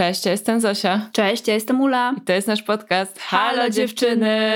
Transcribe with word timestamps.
Cześć, 0.00 0.24
ja 0.26 0.32
jestem 0.32 0.60
Zosia. 0.60 1.08
Cześć, 1.12 1.48
ja 1.48 1.54
jestem 1.54 1.80
Ula. 1.80 2.14
I 2.18 2.20
to 2.20 2.32
jest 2.32 2.48
nasz 2.48 2.62
podcast 2.62 3.18
Halo 3.18 3.70
dziewczyny! 3.70 4.52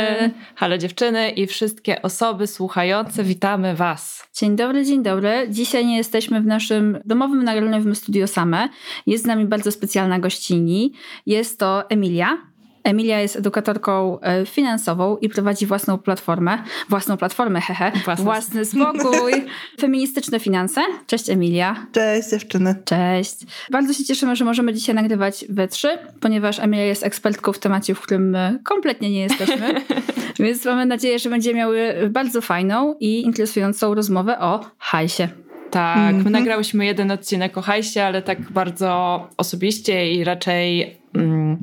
Halo 0.55 0.79
dziewczyny 0.79 1.31
i 1.31 1.47
wszystkie 1.47 2.03
osoby 2.03 2.47
słuchające, 2.47 3.25
witamy 3.25 3.75
Was. 3.75 4.29
Dzień 4.35 4.57
dobry, 4.57 4.85
dzień 4.85 5.03
dobry. 5.03 5.47
Dzisiaj 5.51 5.87
nie 5.87 5.97
jesteśmy 5.97 6.41
w 6.41 6.47
naszym 6.47 6.99
domowym 7.05 7.45
nagraniowym 7.45 7.95
studio 7.95 8.27
same. 8.27 8.69
Jest 9.07 9.25
z 9.25 9.27
nami 9.27 9.45
bardzo 9.45 9.73
specjalna 9.73 10.19
gościni. 10.19 10.93
Jest 11.27 11.59
to 11.59 11.91
Emilia. 11.91 12.54
Emilia 12.85 13.21
jest 13.21 13.37
edukatorką 13.37 14.21
e, 14.21 14.47
finansową 14.47 15.17
i 15.17 15.29
prowadzi 15.29 15.67
własną 15.67 15.99
platformę. 15.99 16.59
Własną 16.89 17.17
platformę, 17.17 17.61
hehe. 17.61 17.93
Własny, 18.05 18.25
Własny 18.25 18.65
spokój. 18.65 19.33
Feministyczne 19.81 20.41
finanse. 20.41 20.81
Cześć 21.07 21.31
Emilia. 21.31 21.87
Cześć 21.93 22.31
dziewczyny. 22.31 22.75
Cześć. 22.85 23.37
Bardzo 23.71 23.93
się 23.93 24.05
cieszymy, 24.05 24.37
że 24.37 24.45
możemy 24.45 24.75
dzisiaj 24.75 24.95
nagrywać 24.95 25.45
we 25.49 25.69
trzy, 25.69 25.99
ponieważ 26.21 26.59
Emilia 26.59 26.85
jest 26.85 27.05
ekspertką 27.05 27.53
w 27.53 27.59
temacie, 27.59 27.95
w 27.95 28.01
którym 28.01 28.31
my 28.31 28.59
kompletnie 28.65 29.11
nie 29.11 29.21
jesteśmy. 29.21 29.75
Więc 30.39 30.65
mamy 30.65 30.87
nadzieję, 30.87 31.19
że 31.19 31.31
będziemy 31.31 31.59
miały 31.59 31.95
bardzo 32.11 32.41
fajną 32.41 32.95
i 33.01 33.23
interesującą 33.23 33.95
rozmowę 33.95 34.39
o 34.39 34.71
hajsie. 34.79 35.29
Tak, 35.71 35.97
my 35.97 36.11
mm 36.11 36.25
-hmm. 36.25 36.31
nagrałyśmy 36.31 36.87
jeden 36.87 37.11
odcinek 37.11 37.59
o 37.59 37.63
hajsie, 37.63 38.01
ale 38.01 38.23
tak 38.23 38.41
bardzo 38.41 39.21
osobiście 39.37 40.13
i 40.13 40.25
raczej 40.25 40.97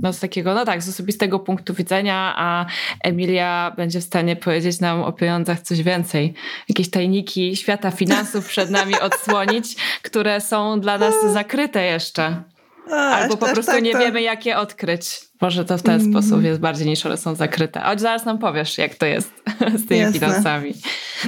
no 0.02 0.14
z 0.14 0.20
takiego, 0.20 0.54
no 0.54 0.66
tak, 0.66 0.84
z 0.84 0.90
osobistego 0.90 1.40
punktu 1.40 1.74
widzenia, 1.74 2.34
a 2.38 2.66
Emilia 3.04 3.74
będzie 3.78 4.00
w 4.00 4.04
stanie 4.04 4.36
powiedzieć 4.36 4.80
nam 4.80 5.04
o 5.04 5.12
pieniądzach 5.12 5.62
coś 5.62 5.84
więcej. 5.84 6.34
Jakieś 6.70 6.90
tajniki 6.90 7.56
świata 7.56 7.92
finansów 7.92 8.48
przed 8.48 8.70
nami 8.70 9.00
odsłonić, 9.00 9.76
które 10.02 10.42
są 10.42 10.80
dla 10.80 10.98
nas 10.98 11.14
zakryte 11.34 11.86
jeszcze. 11.86 12.44
Albo 12.92 13.38
po 13.38 13.46
prostu 13.46 13.72
tak, 13.72 13.84
nie 13.84 13.92
tak. 13.92 14.02
wiemy, 14.02 14.22
jak 14.22 14.46
je 14.46 14.58
odkryć. 14.58 15.22
Może 15.42 15.66
to 15.66 15.78
w 15.78 15.82
ten 15.82 16.02
mm. 16.02 16.12
sposób 16.12 16.44
jest 16.44 16.60
bardziej 16.60 16.88
niż 16.88 17.06
one 17.06 17.18
są 17.18 17.36
zakryte. 17.36 17.80
Chodź 17.80 18.02
zaraz 18.02 18.26
nam 18.26 18.38
powiesz, 18.38 18.78
jak 18.78 18.96
to 18.96 19.06
jest 19.06 19.32
z 19.84 19.88
tymi 19.88 20.00
Jasne. 20.00 20.20
finansami. 20.20 20.74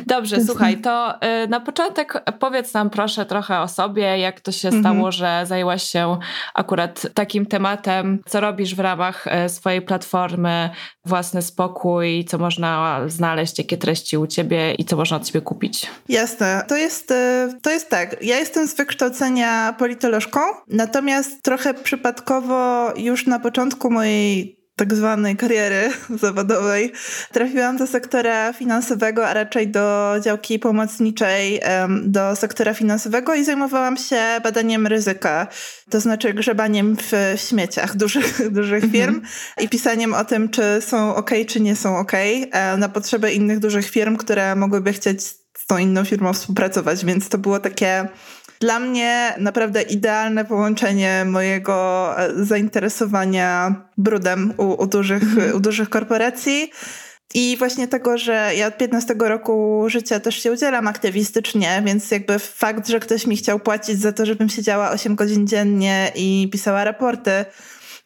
Dobrze, 0.06 0.42
słuchaj, 0.46 0.78
to 0.78 1.16
y, 1.44 1.48
na 1.48 1.60
początek 1.60 2.24
powiedz 2.40 2.74
nam 2.74 2.90
proszę 2.90 3.26
trochę 3.26 3.60
o 3.60 3.68
sobie, 3.68 4.18
jak 4.18 4.42
to 4.42 4.52
się 4.52 4.72
stało, 4.80 5.12
że 5.12 5.44
zajęłaś 5.46 5.84
się 5.84 6.18
akurat 6.54 7.08
takim 7.14 7.46
tematem, 7.46 8.20
co 8.28 8.40
robisz 8.40 8.76
w 8.76 8.80
ramach 8.80 9.28
y, 9.28 9.50
swojej 9.50 9.82
platformy 9.82 10.70
Własny 11.06 11.42
Spokój, 11.42 12.26
co 12.26 12.38
można 12.38 13.02
znaleźć, 13.08 13.58
jakie 13.58 13.78
treści 13.78 14.18
u 14.18 14.28
ciebie 14.28 14.74
i 14.74 14.86
co 14.86 14.96
można 14.96 15.18
od 15.18 15.26
ciebie 15.26 15.42
kupić. 15.42 15.88
Jasne, 16.10 16.66
to 16.68 16.78
jest, 16.78 17.12
y, 17.12 17.16
to 17.62 17.72
jest 17.72 17.90
tak. 17.90 18.16
Ja 18.22 18.40
jestem 18.40 18.68
z 18.68 18.76
wykształcenia 18.76 19.74
politolożką, 19.80 20.40
natomiast 20.68 21.44
trochę 21.44 21.74
przypadkowo 21.74 22.94
już 22.98 23.28
na 23.28 23.40
początku 23.40 23.92
mojej 23.92 24.63
tak 24.76 24.94
zwanej 24.94 25.36
kariery 25.36 25.90
zawodowej 26.24 26.92
trafiłam 27.32 27.78
do 27.78 27.88
sektora 27.88 28.54
finansowego, 28.54 29.28
a 29.28 29.34
raczej 29.34 29.68
do 29.68 30.16
działki 30.22 30.60
pomocniczej 30.60 31.62
do 32.04 32.36
sektora 32.36 32.74
finansowego 32.74 33.36
i 33.36 33.46
zajmowałam 33.46 33.98
się 33.98 34.22
badaniem 34.44 34.88
ryzyka, 34.88 35.48
to 35.90 36.00
znaczy 36.00 36.34
grzebaniem 36.34 36.98
w 36.98 37.12
śmieciach 37.36 37.98
dużych, 38.04 38.52
dużych 38.52 38.84
firm 38.84 39.16
mhm. 39.16 39.24
i 39.62 39.70
pisaniem 39.70 40.14
o 40.14 40.26
tym, 40.26 40.50
czy 40.50 40.64
są 40.82 41.16
ok, 41.16 41.32
czy 41.48 41.60
nie 41.60 41.76
są 41.76 41.98
ok, 41.98 42.12
e, 42.14 42.78
na 42.78 42.90
potrzeby 42.90 43.32
innych 43.32 43.60
dużych 43.60 43.90
firm, 43.90 44.18
które 44.18 44.56
mogłyby 44.56 44.94
chcieć 44.94 45.24
z 45.58 45.66
tą 45.68 45.78
inną 45.78 46.06
firmą 46.06 46.34
współpracować, 46.34 47.06
więc 47.06 47.30
to 47.30 47.38
było 47.38 47.60
takie 47.60 48.08
dla 48.64 48.80
mnie 48.80 49.36
naprawdę 49.40 49.82
idealne 49.82 50.46
połączenie 50.46 51.26
mojego 51.26 52.10
e, 52.18 52.46
zainteresowania 52.46 53.76
brudem 53.98 54.54
u, 54.58 54.82
u 54.84 54.88
dużych, 54.88 55.24
mm. 55.24 55.56
u 55.56 55.60
dużych 55.60 55.90
korporacji. 55.90 56.72
I 57.34 57.58
właśnie 57.58 57.88
tego, 57.88 58.18
że 58.18 58.52
ja 58.56 58.68
od 58.68 58.78
15 58.78 59.16
roku 59.20 59.86
życia 59.88 60.20
też 60.20 60.44
się 60.44 60.52
udzielam 60.52 60.88
aktywistycznie, 60.88 61.82
więc 61.86 62.12
jakby 62.12 62.40
fakt, 62.40 62.88
że 62.88 63.00
ktoś 63.00 63.28
mi 63.28 63.38
chciał 63.38 63.60
płacić 63.60 64.00
za 64.00 64.12
to, 64.12 64.26
żebym 64.26 64.50
siedziała 64.50 64.92
8 64.92 65.16
godzin 65.16 65.48
dziennie 65.48 66.12
i 66.16 66.50
pisała 66.52 66.84
raporty 66.84 67.46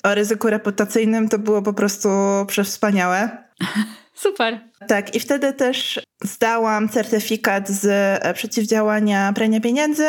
o 0.04 0.16
ryzyku 0.16 0.50
reputacyjnym, 0.50 1.30
to 1.30 1.40
było 1.40 1.62
po 1.62 1.74
prostu 1.74 2.10
przewspaniałe. 2.48 3.30
Super. 4.18 4.60
Tak, 4.88 5.16
i 5.16 5.20
wtedy 5.20 5.54
też 5.54 6.02
zdałam 6.24 6.90
certyfikat 6.90 7.70
z 7.70 7.86
e, 8.24 8.34
przeciwdziałania 8.34 9.34
prania 9.36 9.62
pieniędzy, 9.62 10.08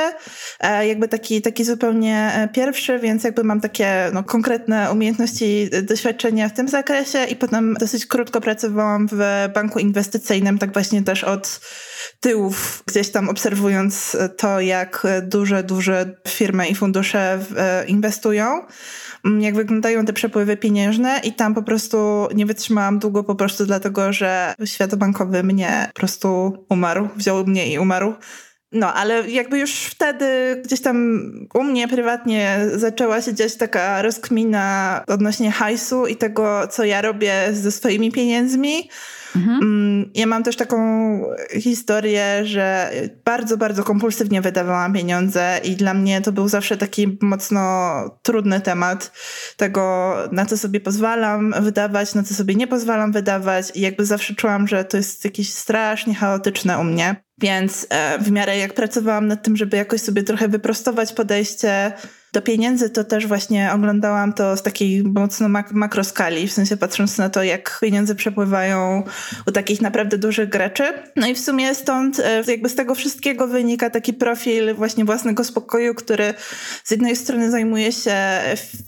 e, 0.61 0.87
jakby 0.87 1.09
taki, 1.09 1.43
taki 1.43 1.65
zupełnie 1.65 2.33
e, 2.35 2.49
pierwszy, 2.49 2.99
więc 2.99 3.25
jakby 3.25 3.45
mam 3.45 3.61
takie 3.61 4.11
no, 4.13 4.25
konkretne 4.25 4.93
umiejętności, 4.93 5.71
doświadczenia 5.83 6.49
w 6.49 6.53
tym 6.53 6.69
zakresie 6.69 7.25
i 7.25 7.37
potem 7.37 7.75
dosyć 7.81 8.07
krótko 8.07 8.41
pracowałam 8.41 9.09
w 9.13 9.49
banku 9.55 9.79
inwestycyjnym, 9.79 10.59
tak 10.59 10.73
właśnie 10.73 11.03
też 11.03 11.25
od 11.25 11.61
tyłów, 12.21 12.83
gdzieś 12.87 13.11
tam 13.11 13.29
obserwując 13.29 14.17
to, 14.37 14.61
jak 14.61 15.07
duże, 15.23 15.63
duże 15.63 16.15
firmy 16.29 16.69
i 16.69 16.75
fundusze 16.75 17.39
inwestują. 17.87 18.63
Mm, 19.25 19.41
jak 19.43 19.55
wyglądają 19.55 20.05
te 20.05 20.13
przepływy 20.13 20.57
pieniężne 20.57 21.21
i 21.25 21.33
tam 21.33 21.55
po 21.55 21.63
prostu 21.63 22.29
nie 22.35 22.47
wytrzymałam 22.47 22.99
długo 22.99 23.25
po 23.25 23.35
prostu 23.35 23.67
dlatego, 23.67 24.13
że 24.13 24.55
świat 24.65 24.95
bankowy 24.95 25.43
mnie 25.43 25.91
po 25.95 26.01
prostu 26.01 26.53
umarł, 26.69 27.09
wziął 27.17 27.47
mnie 27.47 27.73
i 27.73 27.79
umarł. 27.79 28.15
No, 28.73 28.95
ale 28.95 29.31
jakby 29.31 29.59
już 29.59 29.73
wtedy 29.73 30.61
gdzieś 30.65 30.81
tam 30.81 31.21
u 31.55 31.63
mnie 31.63 31.89
prywatnie 31.89 32.67
zaczęła 32.75 33.23
się 33.23 33.35
dziać 33.35 33.57
taka 33.57 34.03
rozkmina 34.03 35.05
odnośnie 35.07 35.51
hajsu 35.51 36.07
i 36.07 36.17
tego, 36.17 36.69
co 36.69 36.85
ja 36.85 37.03
robię 37.03 37.49
ze 37.53 37.73
swoimi 37.73 38.13
pieniędzmi. 38.13 38.91
Mhm. 39.39 39.63
Mm, 39.63 40.11
ja 40.15 40.27
mam 40.27 40.43
też 40.43 40.57
taką 40.57 40.79
historię, 41.61 42.41
że 42.45 42.91
bardzo, 43.25 43.57
bardzo 43.57 43.85
kompulsywnie 43.85 44.41
wydawałam 44.41 44.93
pieniądze 44.93 45.61
i 45.65 45.77
dla 45.77 45.95
mnie 45.95 46.21
to 46.21 46.33
był 46.33 46.49
zawsze 46.49 46.77
taki 46.77 47.19
mocno 47.21 47.61
trudny 48.23 48.61
temat 48.61 49.13
tego, 49.57 50.15
na 50.33 50.47
co 50.47 50.59
sobie 50.59 50.81
pozwalam 50.81 51.55
wydawać, 51.61 52.15
na 52.15 52.23
co 52.23 52.35
sobie 52.35 52.55
nie 52.55 52.67
pozwalam 52.67 53.13
wydawać 53.13 53.73
i 53.75 53.81
jakby 53.81 54.05
zawsze 54.05 54.35
czułam, 54.35 54.69
że 54.69 54.85
to 54.85 54.97
jest 54.97 55.25
jakieś 55.25 55.53
strasznie 55.53 56.15
chaotyczne 56.15 56.79
u 56.79 56.85
mnie. 56.85 57.17
Więc 57.41 57.87
e, 57.91 58.19
w 58.19 58.31
miarę 58.31 58.59
jak 58.59 58.75
pracowałam 58.75 59.27
nad 59.27 59.43
tym, 59.43 59.57
żeby 59.57 59.77
jakoś 59.77 60.01
sobie 60.01 60.23
trochę 60.23 60.49
wyprostować 60.49 61.13
podejście 61.13 61.93
do 62.33 62.43
pieniędzy, 62.43 62.91
to 62.91 63.05
też 63.05 63.27
właśnie 63.27 63.71
oglądałam 63.73 64.33
to 64.33 64.57
z 64.57 64.63
takiej 64.63 65.05
mocno 65.05 65.49
mak 65.49 65.73
makroskali, 65.73 66.49
w 66.49 66.53
sensie 66.53 66.77
patrząc 66.77 67.19
na 67.19 67.31
to, 67.31 67.43
jak 67.43 67.79
pieniądze 67.81 68.15
przepływają 68.15 69.03
u 69.47 69.53
takich 69.53 69.81
naprawdę 69.81 70.19
dużych 70.19 70.49
graczy. 70.49 70.85
No 71.17 71.27
i 71.27 71.35
w 71.35 71.41
sumie 71.41 71.75
stąd 71.75 72.21
e, 72.21 72.43
jakby 72.47 72.69
z 72.69 72.75
tego 72.75 72.95
wszystkiego 72.95 73.49
wynika 73.49 73.91
taki 73.91 74.13
profil 74.13 74.75
właśnie 74.75 75.05
własnego 75.05 75.45
spokoju, 75.45 75.95
który 75.95 76.35
z 76.85 76.91
jednej 76.91 77.17
strony 77.17 77.51
zajmuje 77.51 77.93
się 77.93 78.17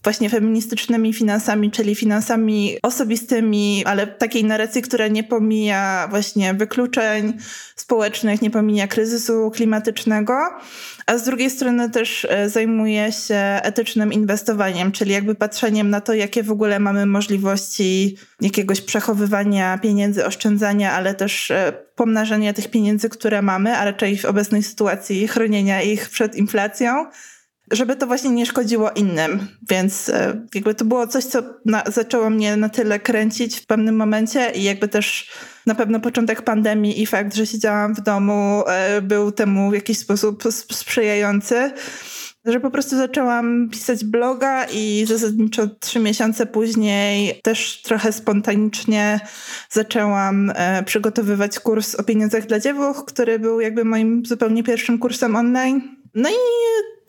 właśnie 0.04 0.30
feministycznymi 0.30 1.14
finansami, 1.14 1.70
czyli 1.70 1.94
finansami 1.94 2.78
osobistymi, 2.82 3.84
ale 3.86 4.06
takiej 4.06 4.44
narracji, 4.44 4.82
która 4.82 5.08
nie 5.08 5.24
pomija 5.24 6.08
właśnie 6.10 6.54
wykluczeń 6.54 7.32
społecznych, 7.76 8.42
nie 8.42 8.50
pomija 8.50 8.86
kryzysu 8.86 9.50
klimatycznego, 9.50 10.34
a 11.06 11.18
z 11.18 11.24
drugiej 11.24 11.50
strony 11.50 11.90
też 11.90 12.26
e, 12.30 12.48
zajmuje 12.48 13.12
się 13.12 13.29
etycznym 13.36 14.12
inwestowaniem, 14.12 14.92
czyli 14.92 15.12
jakby 15.12 15.34
patrzeniem 15.34 15.90
na 15.90 16.00
to, 16.00 16.14
jakie 16.14 16.42
w 16.42 16.50
ogóle 16.50 16.78
mamy 16.78 17.06
możliwości 17.06 18.16
jakiegoś 18.40 18.80
przechowywania 18.80 19.78
pieniędzy, 19.78 20.26
oszczędzania, 20.26 20.92
ale 20.92 21.14
też 21.14 21.50
e, 21.50 21.72
pomnażania 21.94 22.52
tych 22.52 22.70
pieniędzy, 22.70 23.08
które 23.08 23.42
mamy, 23.42 23.76
a 23.76 23.84
raczej 23.84 24.16
w 24.18 24.24
obecnej 24.24 24.62
sytuacji 24.62 25.28
chronienia 25.28 25.82
ich 25.82 26.08
przed 26.08 26.36
inflacją. 26.36 27.06
żeby 27.72 27.96
to 27.96 28.06
właśnie 28.06 28.30
nie 28.30 28.46
szkodziło 28.46 28.90
innym. 28.90 29.46
Więc 29.70 30.08
e, 30.08 30.46
jakby 30.54 30.74
to 30.74 30.84
było 30.84 31.06
coś, 31.06 31.24
co 31.24 31.42
na, 31.64 31.82
zaczęło 31.86 32.30
mnie 32.30 32.56
na 32.56 32.68
tyle 32.68 32.98
kręcić 32.98 33.60
w 33.60 33.66
pewnym 33.66 33.96
momencie 33.96 34.50
i 34.54 34.62
jakby 34.62 34.88
też 34.88 35.30
na 35.66 35.74
pewno 35.74 36.00
początek 36.00 36.42
pandemii 36.42 37.02
i 37.02 37.06
fakt, 37.06 37.34
że 37.34 37.46
siedziałam 37.46 37.94
w 37.94 38.00
domu 38.00 38.62
e, 38.66 39.02
był 39.02 39.32
temu 39.32 39.70
w 39.70 39.74
jakiś 39.74 39.98
sposób 39.98 40.42
sprzyjający 40.70 41.72
że 42.44 42.60
po 42.60 42.70
prostu 42.70 42.96
zaczęłam 42.96 43.68
pisać 43.70 44.04
bloga 44.04 44.64
i 44.64 45.04
zasadniczo 45.08 45.66
trzy 45.66 45.98
miesiące 45.98 46.46
później 46.46 47.40
też 47.42 47.82
trochę 47.82 48.12
spontanicznie 48.12 49.20
zaczęłam 49.70 50.52
e, 50.54 50.82
przygotowywać 50.82 51.58
kurs 51.58 51.94
o 51.94 52.02
pieniądzach 52.02 52.46
dla 52.46 52.60
dziewuch, 52.60 53.04
który 53.04 53.38
był 53.38 53.60
jakby 53.60 53.84
moim 53.84 54.26
zupełnie 54.26 54.62
pierwszym 54.62 54.98
kursem 54.98 55.36
online. 55.36 55.96
No 56.14 56.28
i 56.28 56.32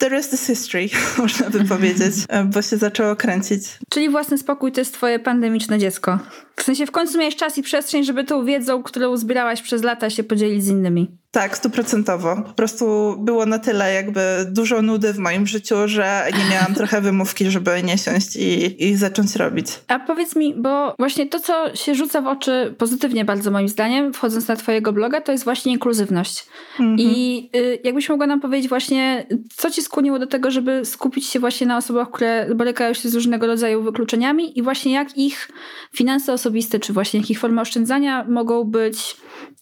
the 0.02 0.08
rest 0.08 0.32
is 0.32 0.46
history, 0.46 0.88
można 1.18 1.50
by 1.50 1.64
powiedzieć, 1.64 2.14
e, 2.28 2.44
bo 2.44 2.62
się 2.62 2.76
zaczęło 2.76 3.16
kręcić. 3.16 3.62
Czyli 3.90 4.10
własny 4.10 4.38
spokój 4.38 4.72
to 4.72 4.80
jest 4.80 4.94
twoje 4.94 5.18
pandemiczne 5.18 5.78
dziecko. 5.78 6.18
W 6.56 6.62
sensie 6.62 6.86
w 6.86 6.90
końcu 6.90 7.18
miałeś 7.18 7.36
czas 7.36 7.58
i 7.58 7.62
przestrzeń, 7.62 8.04
żeby 8.04 8.24
tą 8.24 8.44
wiedzą, 8.44 8.82
którą 8.82 9.16
zbierałaś 9.16 9.62
przez 9.62 9.82
lata 9.82 10.10
się 10.10 10.24
podzielić 10.24 10.64
z 10.64 10.68
innymi. 10.68 11.22
Tak, 11.30 11.56
stuprocentowo. 11.56 12.36
Po 12.36 12.52
prostu 12.52 13.16
było 13.18 13.46
na 13.46 13.58
tyle 13.58 13.94
jakby 13.94 14.20
dużo 14.50 14.82
nudy 14.82 15.12
w 15.12 15.18
moim 15.18 15.46
życiu, 15.46 15.74
że 15.86 16.28
nie 16.38 16.54
miałam 16.54 16.74
trochę 16.74 17.00
wymówki, 17.00 17.50
żeby 17.50 17.82
nie 17.82 17.98
siąść 17.98 18.36
i, 18.36 18.84
i 18.84 18.96
zacząć 18.96 19.36
robić. 19.36 19.66
A 19.88 19.98
powiedz 19.98 20.36
mi, 20.36 20.54
bo 20.54 20.94
właśnie 20.98 21.26
to, 21.26 21.40
co 21.40 21.76
się 21.76 21.94
rzuca 21.94 22.20
w 22.20 22.26
oczy 22.26 22.74
pozytywnie 22.78 23.24
bardzo 23.24 23.50
moim 23.50 23.68
zdaniem, 23.68 24.12
wchodząc 24.12 24.48
na 24.48 24.56
twojego 24.56 24.92
bloga, 24.92 25.20
to 25.20 25.32
jest 25.32 25.44
właśnie 25.44 25.72
inkluzywność. 25.72 26.46
Mhm. 26.80 26.98
I 26.98 27.50
y, 27.56 27.78
jakbyś 27.84 28.08
mogła 28.08 28.26
nam 28.26 28.40
powiedzieć 28.40 28.68
właśnie, 28.68 29.26
co 29.56 29.70
ci 29.70 29.82
skłoniło 29.92 30.18
do 30.18 30.26
tego, 30.26 30.50
żeby 30.50 30.84
skupić 30.84 31.26
się 31.26 31.40
właśnie 31.40 31.66
na 31.66 31.76
osobach, 31.76 32.10
które 32.10 32.54
borykają 32.54 32.94
się 32.94 33.08
z 33.08 33.14
różnego 33.14 33.46
rodzaju 33.46 33.82
wykluczeniami 33.82 34.58
i 34.58 34.62
właśnie 34.62 34.92
jak 34.92 35.18
ich 35.18 35.48
finanse 35.94 36.32
osobiste, 36.32 36.78
czy 36.78 36.92
właśnie 36.92 37.20
jak 37.20 37.30
ich 37.30 37.40
formy 37.40 37.60
oszczędzania 37.60 38.24
mogą 38.28 38.64
być 38.64 39.16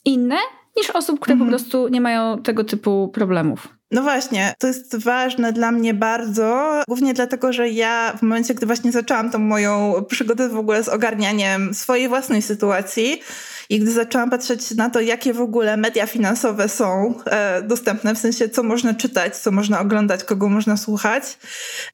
inne 0.05 0.37
niż 0.77 0.91
osób, 0.91 1.21
które 1.21 1.32
mhm. 1.32 1.50
po 1.50 1.56
prostu 1.56 1.88
nie 1.88 2.00
mają 2.00 2.43
tego 2.43 2.65
typu 2.65 3.09
problemów. 3.09 3.69
No 3.91 4.03
właśnie, 4.03 4.55
to 4.59 4.67
jest 4.67 4.97
ważne 4.97 5.53
dla 5.53 5.73
mnie 5.73 5.94
bardzo, 5.94 6.82
głównie 6.88 7.15
dlatego, 7.15 7.53
że 7.53 7.69
ja 7.69 8.12
w 8.19 8.23
momencie, 8.23 8.55
gdy 8.55 8.67
właśnie 8.67 8.93
zaczęłam 8.93 9.31
tą 9.31 9.38
moją 9.38 10.05
przygodę 10.09 10.49
w 10.49 10.56
ogóle 10.56 10.82
z 10.82 10.88
ogarnianiem 10.88 11.75
swojej 11.75 12.09
własnej 12.09 12.43
sytuacji, 12.43 13.21
i 13.70 13.81
gdy 13.81 13.93
zaczęłam 13.93 14.31
patrzeć 14.31 14.70
na 14.70 14.90
to, 14.90 15.00
jakie 15.00 15.32
w 15.32 15.40
ogóle 15.40 15.76
media 15.76 16.06
finansowe 16.06 16.69
są 16.69 17.14
e, 17.26 17.62
dostępne, 17.62 18.14
w 18.14 18.19
sensie 18.19 18.49
co 18.49 18.62
można 18.62 18.94
czytać, 18.94 19.37
co 19.37 19.50
można 19.50 19.81
oglądać, 19.81 20.25
kogo 20.25 20.49
można 20.49 20.76
słuchać, 20.76 21.38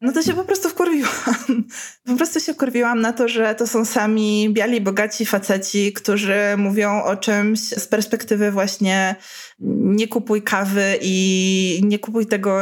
no 0.00 0.12
to 0.12 0.22
się 0.22 0.32
po 0.32 0.44
prostu 0.44 0.68
wkurwiłam. 0.68 1.12
po 2.06 2.16
prostu 2.16 2.40
się 2.40 2.54
wkurwiłam 2.54 3.00
na 3.00 3.12
to, 3.12 3.28
że 3.28 3.54
to 3.54 3.66
są 3.66 3.84
sami 3.84 4.50
biali, 4.50 4.80
bogaci 4.80 5.26
faceci, 5.26 5.92
którzy 5.92 6.40
mówią 6.56 7.02
o 7.02 7.16
czymś 7.16 7.60
z 7.60 7.86
perspektywy 7.86 8.50
właśnie 8.50 9.16
nie 9.58 10.08
kupuj 10.08 10.42
kawy 10.42 10.98
i 11.00 11.80
nie 11.84 11.98
kupuj 11.98 12.26
tego 12.26 12.60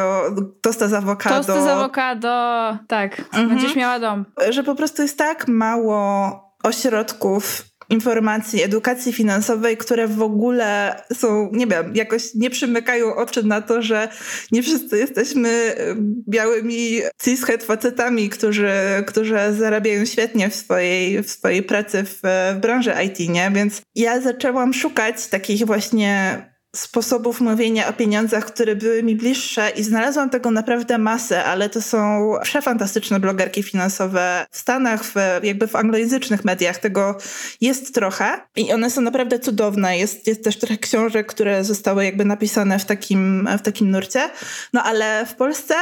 tosta 0.61 0.89
z 0.89 0.93
awokado. 0.93 1.37
Tosty 1.37 1.63
z 1.63 1.67
awokado, 1.67 2.79
tak, 2.89 3.19
mhm. 3.19 3.49
będziesz 3.49 3.77
miała 3.77 3.99
dom. 3.99 4.25
Że 4.51 4.63
po 4.63 4.75
prostu 4.75 5.03
jest 5.03 5.19
tak 5.19 5.49
mało 5.49 6.41
ośrodków 6.63 7.74
informacji, 7.91 8.63
edukacji 8.63 9.13
finansowej, 9.13 9.77
które 9.77 10.09
w 10.09 10.23
ogóle 10.23 10.97
są, 11.13 11.51
nie 11.53 11.67
wiem, 11.67 11.93
jakoś 11.95 12.35
nie 12.35 12.51
przymykają 12.51 13.17
oczy 13.17 13.43
na 13.43 13.63
to, 13.63 13.83
że 13.83 14.09
nie 14.53 14.63
wszyscy 14.63 14.99
jesteśmy 14.99 15.49
y, 15.49 15.97
białymi 16.29 17.01
cishet 17.23 17.65
facetami, 17.65 18.29
którzy, 18.29 18.73
którzy 19.07 19.37
zarabiają 19.59 20.05
świetnie 20.05 20.51
w 20.51 20.55
swojej, 20.55 21.23
w 21.23 21.31
swojej 21.31 21.63
pracy 21.63 22.05
w, 22.05 22.21
w 22.57 22.61
branży 22.61 22.93
IT, 23.07 23.29
nie? 23.29 23.51
Więc 23.55 23.83
ja 23.95 24.21
zaczęłam 24.21 24.75
szukać 24.75 25.27
takich 25.27 25.67
właśnie 25.67 26.54
sposobów 26.75 27.41
mówienia 27.41 27.89
o 27.89 27.93
pieniądzach, 27.93 28.45
które 28.45 28.77
były 28.77 29.03
mi 29.03 29.17
bliższe 29.17 29.71
i 29.77 29.83
znalazłam 29.83 30.31
tego 30.31 30.51
naprawdę 30.51 30.99
masę, 30.99 31.45
ale 31.45 31.69
to 31.69 31.83
są 31.83 32.33
przefantastyczne 32.43 33.21
blogerki 33.21 33.63
finansowe 33.63 34.47
w 34.51 34.59
Stanach, 34.59 35.05
w, 35.05 35.15
jakby 35.43 35.67
w 35.67 35.77
anglojęzycznych 35.77 36.45
mediach. 36.45 36.79
Tego 36.79 37.19
jest 37.61 37.95
trochę 37.95 38.41
i 38.57 38.73
one 38.73 38.91
są 38.91 39.01
naprawdę 39.01 39.39
cudowne. 39.39 39.99
Jest, 39.99 40.27
jest 40.27 40.45
też 40.45 40.59
trochę 40.59 40.77
książek, 40.77 41.27
które 41.27 41.65
zostały 41.65 42.05
jakby 42.05 42.25
napisane 42.25 42.79
w 42.79 42.85
takim, 42.85 43.49
w 43.59 43.63
takim 43.63 43.91
nurcie. 43.91 44.31
No 44.73 44.83
ale 44.83 45.27
w 45.27 45.35
Polsce 45.35 45.75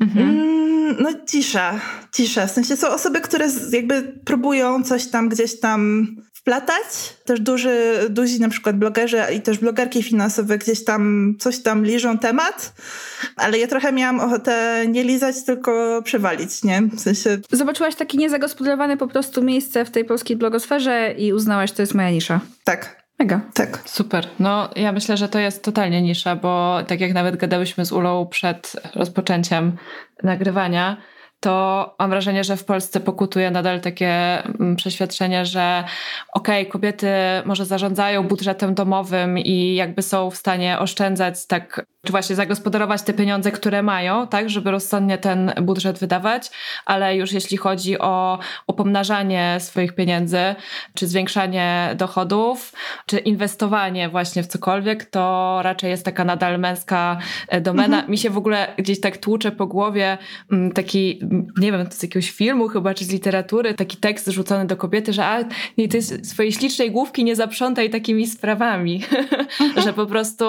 Mhm. 0.00 0.28
Mm, 0.28 0.96
no 1.00 1.10
cisza, 1.26 1.80
cisza. 2.12 2.46
W 2.46 2.50
sensie 2.50 2.76
są 2.76 2.88
osoby, 2.88 3.20
które 3.20 3.48
jakby 3.72 4.02
próbują 4.24 4.82
coś 4.82 5.06
tam 5.06 5.28
gdzieś 5.28 5.60
tam 5.60 6.06
wplatać. 6.40 7.16
Też 7.24 7.40
duży, 7.40 8.06
duzi 8.10 8.40
na 8.40 8.48
przykład 8.48 8.76
blogerzy 8.76 9.22
i 9.36 9.40
też 9.40 9.58
blogerki 9.58 10.02
finansowe 10.02 10.58
gdzieś 10.58 10.84
tam 10.84 11.34
coś 11.38 11.62
tam 11.62 11.84
liżą 11.84 12.18
temat, 12.18 12.72
ale 13.36 13.58
ja 13.58 13.66
trochę 13.66 13.92
miałam 13.92 14.20
ochotę 14.20 14.84
nie 14.88 15.04
lizać, 15.04 15.44
tylko 15.46 16.02
przewalić, 16.02 16.64
nie? 16.64 16.82
W 16.82 17.00
sensie... 17.00 17.38
Zobaczyłaś 17.50 17.94
takie 17.94 18.18
niezagospodarowane 18.18 18.96
po 18.96 19.08
prostu 19.08 19.42
miejsce 19.42 19.84
w 19.84 19.90
tej 19.90 20.04
polskiej 20.04 20.36
blogosferze 20.36 21.14
i 21.18 21.32
uznałaś, 21.32 21.72
to 21.72 21.82
jest 21.82 21.94
moja 21.94 22.10
nisza. 22.10 22.40
Tak. 22.64 23.00
Mega. 23.18 23.40
Tak. 23.54 23.78
Super. 23.84 24.28
No 24.38 24.70
ja 24.76 24.92
myślę, 24.92 25.16
że 25.16 25.28
to 25.28 25.38
jest 25.38 25.62
totalnie 25.62 26.02
nisza, 26.02 26.36
bo 26.36 26.78
tak 26.86 27.00
jak 27.00 27.14
nawet 27.14 27.36
gadałyśmy 27.36 27.84
z 27.84 27.92
Ulą 27.92 28.26
przed 28.26 28.72
rozpoczęciem 28.94 29.76
nagrywania, 30.22 30.96
to 31.40 31.94
mam 31.98 32.10
wrażenie, 32.10 32.44
że 32.44 32.56
w 32.56 32.64
Polsce 32.64 33.00
pokutuje 33.00 33.50
nadal 33.50 33.80
takie 33.80 34.42
mm, 34.44 34.76
przeświadczenie, 34.76 35.46
że 35.46 35.84
okej, 36.32 36.62
okay, 36.62 36.72
kobiety 36.72 37.08
może 37.44 37.66
zarządzają 37.66 38.28
budżetem 38.28 38.74
domowym 38.74 39.38
i 39.38 39.74
jakby 39.74 40.02
są 40.02 40.30
w 40.30 40.36
stanie 40.36 40.78
oszczędzać 40.78 41.46
tak, 41.46 41.86
czy 42.06 42.12
właśnie 42.12 42.36
zagospodarować 42.36 43.02
te 43.02 43.12
pieniądze, 43.12 43.52
które 43.52 43.82
mają, 43.82 44.26
tak, 44.26 44.50
żeby 44.50 44.70
rozsądnie 44.70 45.18
ten 45.18 45.52
budżet 45.62 45.98
wydawać, 45.98 46.50
ale 46.86 47.16
już 47.16 47.32
jeśli 47.32 47.56
chodzi 47.56 47.98
o, 47.98 48.38
o 48.66 48.72
pomnażanie 48.72 49.56
swoich 49.60 49.94
pieniędzy, 49.94 50.54
czy 50.94 51.06
zwiększanie 51.06 51.94
dochodów, 51.96 52.72
czy 53.06 53.18
inwestowanie 53.18 54.08
właśnie 54.08 54.42
w 54.42 54.46
cokolwiek, 54.46 55.04
to 55.04 55.58
raczej 55.62 55.90
jest 55.90 56.04
taka 56.04 56.24
nadal 56.24 56.58
męska 56.58 57.18
e, 57.48 57.60
domena. 57.60 57.96
Mhm. 57.96 58.10
Mi 58.10 58.18
się 58.18 58.30
w 58.30 58.38
ogóle 58.38 58.74
gdzieś 58.78 59.00
tak 59.00 59.18
tłucze 59.18 59.52
po 59.52 59.66
głowie 59.66 60.18
mm, 60.52 60.72
taki 60.72 61.20
nie 61.60 61.72
wiem, 61.72 61.86
to 61.86 61.92
z 61.92 62.02
jakiegoś 62.02 62.30
filmu 62.30 62.68
chyba, 62.68 62.94
czy 62.94 63.04
z 63.04 63.12
literatury, 63.12 63.74
taki 63.74 63.96
tekst 63.96 64.26
rzucony 64.26 64.66
do 64.66 64.76
kobiety, 64.76 65.12
że 65.12 65.24
a, 65.24 65.44
nie, 65.78 65.88
ty 65.88 66.02
swojej 66.02 66.52
ślicznej 66.52 66.90
główki 66.90 67.24
nie 67.24 67.36
zaprzątaj 67.36 67.90
takimi 67.90 68.26
sprawami, 68.26 69.02
że 69.84 69.92
po 69.92 70.06
prostu, 70.06 70.44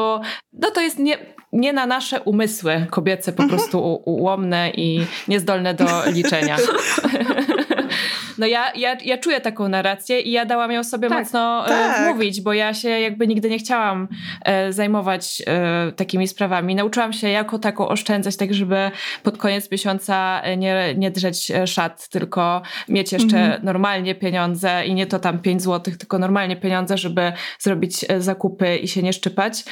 no 0.53 0.71
to 0.71 0.81
jest 0.81 0.99
nie, 0.99 1.17
nie 1.53 1.73
na 1.73 1.85
nasze 1.85 2.21
umysły 2.21 2.85
kobiece 2.89 3.33
po 3.33 3.47
prostu 3.47 4.01
ułomne 4.05 4.69
i 4.69 5.05
niezdolne 5.27 5.73
do 5.73 5.85
liczenia. 6.11 6.57
No 8.41 8.47
ja, 8.47 8.71
ja, 8.75 8.97
ja 9.05 9.17
czuję 9.17 9.41
taką 9.41 9.69
narrację 9.69 10.19
i 10.19 10.31
ja 10.31 10.45
dałam 10.45 10.71
ją 10.71 10.83
sobie 10.83 11.09
tak, 11.09 11.19
mocno 11.19 11.65
e, 11.65 11.69
tak. 11.69 12.13
mówić, 12.13 12.41
bo 12.41 12.53
ja 12.53 12.73
się 12.73 12.89
jakby 12.89 13.27
nigdy 13.27 13.49
nie 13.49 13.57
chciałam 13.57 14.07
e, 14.45 14.73
zajmować 14.73 15.41
e, 15.47 15.91
takimi 15.91 16.27
sprawami. 16.27 16.75
Nauczyłam 16.75 17.13
się 17.13 17.29
jako 17.29 17.59
taką 17.59 17.87
oszczędzać, 17.87 18.37
tak 18.37 18.53
żeby 18.53 18.91
pod 19.23 19.37
koniec 19.37 19.71
miesiąca 19.71 20.41
nie, 20.57 20.95
nie 20.97 21.11
drzeć 21.11 21.51
szat, 21.65 22.09
tylko 22.09 22.61
mieć 22.89 23.13
jeszcze 23.13 23.37
mhm. 23.37 23.65
normalnie 23.65 24.15
pieniądze 24.15 24.85
i 24.85 24.93
nie 24.93 25.07
to 25.07 25.19
tam 25.19 25.39
5 25.39 25.61
złotych, 25.61 25.97
tylko 25.97 26.19
normalnie 26.19 26.55
pieniądze, 26.55 26.97
żeby 26.97 27.31
zrobić 27.59 28.05
zakupy 28.19 28.77
i 28.77 28.87
się 28.87 29.03
nie 29.03 29.13
szczypać, 29.13 29.63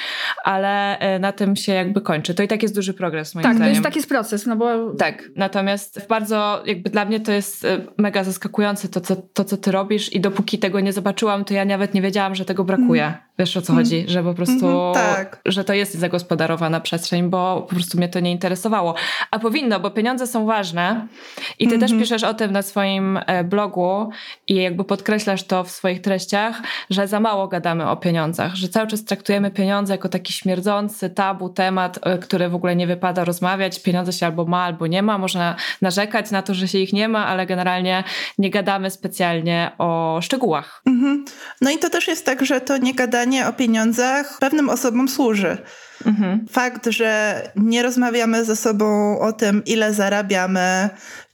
ale 0.44 0.98
na 1.20 1.32
tym 1.32 1.56
się 1.56 1.74
jakby 1.74 2.02
kończy. 2.02 2.34
To 2.34 2.44
i 2.44 2.48
tak 2.48 2.62
jest 2.62 2.76
duży 2.76 2.94
progres 2.94 3.36
moim 3.36 3.44
tak, 3.44 3.56
zdaniem. 3.56 3.74
Tak, 3.74 3.84
to 3.84 3.88
jest 3.88 3.96
taki 3.96 4.10
proces, 4.10 4.46
no 4.46 4.56
bo... 4.56 4.94
Tak, 4.94 5.24
natomiast 5.36 6.08
bardzo 6.10 6.64
jakby 6.66 6.90
dla 6.90 7.06
mnie 7.06 7.20
to 7.20 7.32
jest 7.32 7.68
mega 7.98 8.24
zaskakujące 8.24 8.59
zaskakujące 8.60 8.90
to 8.90 9.02
co, 9.02 9.16
to, 9.16 9.44
co 9.44 9.58
ty 9.58 9.72
robisz 9.72 10.14
i 10.14 10.22
dopóki 10.22 10.60
tego 10.60 10.80
nie 10.80 10.94
zobaczyłam, 10.94 11.46
to 11.46 11.54
ja 11.54 11.66
nawet 11.66 11.94
nie 11.94 12.02
wiedziałam, 12.02 12.36
że 12.36 12.46
tego 12.46 12.64
brakuje. 12.64 13.14
Mm. 13.40 13.46
Wiesz 13.46 13.58
o 13.58 13.62
co 13.62 13.74
mm. 13.74 13.86
chodzi? 13.86 14.06
Że 14.08 14.24
po 14.24 14.34
prostu, 14.34 14.68
mm, 14.68 14.94
tak. 14.94 15.42
że 15.46 15.64
to 15.64 15.74
jest 15.74 15.94
zagospodarowana 15.94 16.80
przestrzeń, 16.80 17.30
bo 17.30 17.66
po 17.70 17.76
prostu 17.76 17.98
mnie 17.98 18.10
to 18.10 18.20
nie 18.20 18.32
interesowało. 18.32 18.96
A 19.32 19.40
powinno, 19.40 19.80
bo 19.80 19.92
pieniądze 19.92 20.28
są 20.28 20.46
ważne 20.46 21.08
i 21.60 21.68
ty 21.68 21.74
też 21.80 21.92
mhm. 21.92 22.02
piszesz 22.02 22.24
o 22.24 22.34
tym 22.34 22.52
na 22.52 22.62
swoim 22.62 23.20
e, 23.26 23.44
blogu 23.44 24.10
i 24.48 24.56
jakby 24.56 24.84
podkreślasz 24.84 25.44
to 25.44 25.64
w 25.64 25.72
swoich 25.72 26.02
treściach, 26.02 26.62
że 26.90 27.08
za 27.08 27.20
mało 27.20 27.48
gadamy 27.48 27.90
o 27.90 27.98
pieniądzach, 27.98 28.56
że 28.56 28.70
cały 28.70 28.88
czas 28.88 29.06
traktujemy 29.06 29.52
pieniądze 29.52 29.94
jako 29.94 30.10
taki 30.10 30.34
śmierdzący 30.34 31.10
tabu 31.10 31.50
temat, 31.50 32.00
e, 32.02 32.18
który 32.18 32.50
w 32.50 32.56
ogóle 32.56 32.76
nie 32.76 32.88
wypada 32.88 33.24
rozmawiać. 33.24 33.82
Pieniądze 33.84 34.14
się 34.14 34.26
albo 34.26 34.46
ma, 34.46 34.64
albo 34.64 34.88
nie 34.88 35.02
ma. 35.02 35.18
Można 35.18 35.56
narzekać 35.82 36.32
na 36.32 36.42
to, 36.42 36.54
że 36.54 36.68
się 36.68 36.78
ich 36.78 36.94
nie 36.94 37.10
ma, 37.10 37.28
ale 37.28 37.46
generalnie 37.46 38.04
nie 38.38 38.50
gadamy 38.50 38.92
specjalnie 38.92 39.72
o 39.78 40.20
szczegółach. 40.22 40.82
Mhm. 40.86 41.26
No 41.62 41.72
i 41.72 41.78
to 41.78 41.90
też 41.90 42.08
jest 42.08 42.26
tak, 42.26 42.46
że 42.46 42.62
to 42.62 42.78
nie 42.78 42.94
gadanie 42.94 43.29
pytanie 43.30 43.48
o 43.48 43.54
pieniądzach 43.54 44.38
pewnym 44.40 44.70
osobom 44.70 45.10
służy. 45.10 45.58
Mhm. 46.06 46.46
Fakt, 46.52 46.88
że 46.90 47.42
nie 47.56 47.84
rozmawiamy 47.84 48.46
ze 48.46 48.56
sobą 48.56 49.20
o 49.20 49.34
tym, 49.34 49.66
ile 49.66 49.94
zarabiamy, 49.94 50.90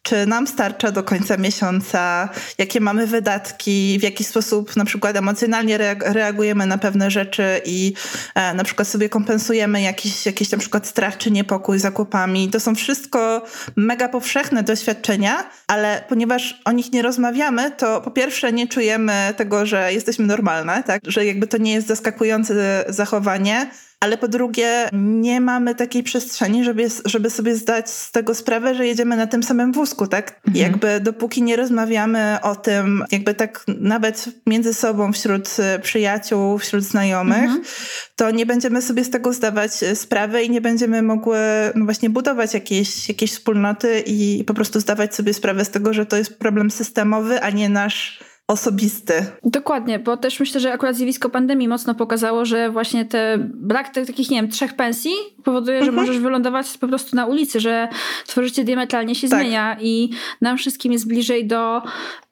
czy 0.05 0.25
nam 0.25 0.47
starcza 0.47 0.91
do 0.91 1.03
końca 1.03 1.37
miesiąca, 1.37 2.29
jakie 2.57 2.81
mamy 2.81 3.07
wydatki, 3.07 3.97
w 3.99 4.03
jaki 4.03 4.23
sposób 4.23 4.75
na 4.75 4.85
przykład 4.85 5.15
emocjonalnie 5.15 5.77
reagujemy 5.99 6.65
na 6.65 6.77
pewne 6.77 7.11
rzeczy 7.11 7.61
i 7.65 7.93
e, 8.35 8.53
na 8.53 8.63
przykład 8.63 8.87
sobie 8.87 9.09
kompensujemy 9.09 9.81
jakiś, 9.81 10.25
jakiś 10.25 10.51
na 10.51 10.57
przykład 10.57 10.87
strach 10.87 11.17
czy 11.17 11.31
niepokój 11.31 11.79
zakupami. 11.79 12.49
To 12.49 12.59
są 12.59 12.75
wszystko 12.75 13.45
mega 13.75 14.09
powszechne 14.09 14.63
doświadczenia, 14.63 15.49
ale 15.67 16.03
ponieważ 16.09 16.61
o 16.65 16.71
nich 16.71 16.91
nie 16.91 17.01
rozmawiamy, 17.01 17.71
to 17.71 18.01
po 18.01 18.11
pierwsze 18.11 18.53
nie 18.53 18.67
czujemy 18.67 19.33
tego, 19.37 19.65
że 19.65 19.93
jesteśmy 19.93 20.25
normalne, 20.25 20.83
tak? 20.83 21.01
że 21.07 21.25
jakby 21.25 21.47
to 21.47 21.57
nie 21.57 21.73
jest 21.73 21.87
zaskakujące 21.87 22.85
zachowanie, 22.89 23.67
ale 24.05 24.17
po 24.17 24.27
drugie 24.27 24.89
nie 24.93 25.41
mamy 25.41 25.75
takiej 25.75 26.03
przestrzeni, 26.03 26.63
żeby, 26.63 26.87
żeby 27.05 27.29
sobie 27.29 27.55
zdać 27.55 27.89
z 27.89 28.11
tego 28.11 28.35
sprawę, 28.35 28.75
że 28.75 28.87
jedziemy 28.87 29.17
na 29.17 29.27
tym 29.27 29.43
samym 29.43 29.71
wózku, 29.71 30.07
tak? 30.07 30.41
Mhm. 30.47 30.55
Jakby 30.55 30.99
dopóki 30.99 31.43
nie 31.43 31.55
rozmawiamy 31.55 32.37
o 32.41 32.55
tym, 32.55 33.03
jakby 33.11 33.33
tak 33.33 33.63
nawet 33.67 34.25
między 34.47 34.73
sobą, 34.73 35.13
wśród 35.13 35.49
e, 35.59 35.79
przyjaciół, 35.79 36.57
wśród 36.57 36.83
znajomych, 36.83 37.43
mhm. 37.43 37.63
to 38.15 38.31
nie 38.31 38.45
będziemy 38.45 38.81
sobie 38.81 39.03
z 39.03 39.09
tego 39.09 39.33
zdawać 39.33 39.83
e, 39.83 39.95
sprawy 39.95 40.43
i 40.43 40.49
nie 40.49 40.61
będziemy 40.61 41.01
mogły 41.01 41.37
no 41.75 41.85
właśnie 41.85 42.09
budować 42.09 42.53
jakiejś, 42.53 43.09
jakiejś 43.09 43.31
wspólnoty 43.31 44.03
i 44.05 44.43
po 44.47 44.53
prostu 44.53 44.79
zdawać 44.79 45.15
sobie 45.15 45.33
sprawę 45.33 45.65
z 45.65 45.69
tego, 45.69 45.93
że 45.93 46.05
to 46.05 46.17
jest 46.17 46.39
problem 46.39 46.71
systemowy, 46.71 47.41
a 47.41 47.49
nie 47.49 47.69
nasz 47.69 48.19
osobisty. 48.47 49.25
Dokładnie, 49.43 49.99
bo 49.99 50.17
też 50.17 50.39
myślę, 50.39 50.61
że 50.61 50.73
akurat 50.73 50.95
zjawisko 50.95 51.29
pandemii 51.29 51.67
mocno 51.67 51.95
pokazało, 51.95 52.45
że 52.45 52.69
właśnie 52.69 53.05
te 53.05 53.37
brak 53.39 53.89
tych 53.89 54.07
takich, 54.07 54.29
nie 54.29 54.41
wiem, 54.41 54.51
trzech 54.51 54.75
pensji 54.75 55.13
powoduje, 55.43 55.79
że 55.79 55.89
mhm. 55.89 56.07
możesz 56.07 56.21
wylądować 56.21 56.77
po 56.77 56.87
prostu 56.87 57.15
na 57.15 57.25
ulicy, 57.25 57.59
że 57.59 57.87
twoje 58.27 58.47
życie 58.47 58.63
diametralnie 58.63 59.15
się 59.15 59.29
tak. 59.29 59.39
zmienia 59.39 59.77
i 59.81 60.09
nam 60.41 60.57
wszystkim 60.57 60.93
jest 60.93 61.07
bliżej 61.07 61.47
do 61.47 61.81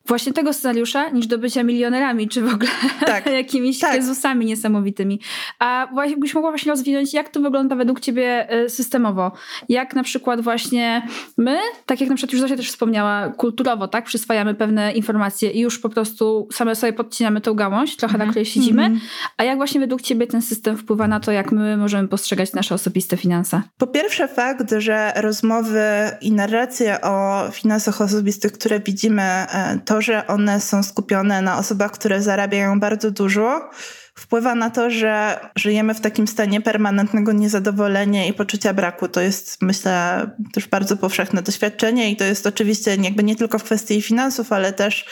właśnie 0.07 0.33
tego 0.33 0.53
scenariusza 0.53 1.09
niż 1.09 1.27
do 1.27 1.37
bycia 1.37 1.63
milionerami, 1.63 2.27
czy 2.27 2.41
w 2.41 2.53
ogóle 2.53 2.69
tak. 3.05 3.25
jakimiś 3.43 3.79
tak. 3.79 3.91
kryzysami 3.91 4.45
niesamowitymi. 4.45 5.19
A 5.59 5.87
jakbyś 6.07 6.35
mogła 6.35 6.51
właśnie 6.51 6.71
rozwinąć, 6.71 7.13
jak 7.13 7.29
to 7.29 7.39
wygląda 7.39 7.75
według 7.75 7.99
ciebie 7.99 8.49
e, 8.49 8.69
systemowo? 8.69 9.31
Jak 9.69 9.95
na 9.95 10.03
przykład 10.03 10.41
właśnie 10.41 11.07
my, 11.37 11.57
tak 11.85 12.01
jak 12.01 12.09
na 12.09 12.15
przykład 12.15 12.33
już 12.33 12.41
Zosia 12.41 12.55
też 12.55 12.69
wspomniała, 12.69 13.29
kulturowo, 13.29 13.87
tak, 13.87 14.05
przyswajamy 14.05 14.55
pewne 14.55 14.93
informacje 14.93 15.51
i 15.51 15.59
już 15.59 15.79
po 15.79 15.89
prostu 15.89 16.47
same 16.51 16.75
sobie 16.75 16.93
podcinamy 16.93 17.41
tą 17.41 17.53
gałąź, 17.53 17.97
trochę 17.97 18.15
mm. 18.15 18.27
na 18.27 18.31
której 18.31 18.45
siedzimy, 18.45 18.85
mm. 18.85 18.99
a 19.37 19.43
jak 19.43 19.57
właśnie 19.57 19.79
według 19.79 20.01
ciebie 20.01 20.27
ten 20.27 20.41
system 20.41 20.77
wpływa 20.77 21.07
na 21.07 21.19
to, 21.19 21.31
jak 21.31 21.51
my 21.51 21.77
możemy 21.77 22.07
postrzegać 22.07 22.53
nasze 22.53 22.75
osobiste 22.75 23.17
finanse? 23.17 23.61
Po 23.77 23.87
pierwsze 23.87 24.27
fakt, 24.27 24.73
że 24.77 25.13
rozmowy 25.15 25.83
i 26.21 26.31
narracje 26.31 27.01
o 27.01 27.43
finansach 27.51 28.01
osobistych, 28.01 28.51
które 28.51 28.79
widzimy, 28.79 29.21
e, 29.21 29.79
to 29.85 29.92
to, 29.93 30.01
że 30.01 30.27
one 30.27 30.61
są 30.61 30.83
skupione 30.83 31.41
na 31.41 31.57
osobach, 31.57 31.91
które 31.91 32.21
zarabiają 32.21 32.79
bardzo 32.79 33.11
dużo, 33.11 33.69
wpływa 34.15 34.55
na 34.55 34.69
to, 34.69 34.89
że 34.89 35.39
żyjemy 35.55 35.93
w 35.93 36.01
takim 36.01 36.27
stanie 36.27 36.61
permanentnego 36.61 37.31
niezadowolenia 37.31 38.25
i 38.25 38.33
poczucia 38.33 38.73
braku. 38.73 39.07
To 39.07 39.21
jest, 39.21 39.61
myślę, 39.61 40.25
też 40.53 40.67
bardzo 40.67 40.97
powszechne 40.97 41.41
doświadczenie 41.41 42.11
i 42.11 42.15
to 42.15 42.23
jest 42.23 42.47
oczywiście 42.47 42.95
jakby 42.95 43.23
nie 43.23 43.35
tylko 43.35 43.59
w 43.59 43.63
kwestii 43.63 44.01
finansów, 44.01 44.51
ale 44.51 44.73
też 44.73 45.05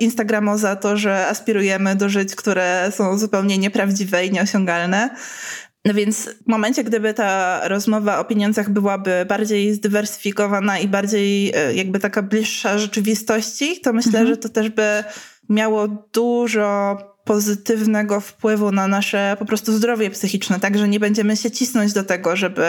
Instagramo 0.00 0.58
za 0.58 0.76
to, 0.76 0.96
że 0.96 1.26
aspirujemy 1.26 1.96
do 1.96 2.08
żyć, 2.08 2.34
które 2.34 2.92
są 2.96 3.18
zupełnie 3.18 3.58
nieprawdziwe 3.58 4.26
i 4.26 4.30
nieosiągalne. 4.30 5.10
No 5.88 5.94
więc 5.94 6.30
w 6.44 6.46
momencie, 6.46 6.84
gdyby 6.84 7.14
ta 7.14 7.60
rozmowa 7.68 8.18
o 8.18 8.24
pieniądzach 8.24 8.70
byłaby 8.70 9.24
bardziej 9.28 9.74
zdywersyfikowana 9.74 10.78
i 10.78 10.88
bardziej 10.88 11.52
e, 11.54 11.74
jakby 11.74 11.98
taka 11.98 12.22
bliższa 12.22 12.78
rzeczywistości, 12.78 13.80
to 13.80 13.92
myślę, 13.92 14.20
mhm. 14.20 14.26
że 14.26 14.36
to 14.36 14.48
też 14.48 14.68
by 14.68 15.04
miało 15.48 15.88
dużo 16.12 16.98
pozytywnego 17.24 18.20
wpływu 18.20 18.72
na 18.72 18.88
nasze 18.88 19.36
po 19.38 19.44
prostu 19.44 19.72
zdrowie 19.72 20.10
psychiczne, 20.10 20.60
tak, 20.60 20.78
że 20.78 20.88
nie 20.88 21.00
będziemy 21.00 21.36
się 21.36 21.50
cisnąć 21.50 21.92
do 21.92 22.04
tego, 22.04 22.36
żeby 22.36 22.66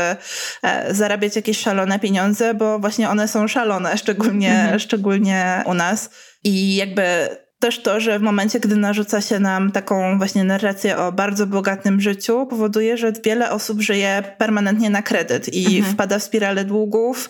e, 0.63 0.93
zarabiać 0.93 1.35
jakieś 1.35 1.59
szalone 1.59 1.99
pieniądze, 1.99 2.53
bo 2.53 2.79
właśnie 2.79 3.09
one 3.09 3.27
są 3.27 3.47
szalone, 3.47 3.97
szczególnie, 3.97 4.51
mhm. 4.51 4.79
szczególnie 4.79 5.63
u 5.65 5.73
nas. 5.73 6.09
I 6.43 6.75
jakby 6.75 7.29
też 7.59 7.81
to, 7.81 7.99
że 7.99 8.19
w 8.19 8.21
momencie, 8.21 8.59
gdy 8.59 8.75
narzuca 8.75 9.21
się 9.21 9.39
nam 9.39 9.71
taką 9.71 10.17
właśnie 10.17 10.43
narrację 10.43 10.97
o 10.97 11.11
bardzo 11.11 11.47
bogatym 11.47 12.01
życiu, 12.01 12.45
powoduje, 12.45 12.97
że 12.97 13.13
wiele 13.25 13.51
osób 13.51 13.81
żyje 13.81 14.23
permanentnie 14.37 14.89
na 14.89 15.01
kredyt 15.01 15.53
i 15.53 15.77
mhm. 15.77 15.93
wpada 15.93 16.19
w 16.19 16.23
spiralę 16.23 16.65
długów, 16.65 17.29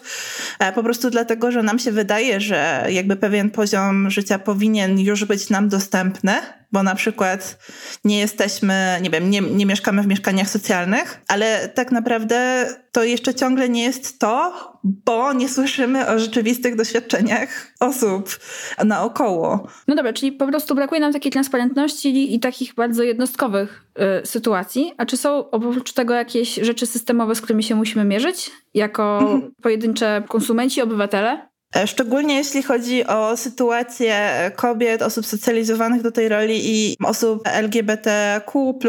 e, 0.59 0.71
po 0.71 0.83
prostu 0.83 1.09
dlatego, 1.09 1.51
że 1.51 1.63
nam 1.63 1.79
się 1.79 1.91
wydaje, 1.91 2.41
że 2.41 2.85
jakby 2.89 3.15
pewien 3.15 3.49
poziom 3.49 4.09
życia 4.09 4.39
powinien 4.39 4.99
już 4.99 5.25
być 5.25 5.49
nam 5.49 5.69
dostępny, 5.69 6.33
bo 6.71 6.83
na 6.83 6.95
przykład 6.95 7.57
nie 8.03 8.19
jesteśmy, 8.19 8.99
nie 9.01 9.09
wiem, 9.09 9.29
nie, 9.29 9.41
nie 9.41 9.65
mieszkamy 9.65 10.03
w 10.03 10.07
mieszkaniach 10.07 10.49
socjalnych, 10.49 11.21
ale 11.27 11.69
tak 11.69 11.91
naprawdę 11.91 12.67
to 12.91 13.03
jeszcze 13.03 13.33
ciągle 13.35 13.69
nie 13.69 13.83
jest 13.83 14.19
to, 14.19 14.53
bo 14.83 15.33
nie 15.33 15.49
słyszymy 15.49 16.07
o 16.07 16.19
rzeczywistych 16.19 16.75
doświadczeniach 16.75 17.73
osób 17.79 18.39
naokoło. 18.85 19.67
No 19.87 19.95
dobra, 19.95 20.13
czyli 20.13 20.31
po 20.31 20.47
prostu 20.47 20.75
brakuje 20.75 21.01
nam 21.01 21.13
takiej 21.13 21.31
transparentności 21.31 22.35
i 22.35 22.39
takich 22.39 22.73
bardzo 22.73 23.03
jednostkowych 23.03 23.85
y, 24.23 24.25
sytuacji. 24.25 24.93
A 24.97 25.05
czy 25.05 25.17
są 25.17 25.49
oprócz 25.49 25.93
tego 25.93 26.13
jakieś 26.13 26.55
rzeczy 26.55 26.85
systemowe, 26.85 27.35
z 27.35 27.41
którymi 27.41 27.63
się 27.63 27.75
musimy 27.75 28.05
mierzyć 28.05 28.51
jako 28.73 29.19
mhm. 29.19 29.51
pojedyncze 29.61 30.23
konsumenci, 30.27 30.81
obywatele? 30.81 31.48
E, 31.75 31.87
szczególnie 31.87 32.35
jeśli 32.35 32.63
chodzi 32.63 33.05
o 33.07 33.37
sytuację 33.37 34.31
kobiet, 34.55 35.01
osób 35.01 35.25
socjalizowanych 35.25 36.01
do 36.01 36.11
tej 36.11 36.29
roli 36.29 36.61
i 36.63 36.95
osób 37.03 37.47
LGBTQ, 37.61 38.79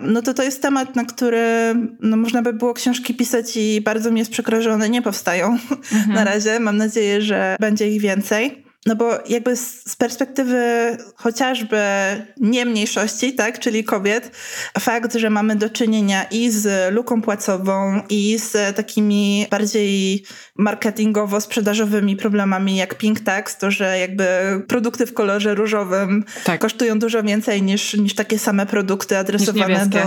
no 0.00 0.22
to 0.22 0.34
to 0.34 0.42
jest 0.42 0.62
temat, 0.62 0.96
na 0.96 1.04
który 1.04 1.74
no, 2.00 2.16
można 2.16 2.42
by 2.42 2.52
było 2.52 2.74
książki 2.74 3.14
pisać 3.14 3.56
i 3.56 3.80
bardzo 3.80 4.10
mi 4.10 4.18
jest 4.18 4.30
przykro, 4.30 4.62
że 4.62 4.72
one 4.72 4.88
nie 4.90 5.02
powstają 5.02 5.46
mhm. 5.92 6.12
na 6.12 6.24
razie. 6.24 6.60
Mam 6.60 6.76
nadzieję, 6.76 7.22
że 7.22 7.56
będzie 7.60 7.88
ich 7.88 8.00
więcej. 8.00 8.69
No 8.86 8.96
bo 8.96 9.18
jakby 9.28 9.56
z, 9.56 9.96
perspektywy 9.96 10.62
chociażby 11.14 11.80
nie 12.36 12.66
mniejszości, 12.66 13.34
tak, 13.34 13.58
czyli 13.58 13.84
kobiet, 13.84 14.30
fakt, 14.78 15.14
że 15.14 15.30
mamy 15.30 15.56
do 15.56 15.70
czynienia 15.70 16.24
i 16.24 16.50
z 16.50 16.94
luką 16.94 17.22
płacową, 17.22 18.02
i 18.08 18.38
z 18.38 18.76
takimi 18.76 19.46
bardziej 19.50 20.24
marketingowo-sprzedażowymi 20.58 22.16
problemami 22.16 22.76
jak 22.76 22.94
pink 22.94 23.20
tax, 23.20 23.58
to 23.58 23.70
że 23.70 23.98
jakby 23.98 24.26
produkty 24.68 25.06
w 25.06 25.14
kolorze 25.14 25.54
różowym 25.54 26.24
tak. 26.44 26.60
kosztują 26.60 26.98
dużo 26.98 27.22
więcej 27.22 27.62
niż, 27.62 27.94
niż 27.94 28.14
takie 28.14 28.38
same 28.38 28.66
produkty 28.66 29.18
adresowane 29.18 29.86
do, 29.86 30.00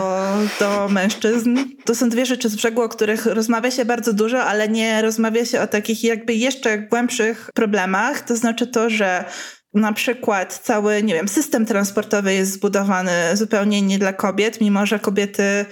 do 0.60 0.88
mężczyzn. 0.90 1.58
To 1.86 1.96
są 1.96 2.10
dwie 2.10 2.26
rzeczy 2.26 2.50
z 2.50 2.56
brzegu, 2.56 2.82
o 2.82 2.90
których 2.90 3.26
rozmawia 3.26 3.72
się 3.72 3.86
bardzo 3.86 4.14
dużo, 4.14 4.44
ale 4.44 4.70
nie 4.70 5.02
rozmawia 5.02 5.46
się 5.46 5.62
o 5.62 5.68
takich 5.68 6.04
jakby 6.04 6.34
jeszcze 6.34 6.78
głębszych 6.78 7.50
problemach, 7.54 8.22
to 8.22 8.36
znaczy 8.36 8.63
znaczy 8.64 8.72
to, 8.72 8.90
że 8.90 9.26
na 9.74 9.94
przykład 9.94 10.60
cały, 10.64 11.04
nie 11.04 11.14
wiem, 11.14 11.28
system 11.28 11.66
transportowy 11.66 12.34
jest 12.34 12.52
zbudowany 12.52 13.12
zupełnie 13.34 13.82
nie 13.82 14.00
dla 14.00 14.14
kobiet, 14.14 14.62
mimo 14.62 14.86
że 14.86 15.00
kobiety 15.00 15.66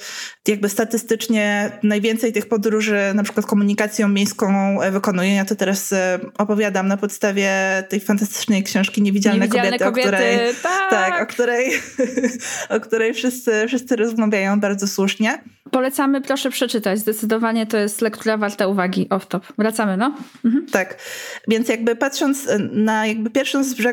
jakby 0.48 0.70
statystycznie 0.70 1.72
najwięcej 1.84 2.34
tych 2.34 2.48
podróży, 2.48 3.00
na 3.16 3.24
przykład 3.24 3.46
komunikacją 3.46 4.08
miejską 4.08 4.78
wykonują. 4.92 5.34
Ja 5.34 5.46
to 5.46 5.56
teraz 5.56 5.94
e, 5.94 6.20
opowiadam 6.38 6.88
na 6.88 6.98
podstawie 6.98 7.52
tej 7.90 8.00
fantastycznej 8.00 8.64
książki 8.64 9.02
Niewidzialne, 9.02 9.40
Niewidzialne 9.40 9.80
kobiety, 9.80 10.10
kobiety, 10.10 10.10
o 10.10 10.12
której, 10.12 10.56
tak. 10.64 10.90
tak, 10.90 11.24
o 11.24 11.26
której, 11.26 11.72
o 12.78 12.80
której 12.80 13.14
wszyscy, 13.14 13.64
wszyscy 13.68 13.96
rozmawiają 13.96 14.60
bardzo 14.60 14.88
słusznie. 14.88 15.44
Polecamy, 15.72 16.22
proszę 16.22 16.50
przeczytać. 16.50 17.00
Zdecydowanie 17.00 17.68
to 17.68 17.78
jest 17.78 18.02
lektura 18.02 18.38
warta 18.38 18.68
uwagi. 18.68 19.08
Off-top. 19.10 19.42
Wracamy, 19.58 19.98
no? 19.98 20.16
Mhm. 20.46 20.66
Tak. 20.72 20.98
Więc 21.48 21.70
jakby 21.70 21.96
patrząc 21.96 22.48
na 22.72 23.08
jakby 23.08 23.30
pierwszą 23.30 23.64
z 23.64 23.74
brzegu 23.74 23.91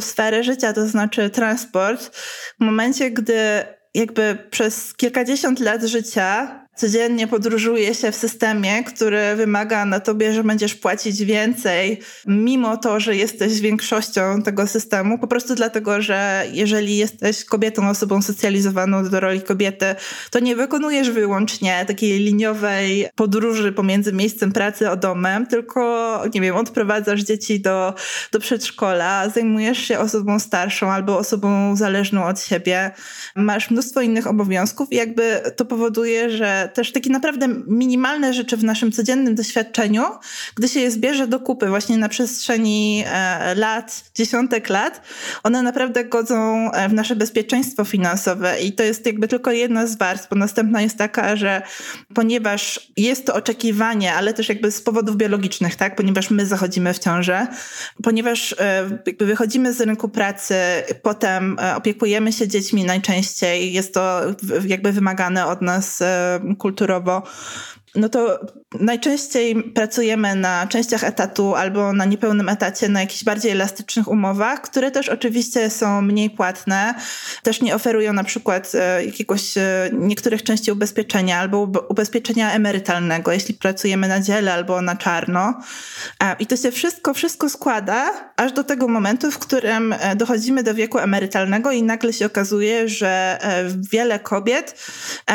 sferę 0.00 0.44
życia, 0.44 0.72
to 0.72 0.86
znaczy 0.86 1.30
transport, 1.30 2.16
w 2.60 2.64
momencie, 2.64 3.10
gdy 3.10 3.64
jakby 3.94 4.38
przez 4.50 4.94
kilkadziesiąt 4.94 5.60
lat 5.60 5.82
życia 5.82 6.65
codziennie 6.76 7.26
podróżuje 7.26 7.94
się 7.94 8.12
w 8.12 8.16
systemie, 8.16 8.84
który 8.84 9.36
wymaga 9.36 9.84
na 9.84 10.00
tobie, 10.00 10.32
że 10.32 10.44
będziesz 10.44 10.74
płacić 10.74 11.24
więcej, 11.24 12.00
mimo 12.26 12.76
to, 12.76 13.00
że 13.00 13.16
jesteś 13.16 13.60
większością 13.60 14.42
tego 14.42 14.66
systemu, 14.66 15.18
po 15.18 15.26
prostu 15.26 15.54
dlatego, 15.54 16.02
że 16.02 16.46
jeżeli 16.52 16.96
jesteś 16.96 17.44
kobietą, 17.44 17.88
osobą 17.88 18.22
socjalizowaną 18.22 19.08
do 19.08 19.20
roli 19.20 19.42
kobiety, 19.42 19.86
to 20.30 20.38
nie 20.38 20.56
wykonujesz 20.56 21.10
wyłącznie 21.10 21.84
takiej 21.86 22.18
liniowej 22.18 23.08
podróży 23.14 23.72
pomiędzy 23.72 24.12
miejscem 24.12 24.52
pracy 24.52 24.88
a 24.88 24.96
domem, 24.96 25.46
tylko, 25.46 26.22
nie 26.34 26.40
wiem, 26.40 26.56
odprowadzasz 26.56 27.22
dzieci 27.22 27.60
do, 27.60 27.94
do 28.32 28.40
przedszkola, 28.40 29.28
zajmujesz 29.28 29.78
się 29.78 29.98
osobą 29.98 30.38
starszą 30.38 30.92
albo 30.92 31.18
osobą 31.18 31.76
zależną 31.76 32.24
od 32.24 32.40
siebie, 32.40 32.90
masz 33.36 33.70
mnóstwo 33.70 34.00
innych 34.00 34.26
obowiązków 34.26 34.92
i 34.92 34.96
jakby 34.96 35.40
to 35.56 35.64
powoduje, 35.64 36.30
że 36.30 36.65
też 36.68 36.92
takie 36.92 37.10
naprawdę 37.10 37.48
minimalne 37.66 38.34
rzeczy 38.34 38.56
w 38.56 38.64
naszym 38.64 38.92
codziennym 38.92 39.34
doświadczeniu, 39.34 40.02
gdy 40.54 40.68
się 40.68 40.80
je 40.80 40.90
zbierze 40.90 41.26
do 41.26 41.40
kupy 41.40 41.68
właśnie 41.68 41.96
na 41.96 42.08
przestrzeni 42.08 43.04
e, 43.06 43.54
lat, 43.54 44.04
dziesiątek 44.14 44.68
lat, 44.68 45.02
one 45.42 45.62
naprawdę 45.62 46.04
godzą 46.04 46.70
e, 46.72 46.88
w 46.88 46.92
nasze 46.92 47.16
bezpieczeństwo 47.16 47.84
finansowe 47.84 48.60
i 48.60 48.72
to 48.72 48.82
jest 48.82 49.06
jakby 49.06 49.28
tylko 49.28 49.52
jedna 49.52 49.86
z 49.86 49.96
warstw, 49.96 50.28
bo 50.30 50.36
następna 50.36 50.82
jest 50.82 50.98
taka, 50.98 51.36
że 51.36 51.62
ponieważ 52.14 52.92
jest 52.96 53.26
to 53.26 53.34
oczekiwanie, 53.34 54.14
ale 54.14 54.34
też 54.34 54.48
jakby 54.48 54.70
z 54.70 54.82
powodów 54.82 55.16
biologicznych, 55.16 55.76
tak, 55.76 55.96
ponieważ 55.96 56.30
my 56.30 56.46
zachodzimy 56.46 56.94
w 56.94 56.98
ciążę, 56.98 57.46
ponieważ 58.02 58.54
e, 58.58 58.90
jakby 59.06 59.26
wychodzimy 59.26 59.72
z 59.72 59.80
rynku 59.80 60.08
pracy, 60.08 60.54
potem 61.02 61.56
opiekujemy 61.76 62.32
się 62.32 62.48
dziećmi 62.48 62.84
najczęściej, 62.84 63.72
jest 63.72 63.94
to 63.94 64.20
jakby 64.66 64.92
wymagane 64.92 65.46
od 65.46 65.62
nas 65.62 66.02
kulturowo, 66.58 67.22
no 67.94 68.08
to 68.08 68.38
najczęściej 68.80 69.62
pracujemy 69.72 70.34
na 70.34 70.66
częściach 70.66 71.04
etatu 71.04 71.54
albo 71.54 71.92
na 71.92 72.04
niepełnym 72.04 72.48
etacie, 72.48 72.88
na 72.88 73.00
jakichś 73.00 73.24
bardziej 73.24 73.52
elastycznych 73.52 74.08
umowach, 74.08 74.62
które 74.62 74.90
też 74.90 75.08
oczywiście 75.08 75.70
są 75.70 76.02
mniej 76.02 76.30
płatne, 76.30 76.94
też 77.42 77.60
nie 77.60 77.74
oferują 77.74 78.12
na 78.12 78.24
przykład 78.24 78.72
e, 78.74 79.04
jakiegoś 79.04 79.58
e, 79.58 79.90
niektórych 79.92 80.42
części 80.42 80.72
ubezpieczenia 80.72 81.38
albo 81.38 81.62
ubezpieczenia 81.88 82.52
emerytalnego, 82.52 83.32
jeśli 83.32 83.54
pracujemy 83.54 84.08
na 84.08 84.20
dziele 84.20 84.54
albo 84.54 84.82
na 84.82 84.96
czarno. 84.96 85.60
I 86.38 86.46
to 86.46 86.56
się 86.56 86.70
wszystko, 86.70 87.14
wszystko 87.14 87.48
składa 87.48 88.12
aż 88.36 88.52
do 88.52 88.64
tego 88.64 88.88
momentu, 88.88 89.30
w 89.30 89.38
którym 89.38 89.92
e, 89.92 90.16
dochodzimy 90.16 90.62
do 90.62 90.74
wieku 90.74 90.98
emerytalnego 90.98 91.70
i 91.70 91.82
nagle 91.82 92.12
się 92.12 92.26
okazuje, 92.26 92.88
że 92.88 93.38
wiele 93.90 94.18
kobiet 94.18 94.74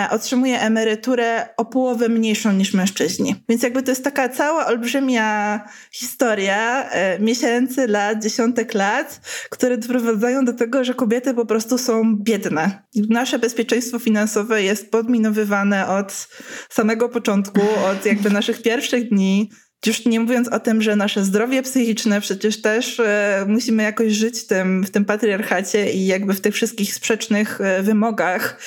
otrzymuje 0.10 0.62
emeryturę 0.62 1.48
o 1.58 1.66
połowę 1.66 2.10
mniejszą 2.10 2.54
niż 2.54 2.74
mężczyźni. 2.74 3.31
Więc 3.50 3.64
jakby 3.64 3.84
to 3.84 3.92
jest 3.92 4.04
taka 4.04 4.30
cała 4.30 4.66
olbrzymia 4.66 5.62
historia 5.92 6.90
e, 6.90 7.20
miesięcy, 7.20 7.88
lat, 7.88 8.24
dziesiątek 8.24 8.74
lat, 8.74 9.22
które 9.50 9.78
doprowadzają 9.78 10.46
do 10.46 10.54
tego, 10.54 10.84
że 10.84 10.94
kobiety 10.94 11.34
po 11.34 11.46
prostu 11.46 11.78
są 11.78 12.16
biedne. 12.18 12.84
Nasze 13.10 13.40
bezpieczeństwo 13.40 14.00
finansowe 14.00 14.64
jest 14.64 14.92
podminowywane 14.92 15.88
od 15.88 16.28
samego 16.70 17.10
początku, 17.10 17.62
od 17.92 18.06
jakby 18.06 18.30
naszych 18.30 18.62
pierwszych 18.62 19.10
dni. 19.10 19.50
Już 19.86 20.06
nie 20.06 20.20
mówiąc 20.20 20.48
o 20.48 20.60
tym, 20.60 20.82
że 20.82 20.96
nasze 20.96 21.24
zdrowie 21.24 21.64
psychiczne 21.64 22.22
przecież 22.22 22.62
też 22.62 23.00
e, 23.00 23.46
musimy 23.48 23.84
jakoś 23.84 24.14
żyć 24.14 24.48
tym, 24.48 24.84
w 24.84 24.92
tym 24.92 25.06
patriarchacie 25.06 25.94
i 25.94 26.06
jakby 26.06 26.34
w 26.34 26.42
tych 26.42 26.56
wszystkich 26.56 26.94
sprzecznych 26.94 27.62
e, 27.62 27.84
wymogach, 27.84 28.60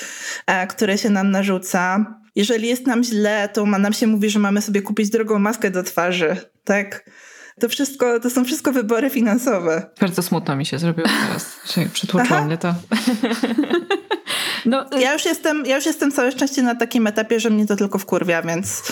e, 0.47 0.67
które 0.67 0.97
się 0.97 1.09
nam 1.09 1.31
narzuca. 1.31 2.05
Jeżeli 2.35 2.67
jest 2.67 2.87
nam 2.87 3.03
źle, 3.03 3.49
to 3.53 3.65
nam 3.65 3.93
się 3.93 4.07
mówi, 4.07 4.29
że 4.29 4.39
mamy 4.39 4.61
sobie 4.61 4.81
kupić 4.81 5.09
drogą 5.09 5.39
maskę 5.39 5.71
do 5.71 5.83
twarzy, 5.83 6.37
tak? 6.63 7.09
To 7.59 7.69
wszystko, 7.69 8.19
to 8.19 8.29
są 8.29 8.45
wszystko 8.45 8.71
wybory 8.71 9.09
finansowe. 9.09 9.89
Bardzo 10.01 10.21
smutno 10.21 10.55
mi 10.55 10.65
się 10.65 10.79
zrobiło 10.79 11.07
teraz, 11.27 11.59
że 11.75 11.85
przytłoczyło 11.93 12.41
mnie 12.43 12.57
to. 12.57 12.75
No, 14.65 14.85
ja 14.99 15.13
już 15.13 15.25
jestem, 15.25 15.65
ja 15.65 15.75
już 15.75 15.85
jestem 15.85 16.11
całe 16.11 16.31
szczęście 16.31 16.63
na 16.63 16.75
takim 16.75 17.07
etapie, 17.07 17.39
że 17.39 17.49
mnie 17.49 17.65
to 17.65 17.75
tylko 17.75 17.99
wkurwia, 17.99 18.41
więc 18.41 18.91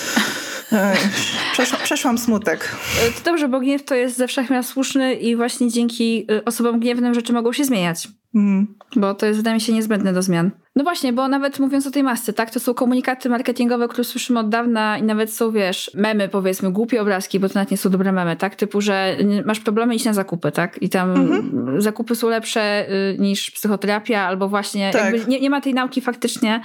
e, 0.72 0.96
przeszłam, 1.54 1.82
przeszłam 1.84 2.18
smutek. 2.18 2.76
To 3.16 3.24
dobrze, 3.32 3.48
bo 3.48 3.60
gniew 3.60 3.86
to 3.86 3.96
jest 3.96 4.18
ze 4.18 4.28
wszechmiar 4.28 4.64
słuszny 4.64 5.16
i 5.16 5.36
właśnie 5.36 5.72
dzięki 5.72 6.28
y, 6.32 6.46
osobom 6.46 6.80
gniewnym 6.80 7.14
rzeczy 7.14 7.34
mogą 7.34 7.54
się 7.54 7.66
zmieniać. 7.66 8.08
Mm. 8.36 8.68
Bo 8.96 9.14
to 9.14 9.26
jest, 9.26 9.40
wydaje 9.40 9.54
mi 9.54 9.62
się, 9.62 9.74
niezbędne 9.74 10.14
do 10.14 10.22
zmian. 10.22 10.52
No 10.76 10.84
właśnie, 10.84 11.14
bo 11.14 11.28
nawet 11.28 11.60
mówiąc 11.60 11.88
o 11.88 11.92
tej 11.92 12.04
masce, 12.04 12.34
tak, 12.34 12.50
to 12.52 12.60
są 12.60 12.74
komunikaty 12.74 13.30
marketingowe, 13.30 13.88
które 13.88 14.04
słyszymy 14.04 14.40
od 14.40 14.50
dawna 14.50 14.98
i 14.98 15.04
nawet 15.04 15.34
są, 15.34 15.52
wiesz, 15.52 15.92
memy, 15.94 16.30
powiedzmy, 16.30 16.72
głupie 16.72 17.02
obrazki, 17.02 17.40
bo 17.40 17.50
to 17.50 17.54
nawet 17.56 17.72
nie 17.72 17.78
są 17.78 17.90
dobre 17.90 18.12
memy, 18.12 18.36
tak, 18.36 18.56
typu, 18.56 18.82
że 18.82 19.18
masz 19.46 19.60
problemy, 19.60 19.96
iść 19.96 20.06
na 20.06 20.14
zakupy, 20.14 20.52
tak, 20.52 20.82
i 20.82 20.90
tam 20.90 21.12
mhm. 21.12 21.82
zakupy 21.82 22.16
są 22.16 22.30
lepsze 22.30 22.92
y, 22.92 23.18
niż 23.20 23.52
psychoterapia, 23.52 24.22
albo 24.22 24.50
właśnie 24.50 24.92
tak. 24.92 25.28
nie, 25.28 25.40
nie 25.40 25.50
ma 25.50 25.62
tej 25.62 25.74
nauki 25.74 26.02
faktycznie 26.02 26.62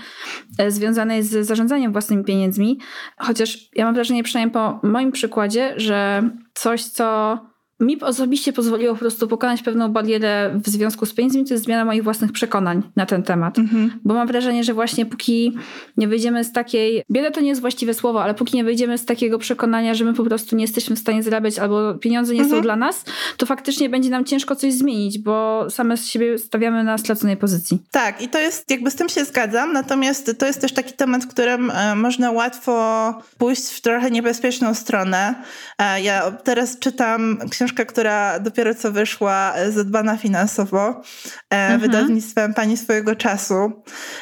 y, 0.61 0.71
związanej 0.71 1.23
z 1.23 1.47
zarządzaniem 1.47 1.93
własnymi 1.93 2.25
pieniędzmi, 2.25 2.79
chociaż 3.19 3.59
ja 3.75 3.85
mam 3.85 3.95
wrażenie, 3.95 4.23
przynajmniej 4.23 4.53
po 4.53 4.81
moim 4.83 5.13
przykładzie, 5.13 5.75
że 5.77 6.31
coś, 6.55 6.85
co 6.85 7.39
mi 7.81 8.01
osobiście 8.01 8.53
pozwoliło 8.53 8.95
po 8.95 9.01
prostu 9.01 9.29
pokonać 9.29 9.63
pewną 9.63 9.89
barierę 9.89 10.61
w 10.65 10.69
związku 10.69 11.07
z 11.07 11.15
pieniędzmi, 11.15 11.45
to 11.45 11.55
jest 11.55 11.65
zmiana 11.65 11.85
moich 11.85 12.05
własnych 12.05 12.33
przekonań 12.33 12.83
na 12.97 13.07
ten 13.07 13.23
temat. 13.23 13.59
Mhm. 13.59 13.91
Bo 14.05 14.15
mam 14.15 14.29
wrażenie, 14.29 14.65
że 14.65 14.75
właśnie 14.75 15.07
póki 15.07 15.57
nie 15.97 16.09
wyjdziemy 16.09 16.45
z 16.45 16.53
takiej, 16.53 17.03
bieda 17.11 17.31
to 17.31 17.41
nie 17.41 17.49
jest 17.49 17.61
właściwe 17.61 17.95
słowo, 17.95 18.23
ale 18.23 18.35
póki 18.35 18.57
nie 18.57 18.65
wyjdziemy 18.65 18.99
z 18.99 19.05
takiego 19.05 19.39
przekonania, 19.39 19.95
że 19.95 20.05
my 20.05 20.15
po 20.15 20.25
prostu 20.25 20.57
nie 20.57 20.65
jesteśmy 20.65 20.97
w 20.97 20.99
stanie 20.99 21.23
zarabiać 21.23 21.59
albo 21.59 21.95
pieniądze 21.95 22.35
nie 22.35 22.41
mhm. 22.41 22.57
są 22.57 22.63
dla 22.63 22.77
nas, 22.77 23.05
to 23.37 23.47
faktycznie 23.47 23.89
będzie 23.89 24.11
nam 24.11 24.25
ciężko 24.25 24.57
coś 24.57 24.73
zmienić, 24.73 25.19
bo 25.19 25.67
same 25.71 25.97
z 25.97 26.07
siebie 26.07 26.39
stawiamy 26.39 26.85
na 26.85 26.99
straconej 26.99 27.37
pozycji. 27.37 27.79
Tak, 27.91 28.23
i 28.23 28.29
to 28.29 28.39
jest, 28.39 28.71
jakby 28.71 28.91
z 28.91 28.95
tym 28.95 29.09
się 29.09 29.25
zgadzam, 29.25 29.73
natomiast 29.73 30.39
to 30.39 30.47
jest 30.47 30.61
też 30.61 30.73
taki 30.73 30.93
temat, 30.93 31.25
w 31.25 31.29
którym 31.29 31.71
e, 31.71 31.95
można 31.95 32.31
łatwo 32.31 33.15
pójść 33.39 33.69
w 33.69 33.81
trochę 33.81 34.11
niebezpieczną 34.11 34.75
stronę. 34.75 35.35
E, 35.79 36.03
ja 36.03 36.31
teraz 36.31 36.79
czytam 36.79 37.39
książkę 37.51 37.68
książkę, 37.69 37.87
która 37.87 38.41
dopiero 38.41 38.75
co 38.75 38.93
wyszła, 38.93 39.53
e, 39.55 39.73
zadbana 39.73 40.17
finansowo, 40.17 41.03
e, 41.51 41.57
mhm. 41.57 41.81
wydawnictwem 41.81 42.55
Pani 42.55 42.77
swojego 42.77 43.17
czasu. 43.17 43.73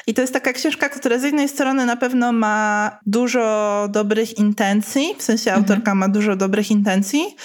I 0.07 0.15
to 0.15 0.21
jest 0.21 0.33
taka 0.33 0.53
książka, 0.53 0.89
która 0.89 1.19
z 1.19 1.23
jednej 1.23 1.49
strony 1.49 1.87
na 1.87 1.97
pewno 1.97 2.33
ma 2.33 2.91
dużo 3.07 3.89
dobrych 3.91 4.39
intencji, 4.39 5.15
w 5.19 5.23
sensie 5.23 5.51
mhm. 5.51 5.63
autorka 5.63 5.95
ma 5.95 6.09
dużo 6.09 6.37
dobrych 6.37 6.71
intencji, 6.71 7.37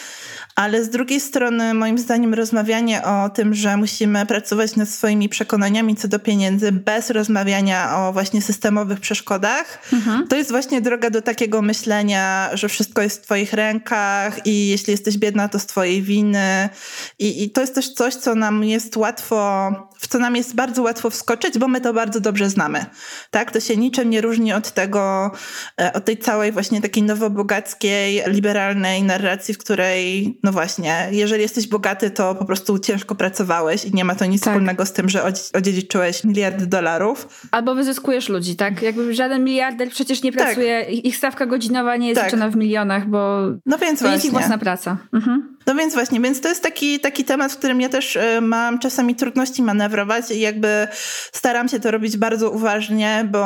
ale 0.56 0.84
z 0.84 0.90
drugiej 0.90 1.20
strony, 1.20 1.74
moim 1.74 1.98
zdaniem, 1.98 2.34
rozmawianie 2.34 3.04
o 3.04 3.30
tym, 3.30 3.54
że 3.54 3.78
musimy 3.78 4.26
pracować 4.26 4.76
nad 4.76 4.90
swoimi 4.90 5.30
przekonaniami 5.30 5.96
co 5.96 6.08
do 6.08 6.20
pieniędzy, 6.20 6.72
bez 6.72 7.10
rozmawiania 7.10 7.98
o 7.98 8.14
właśnie 8.14 8.42
systemowych 8.42 9.00
przeszkodach, 9.00 9.80
mhm. 9.94 10.28
to 10.28 10.36
jest 10.36 10.52
właśnie 10.52 10.82
droga 10.82 11.10
do 11.10 11.22
takiego 11.22 11.62
myślenia, 11.62 12.50
że 12.54 12.70
wszystko 12.70 13.02
jest 13.02 13.22
w 13.22 13.26
Twoich 13.26 13.54
rękach 13.54 14.46
i 14.46 14.68
jeśli 14.68 14.92
jesteś 14.92 15.18
biedna, 15.18 15.48
to 15.48 15.60
z 15.60 15.66
Twojej 15.66 16.02
winy. 16.02 16.70
I, 17.20 17.44
i 17.44 17.50
to 17.50 17.62
jest 17.62 17.76
też 17.76 17.94
coś, 17.94 18.16
co 18.16 18.36
nam 18.36 18.64
jest 18.64 18.98
łatwo, 18.98 19.72
w 20.00 20.08
co 20.08 20.20
nam 20.20 20.36
jest 20.36 20.56
bardzo 20.56 20.82
łatwo 20.82 21.10
wskoczyć, 21.10 21.58
bo 21.58 21.68
my 21.68 21.82
to 21.82 21.94
bardzo 21.94 22.20
dobrze 22.20 22.50
znamy. 22.50 22.86
Tak? 23.30 23.52
To 23.52 23.60
się 23.60 23.78
niczym 23.78 24.10
nie 24.10 24.22
różni 24.22 24.54
od 24.54 24.72
tego, 24.72 25.32
e, 25.82 25.94
od 25.94 26.06
tej 26.06 26.18
całej 26.18 26.52
właśnie 26.52 26.82
takiej 26.82 27.04
nowobogackiej, 27.04 28.24
liberalnej 28.28 29.04
narracji, 29.04 29.54
w 29.54 29.58
której 29.58 30.40
no 30.44 30.52
właśnie, 30.52 31.08
jeżeli 31.12 31.42
jesteś 31.42 31.68
bogaty, 31.68 32.12
to 32.12 32.36
po 32.36 32.46
prostu 32.46 32.80
ciężko 32.80 33.16
pracowałeś 33.16 33.86
i 33.86 33.94
nie 33.94 34.06
ma 34.06 34.16
to 34.16 34.26
nic 34.26 34.42
tak. 34.42 34.54
wspólnego 34.54 34.86
z 34.86 34.94
tym, 34.94 35.10
że 35.10 35.24
odziedziczyłeś 35.54 36.24
miliardy 36.24 36.68
dolarów. 36.68 37.48
Albo 37.52 37.76
wyzyskujesz 37.76 38.30
ludzi, 38.30 38.56
tak? 38.56 38.82
Jakby 38.82 39.14
żaden 39.14 39.44
miliarder 39.44 39.90
przecież 39.90 40.24
nie 40.24 40.32
tak. 40.32 40.44
pracuje, 40.44 40.86
tak. 40.86 40.94
ich 40.94 41.18
stawka 41.18 41.46
godzinowa 41.46 41.96
nie 41.96 42.08
jest 42.08 42.22
tak. 42.22 42.32
liczona 42.32 42.50
w 42.50 42.56
milionach, 42.56 43.08
bo 43.08 43.42
no 43.66 43.78
więc 43.78 44.00
to 44.00 44.06
właśnie. 44.06 44.14
jest 44.14 44.26
ich 44.26 44.32
własna 44.32 44.58
praca. 44.58 44.98
Mhm. 45.14 45.58
No 45.66 45.76
więc 45.76 45.94
właśnie, 45.94 46.20
więc 46.20 46.42
to 46.42 46.50
jest 46.50 46.64
taki, 46.64 47.00
taki 47.00 47.26
temat, 47.26 47.52
w 47.54 47.58
którym 47.58 47.82
ja 47.82 47.90
też 47.90 48.16
y, 48.16 48.42
mam 48.42 48.80
czasami 48.80 49.16
trudności 49.16 49.62
manewrować 49.62 50.32
i 50.32 50.40
jakby 50.40 50.88
staram 51.34 51.70
się 51.70 51.80
to 51.80 51.92
robić 51.92 52.18
bardzo 52.18 52.52
uważnie, 52.52 53.28
bo 53.32 53.46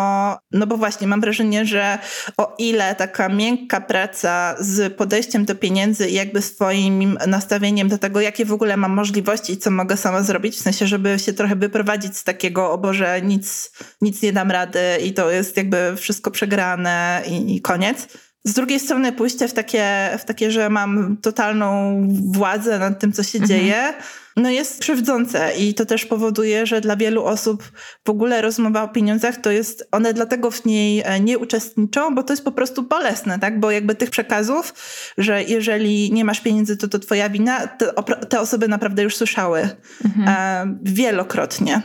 no 0.52 0.68
bo 0.68 0.78
właśnie 0.78 1.08
mam 1.08 1.22
wrażenie, 1.22 1.66
że 1.66 1.98
o 2.38 2.56
ile 2.58 2.96
taka 2.96 3.30
miękka 3.30 3.82
praca 3.82 4.56
z 4.60 4.94
podejściem 4.94 5.46
do 5.46 5.56
pieniędzy 5.56 6.10
i 6.10 6.14
jakby 6.14 6.42
swoim 6.42 7.18
nastawieniem 7.28 7.90
do 7.90 7.98
tego, 7.98 8.22
jakie 8.22 8.46
w 8.46 8.54
ogóle 8.54 8.78
mam 8.78 8.92
możliwości 8.92 9.54
i 9.54 9.58
co 9.58 9.72
mogę 9.72 9.98
sama 9.98 10.22
zrobić, 10.22 10.56
w 10.56 10.62
sensie, 10.62 10.88
żeby 10.88 11.20
się 11.20 11.34
trochę 11.34 11.56
wyprowadzić 11.56 12.18
z 12.18 12.24
takiego, 12.24 12.72
o 12.72 12.78
Boże, 12.78 13.22
nic, 13.22 13.72
nic 14.02 14.22
nie 14.22 14.34
dam 14.34 14.52
rady 14.52 14.80
i 15.04 15.14
to 15.14 15.32
jest 15.32 15.58
jakby 15.58 15.94
wszystko 15.98 16.32
przegrane 16.32 17.24
i, 17.28 17.56
i 17.56 17.62
koniec 17.62 18.08
z 18.46 18.54
drugiej 18.54 18.80
strony 18.80 19.12
pójście 19.12 19.48
w 19.48 19.54
takie, 19.54 20.10
w 20.20 20.26
takie, 20.26 20.52
że 20.52 20.70
mam 20.70 21.18
totalną 21.18 22.02
władzę 22.32 22.80
nad 22.80 23.00
tym, 23.00 23.12
co 23.12 23.24
się 23.24 23.40
mhm. 23.40 23.50
dzieje, 23.50 23.94
no 24.38 24.50
jest 24.50 24.82
krzywdzące 24.82 25.52
i 25.58 25.74
to 25.74 25.86
też 25.86 26.06
powoduje, 26.06 26.66
że 26.66 26.82
dla 26.82 26.96
wielu 26.96 27.24
osób 27.24 27.64
w 28.06 28.10
ogóle 28.10 28.42
rozmowa 28.42 28.84
o 28.84 28.88
pieniądzach 28.88 29.42
to 29.42 29.52
jest, 29.52 29.88
one 29.92 30.14
dlatego 30.14 30.52
w 30.52 30.66
niej 30.66 31.02
e, 31.06 31.20
nie 31.20 31.38
uczestniczą, 31.38 32.16
bo 32.16 32.24
to 32.24 32.34
jest 32.34 32.44
po 32.44 32.52
prostu 32.52 32.84
bolesne, 32.84 33.40
tak? 33.40 33.60
Bo 33.60 33.72
jakby 33.72 33.96
tych 33.96 34.10
przekazów, 34.10 34.74
że 35.18 35.44
jeżeli 35.44 36.12
nie 36.14 36.26
masz 36.26 36.42
pieniędzy, 36.42 36.78
to 36.78 36.88
to 36.88 37.00
twoja 37.00 37.30
wina, 37.30 37.68
te, 37.68 37.94
te 38.30 38.40
osoby 38.40 38.68
naprawdę 38.68 39.04
już 39.04 39.16
słyszały 39.16 39.70
mhm. 40.06 40.28
e, 40.28 40.78
wielokrotnie. 40.84 41.82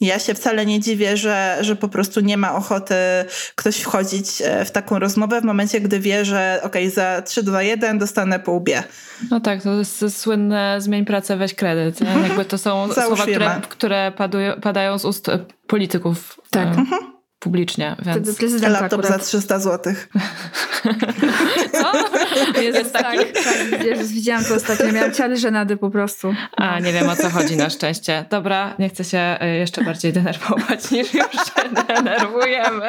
Ja 0.00 0.18
się 0.18 0.34
wcale 0.34 0.66
nie 0.66 0.80
dziwię, 0.80 1.16
że, 1.16 1.58
że 1.60 1.76
po 1.76 1.88
prostu 1.88 2.20
nie 2.20 2.36
ma 2.36 2.54
ochoty 2.54 2.94
ktoś 3.54 3.76
wchodzić 3.80 4.42
e, 4.44 4.64
w 4.64 4.70
taką 4.70 4.98
rozmowę 4.98 5.40
w 5.40 5.44
momencie, 5.44 5.80
gdy 5.80 6.00
wie, 6.00 6.24
że 6.24 6.60
okej, 6.62 6.82
okay, 6.82 6.94
za 6.94 7.22
3, 7.22 7.42
2, 7.42 7.62
1 7.62 7.98
dostanę 7.98 8.40
pół 8.40 8.56
łbie. 8.56 8.82
No 9.30 9.40
tak, 9.40 9.62
to 9.62 9.74
jest 9.74 10.18
słynne 10.18 10.76
zmień 10.80 11.04
pracę, 11.04 11.36
weź 11.36 11.54
kredyt. 11.54 12.00
Jakby 12.00 12.44
to 12.44 12.58
są 12.58 12.88
słowa, 12.92 13.22
które, 13.22 13.60
które 13.68 14.12
padają 14.62 14.98
z 14.98 15.04
ust 15.04 15.26
polityków. 15.66 16.40
Tak. 16.50 16.68
Mhm 16.68 17.15
publicznie. 17.38 17.96
Więc... 18.02 18.36
Prezydenta 18.36 18.68
Laptop 18.68 19.00
akurat. 19.00 19.20
za 19.20 19.26
300 19.26 19.58
zł. 19.58 19.94
Co? 21.72 21.92
Jest, 22.62 22.78
jest? 22.78 22.92
Tak, 22.92 23.16
tak 23.44 23.84
wiesz, 23.84 24.08
widziałam 24.08 24.44
to 24.44 24.54
ostatnio. 24.54 24.92
Miałam 24.92 25.12
ciary 25.12 25.36
żenady 25.36 25.76
po 25.76 25.90
prostu. 25.90 26.34
A, 26.56 26.80
nie 26.80 26.92
wiem 26.92 27.08
o 27.08 27.16
co 27.16 27.30
chodzi 27.30 27.56
na 27.56 27.70
szczęście. 27.70 28.24
Dobra, 28.30 28.74
nie 28.78 28.88
chcę 28.88 29.04
się 29.04 29.38
y, 29.42 29.46
jeszcze 29.46 29.84
bardziej 29.84 30.12
denerwować 30.12 30.90
niż 30.90 31.14
już 31.14 31.32
się 31.32 31.84
denerwujemy. 31.86 32.86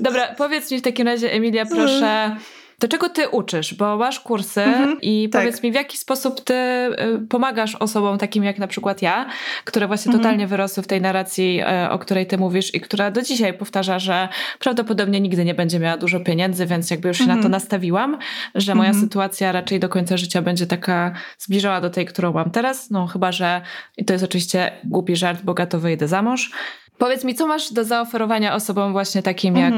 Dobra, 0.00 0.34
powiedz 0.34 0.70
mi 0.70 0.78
w 0.78 0.82
takim 0.82 1.06
razie 1.06 1.32
Emilia, 1.32 1.66
proszę 1.66 2.36
do 2.82 2.88
czego 2.88 3.08
ty 3.08 3.28
uczysz? 3.28 3.74
Bo 3.74 3.96
masz 3.96 4.20
kursy 4.20 4.62
mhm, 4.62 5.00
i 5.02 5.28
tak. 5.28 5.42
powiedz 5.42 5.62
mi, 5.62 5.72
w 5.72 5.74
jaki 5.74 5.98
sposób 5.98 6.40
ty 6.40 6.54
y, 6.54 7.26
pomagasz 7.28 7.74
osobom 7.74 8.18
takim 8.18 8.44
jak 8.44 8.58
na 8.58 8.66
przykład 8.66 9.02
ja, 9.02 9.26
które 9.64 9.86
właśnie 9.86 10.08
mhm. 10.08 10.22
totalnie 10.22 10.46
wyrosły 10.46 10.82
w 10.82 10.86
tej 10.86 11.00
narracji, 11.00 11.60
y, 11.86 11.90
o 11.90 11.98
której 11.98 12.26
ty 12.26 12.38
mówisz 12.38 12.74
i 12.74 12.80
która 12.80 13.10
do 13.10 13.22
dzisiaj 13.22 13.54
powtarza, 13.54 13.98
że 13.98 14.28
prawdopodobnie 14.58 15.20
nigdy 15.20 15.44
nie 15.44 15.54
będzie 15.54 15.78
miała 15.78 15.96
dużo 15.96 16.20
pieniędzy, 16.20 16.66
więc 16.66 16.90
jakby 16.90 17.08
już 17.08 17.18
się 17.18 17.26
na 17.26 17.34
to 17.34 17.36
mhm. 17.36 17.52
nastawiłam, 17.52 18.18
że 18.54 18.74
moja 18.74 18.90
mhm. 18.90 19.04
sytuacja 19.04 19.52
raczej 19.52 19.80
do 19.80 19.88
końca 19.88 20.16
życia 20.16 20.42
będzie 20.42 20.66
taka 20.66 21.12
zbliżona 21.38 21.80
do 21.80 21.90
tej, 21.90 22.06
którą 22.06 22.32
mam 22.32 22.50
teraz. 22.50 22.90
No 22.90 23.06
chyba, 23.06 23.32
że 23.32 23.60
i 23.96 24.04
to 24.04 24.12
jest 24.12 24.24
oczywiście 24.24 24.72
głupi 24.84 25.16
żart, 25.16 25.42
bogato 25.42 25.80
wyjdę 25.80 26.08
za 26.08 26.22
mąż. 26.22 26.50
Powiedz 26.98 27.24
mi, 27.24 27.34
co 27.34 27.46
masz 27.46 27.72
do 27.72 27.84
zaoferowania 27.84 28.54
osobom 28.54 28.92
właśnie 28.92 29.22
takim 29.22 29.56
jak, 29.56 29.74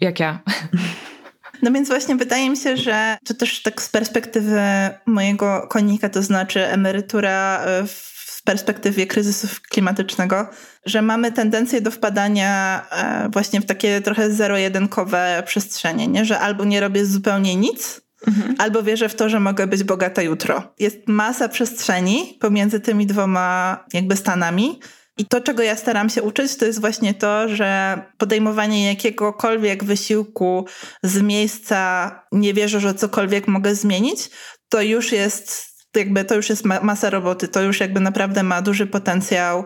jak 0.00 0.20
ja? 0.20 0.38
No 1.62 1.72
więc 1.72 1.88
właśnie 1.88 2.16
wydaje 2.16 2.50
mi 2.50 2.56
się, 2.56 2.76
że 2.76 3.18
to 3.24 3.34
też 3.34 3.62
tak 3.62 3.82
z 3.82 3.88
perspektywy 3.88 4.60
mojego 5.06 5.66
konika, 5.70 6.08
to 6.08 6.22
znaczy 6.22 6.66
emerytura 6.66 7.60
e, 7.64 7.86
w 7.86 8.42
perspektywie 8.44 9.06
kryzysu 9.06 9.48
klimatycznego, 9.68 10.50
że 10.86 11.02
mamy 11.02 11.32
tendencję 11.32 11.80
do 11.80 11.90
wpadania 11.90 12.82
e, 12.90 13.28
właśnie 13.32 13.60
w 13.60 13.66
takie 13.66 14.00
trochę 14.00 14.30
zero-jedynkowe 14.30 15.42
przestrzenie, 15.46 16.08
nie? 16.08 16.24
że 16.24 16.38
albo 16.38 16.64
nie 16.64 16.80
robię 16.80 17.06
zupełnie 17.06 17.56
nic, 17.56 18.00
Mhm. 18.26 18.54
Albo 18.58 18.82
wierzę 18.82 19.08
w 19.08 19.14
to, 19.14 19.28
że 19.28 19.40
mogę 19.40 19.66
być 19.66 19.84
bogata 19.84 20.22
jutro. 20.22 20.74
Jest 20.78 20.98
masa 21.06 21.48
przestrzeni 21.48 22.36
pomiędzy 22.40 22.80
tymi 22.80 23.06
dwoma 23.06 23.84
jakby 23.92 24.16
stanami, 24.16 24.80
i 25.18 25.26
to, 25.26 25.40
czego 25.40 25.62
ja 25.62 25.76
staram 25.76 26.10
się 26.10 26.22
uczyć, 26.22 26.56
to 26.56 26.64
jest 26.64 26.80
właśnie 26.80 27.14
to, 27.14 27.48
że 27.48 28.00
podejmowanie 28.18 28.86
jakiegokolwiek 28.86 29.84
wysiłku 29.84 30.66
z 31.02 31.22
miejsca 31.22 32.10
nie 32.32 32.54
wierzę, 32.54 32.80
że 32.80 32.94
cokolwiek 32.94 33.48
mogę 33.48 33.74
zmienić, 33.74 34.30
to 34.68 34.82
już 34.82 35.12
jest 35.12 35.68
jakby 35.96 36.24
to 36.24 36.34
już 36.34 36.48
jest 36.48 36.64
masa 36.64 37.10
roboty, 37.10 37.48
to 37.48 37.62
już 37.62 37.80
jakby 37.80 38.00
naprawdę 38.00 38.42
ma 38.42 38.62
duży 38.62 38.86
potencjał 38.86 39.64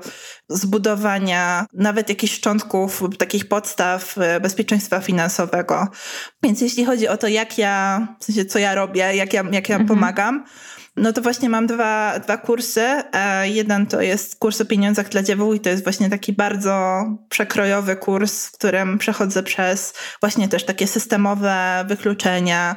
zbudowania 0.49 1.67
nawet 1.73 2.09
jakichś 2.09 2.35
szczątków, 2.35 3.03
takich 3.19 3.49
podstaw 3.49 4.19
e, 4.19 4.41
bezpieczeństwa 4.41 5.01
finansowego. 5.01 5.89
Więc 6.43 6.61
jeśli 6.61 6.85
chodzi 6.85 7.09
o 7.09 7.17
to, 7.17 7.29
jak 7.29 7.59
ja, 7.59 8.07
w 8.21 8.25
sensie 8.25 8.45
co 8.45 8.59
ja 8.59 8.75
robię, 8.75 9.17
jak 9.17 9.33
ja, 9.33 9.45
jak 9.53 9.69
ja 9.69 9.77
mhm. 9.77 9.89
pomagam, 9.89 10.45
no 10.97 11.13
to 11.13 11.23
właśnie 11.23 11.49
mam 11.49 11.67
dwa, 11.67 12.19
dwa 12.19 12.37
kursy. 12.37 13.03
Jeden 13.43 13.87
to 13.87 14.01
jest 14.01 14.39
kurs 14.39 14.61
o 14.61 14.65
pieniądzach 14.65 15.09
dla 15.09 15.23
dziewuł 15.23 15.55
i 15.55 15.61
to 15.61 15.71
jest 15.71 15.85
właśnie 15.85 16.11
taki 16.11 16.33
bardzo 16.33 17.05
przekrojowy 17.29 17.97
kurs, 17.97 18.47
w 18.47 18.53
którym 18.53 18.99
przechodzę 18.99 19.43
przez 19.43 19.95
właśnie 20.21 20.49
też 20.49 20.65
takie 20.65 20.87
systemowe 20.87 21.85
wykluczenia, 21.89 22.77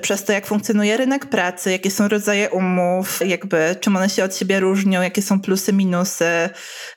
przez 0.00 0.24
to, 0.24 0.32
jak 0.32 0.46
funkcjonuje 0.46 0.96
rynek 0.96 1.26
pracy, 1.26 1.70
jakie 1.70 1.90
są 1.90 2.08
rodzaje 2.08 2.50
umów, 2.50 3.20
jakby 3.26 3.76
czym 3.80 3.96
one 3.96 4.08
się 4.08 4.24
od 4.24 4.36
siebie 4.36 4.60
różnią, 4.60 5.02
jakie 5.02 5.22
są 5.22 5.40
plusy, 5.40 5.72
minusy, 5.72 6.50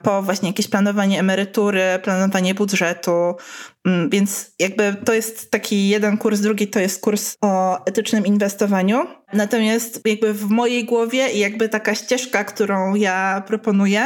po 0.03 0.21
właśnie 0.21 0.49
jakieś 0.49 0.67
planowanie 0.67 1.19
emerytury, 1.19 1.99
planowanie 2.03 2.55
budżetu, 2.55 3.35
więc 4.09 4.51
jakby 4.59 4.95
to 5.05 5.13
jest 5.13 5.51
taki 5.51 5.89
jeden 5.89 6.17
kurs, 6.17 6.39
drugi 6.39 6.67
to 6.67 6.79
jest 6.79 7.01
kurs 7.01 7.35
o 7.41 7.85
etycznym 7.85 8.25
inwestowaniu. 8.25 9.05
Natomiast 9.33 10.01
jakby 10.05 10.33
w 10.33 10.49
mojej 10.49 10.85
głowie 10.85 11.29
i 11.29 11.39
jakby 11.39 11.69
taka 11.69 11.95
ścieżka, 11.95 12.43
którą 12.43 12.95
ja 12.95 13.43
proponuję, 13.47 14.05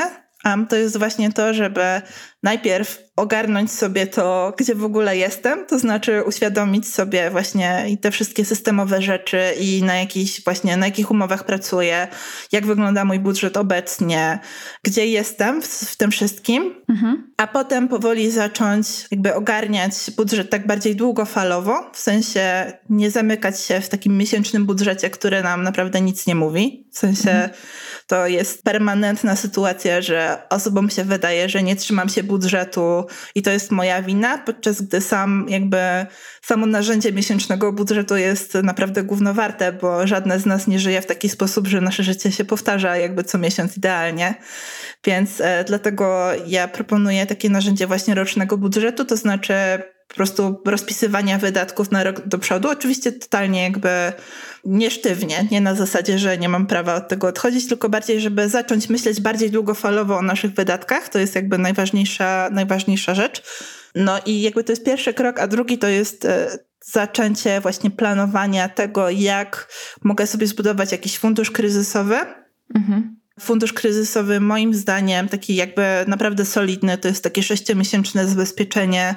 to 0.69 0.75
jest 0.75 0.97
właśnie 0.97 1.31
to, 1.31 1.53
żeby 1.53 2.01
najpierw 2.43 2.99
ogarnąć 3.15 3.71
sobie 3.71 4.07
to, 4.07 4.53
gdzie 4.57 4.75
w 4.75 4.83
ogóle 4.83 5.17
jestem, 5.17 5.65
to 5.65 5.79
znaczy 5.79 6.23
uświadomić 6.23 6.87
sobie 6.87 7.29
właśnie 7.29 7.85
i 7.89 7.97
te 7.97 8.11
wszystkie 8.11 8.45
systemowe 8.45 9.01
rzeczy 9.01 9.41
i 9.59 9.83
na 9.83 9.95
jakichś 9.95 10.43
właśnie, 10.43 10.77
na 10.77 10.85
jakich 10.85 11.11
umowach 11.11 11.43
pracuję, 11.43 12.07
jak 12.51 12.65
wygląda 12.65 13.05
mój 13.05 13.19
budżet 13.19 13.57
obecnie, 13.57 14.39
gdzie 14.83 15.07
jestem 15.07 15.61
w, 15.61 15.67
w 15.67 15.95
tym 15.95 16.11
wszystkim, 16.11 16.75
mhm. 16.89 17.33
a 17.37 17.47
potem 17.47 17.87
powoli 17.87 18.31
zacząć 18.31 18.87
jakby 19.11 19.35
ogarniać 19.35 19.93
budżet 20.17 20.49
tak 20.49 20.67
bardziej 20.67 20.95
długofalowo, 20.95 21.91
w 21.93 21.99
sensie 21.99 22.73
nie 22.89 23.11
zamykać 23.11 23.61
się 23.61 23.81
w 23.81 23.89
takim 23.89 24.17
miesięcznym 24.17 24.65
budżecie, 24.65 25.09
który 25.09 25.43
nam 25.43 25.63
naprawdę 25.63 26.01
nic 26.01 26.27
nie 26.27 26.35
mówi, 26.35 26.87
w 26.91 26.97
sensie 26.97 27.31
mhm. 27.31 27.49
To 28.11 28.27
jest 28.27 28.63
permanentna 28.63 29.35
sytuacja, 29.35 30.01
że 30.01 30.37
osobom 30.49 30.89
się 30.89 31.03
wydaje, 31.03 31.49
że 31.49 31.63
nie 31.63 31.75
trzymam 31.75 32.09
się 32.09 32.23
budżetu 32.23 33.05
i 33.35 33.41
to 33.41 33.51
jest 33.51 33.71
moja 33.71 34.01
wina, 34.01 34.37
podczas 34.37 34.81
gdy 34.81 35.01
sam 35.01 35.45
jakby 35.49 35.77
samo 36.41 36.65
narzędzie 36.65 37.11
miesięcznego 37.11 37.73
budżetu 37.73 38.15
jest 38.15 38.53
naprawdę 38.53 39.03
gównowarte, 39.03 39.73
bo 39.73 40.07
żadne 40.07 40.39
z 40.39 40.45
nas 40.45 40.67
nie 40.67 40.79
żyje 40.79 41.01
w 41.01 41.05
taki 41.05 41.29
sposób, 41.29 41.67
że 41.67 41.81
nasze 41.81 42.03
życie 42.03 42.31
się 42.31 42.45
powtarza 42.45 42.97
jakby 42.97 43.23
co 43.23 43.37
miesiąc 43.37 43.77
idealnie. 43.77 44.35
Więc 45.05 45.41
e, 45.41 45.63
dlatego 45.63 46.29
ja 46.47 46.67
proponuję 46.67 47.25
takie 47.25 47.49
narzędzie 47.49 47.87
właśnie 47.87 48.15
rocznego 48.15 48.57
budżetu, 48.57 49.05
to 49.05 49.17
znaczy 49.17 49.53
po 50.11 50.15
prostu 50.15 50.61
rozpisywania 50.65 51.37
wydatków 51.37 51.91
na 51.91 52.03
rok 52.03 52.27
do 52.27 52.39
przodu. 52.39 52.69
Oczywiście 52.69 53.11
totalnie 53.11 53.63
jakby 53.63 53.89
nie 54.65 54.91
sztywnie, 54.91 55.47
nie 55.51 55.61
na 55.61 55.75
zasadzie, 55.75 56.19
że 56.19 56.37
nie 56.37 56.49
mam 56.49 56.67
prawa 56.67 56.95
od 56.95 57.07
tego 57.07 57.27
odchodzić, 57.27 57.67
tylko 57.67 57.89
bardziej, 57.89 58.21
żeby 58.21 58.49
zacząć 58.49 58.89
myśleć 58.89 59.21
bardziej 59.21 59.51
długofalowo 59.51 60.17
o 60.17 60.21
naszych 60.21 60.51
wydatkach. 60.51 61.09
To 61.09 61.19
jest 61.19 61.35
jakby 61.35 61.57
najważniejsza, 61.57 62.49
najważniejsza 62.51 63.15
rzecz. 63.15 63.43
No 63.95 64.19
i 64.25 64.41
jakby 64.41 64.63
to 64.63 64.71
jest 64.71 64.85
pierwszy 64.85 65.13
krok, 65.13 65.39
a 65.39 65.47
drugi 65.47 65.77
to 65.77 65.87
jest 65.87 66.25
e, 66.25 66.57
zaczęcie 66.85 67.61
właśnie 67.61 67.91
planowania 67.91 68.69
tego, 68.69 69.09
jak 69.09 69.67
mogę 70.03 70.27
sobie 70.27 70.47
zbudować 70.47 70.91
jakiś 70.91 71.17
fundusz 71.17 71.51
kryzysowy. 71.51 72.17
Mhm. 72.75 73.17
Fundusz 73.39 73.73
kryzysowy, 73.73 74.39
moim 74.39 74.73
zdaniem, 74.73 75.27
taki 75.27 75.55
jakby 75.55 75.85
naprawdę 76.07 76.45
solidny, 76.45 76.97
to 76.97 77.07
jest 77.07 77.23
takie 77.23 77.43
sześciomiesięczne 77.43 78.27
zabezpieczenie 78.27 79.15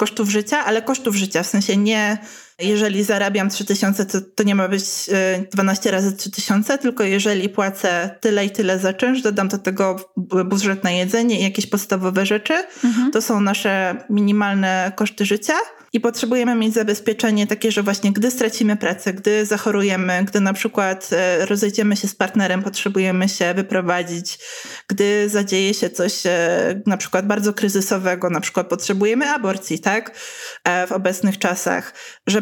kosztów 0.00 0.30
życia, 0.30 0.64
ale 0.64 0.82
kosztów 0.82 1.16
życia, 1.16 1.42
w 1.42 1.46
sensie 1.46 1.76
nie 1.76 2.18
jeżeli 2.62 3.04
zarabiam 3.04 3.50
3000, 3.50 4.06
to, 4.06 4.20
to 4.20 4.42
nie 4.42 4.54
ma 4.54 4.68
być 4.68 4.82
12 5.52 5.88
y, 5.88 5.92
razy 5.92 6.16
3000, 6.16 6.78
tylko 6.78 7.04
jeżeli 7.04 7.48
płacę 7.48 8.10
tyle 8.20 8.44
i 8.44 8.50
tyle 8.50 8.78
za 8.78 8.92
czynsz, 8.92 9.22
dodam 9.22 9.48
do 9.48 9.58
tego 9.58 9.96
budżet 10.44 10.84
na 10.84 10.90
jedzenie 10.90 11.40
i 11.40 11.42
jakieś 11.42 11.66
podstawowe 11.66 12.26
rzeczy, 12.26 12.54
mhm. 12.84 13.10
to 13.10 13.22
są 13.22 13.40
nasze 13.40 13.96
minimalne 14.10 14.92
koszty 14.96 15.24
życia. 15.24 15.54
I 15.92 16.00
potrzebujemy 16.00 16.54
mieć 16.54 16.74
zabezpieczenie 16.74 17.46
takie, 17.46 17.72
że 17.72 17.82
właśnie 17.82 18.12
gdy 18.12 18.30
stracimy 18.30 18.76
pracę, 18.76 19.12
gdy 19.12 19.46
zachorujemy, 19.46 20.24
gdy 20.24 20.40
na 20.40 20.52
przykład 20.52 21.10
e, 21.12 21.46
rozejdziemy 21.46 21.96
się 21.96 22.08
z 22.08 22.14
partnerem, 22.14 22.62
potrzebujemy 22.62 23.28
się 23.28 23.54
wyprowadzić, 23.54 24.38
gdy 24.88 25.28
zadzieje 25.28 25.74
się 25.74 25.90
coś 25.90 26.26
e, 26.26 26.82
na 26.86 26.96
przykład 26.96 27.26
bardzo 27.26 27.52
kryzysowego, 27.52 28.30
na 28.30 28.40
przykład 28.40 28.68
potrzebujemy 28.68 29.30
aborcji, 29.30 29.78
tak, 29.78 30.18
e, 30.64 30.86
w 30.86 30.92
obecnych 30.92 31.38
czasach, 31.38 31.94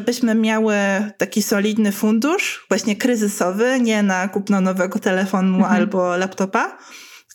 żebyśmy 0.08 0.34
miały 0.34 0.74
taki 1.16 1.42
solidny 1.42 1.92
fundusz, 1.92 2.66
właśnie 2.68 2.96
kryzysowy, 2.96 3.80
nie 3.80 4.02
na 4.02 4.28
kupno 4.28 4.60
nowego 4.60 4.98
telefonu 4.98 5.56
mhm. 5.56 5.74
albo 5.74 6.16
laptopa, 6.16 6.78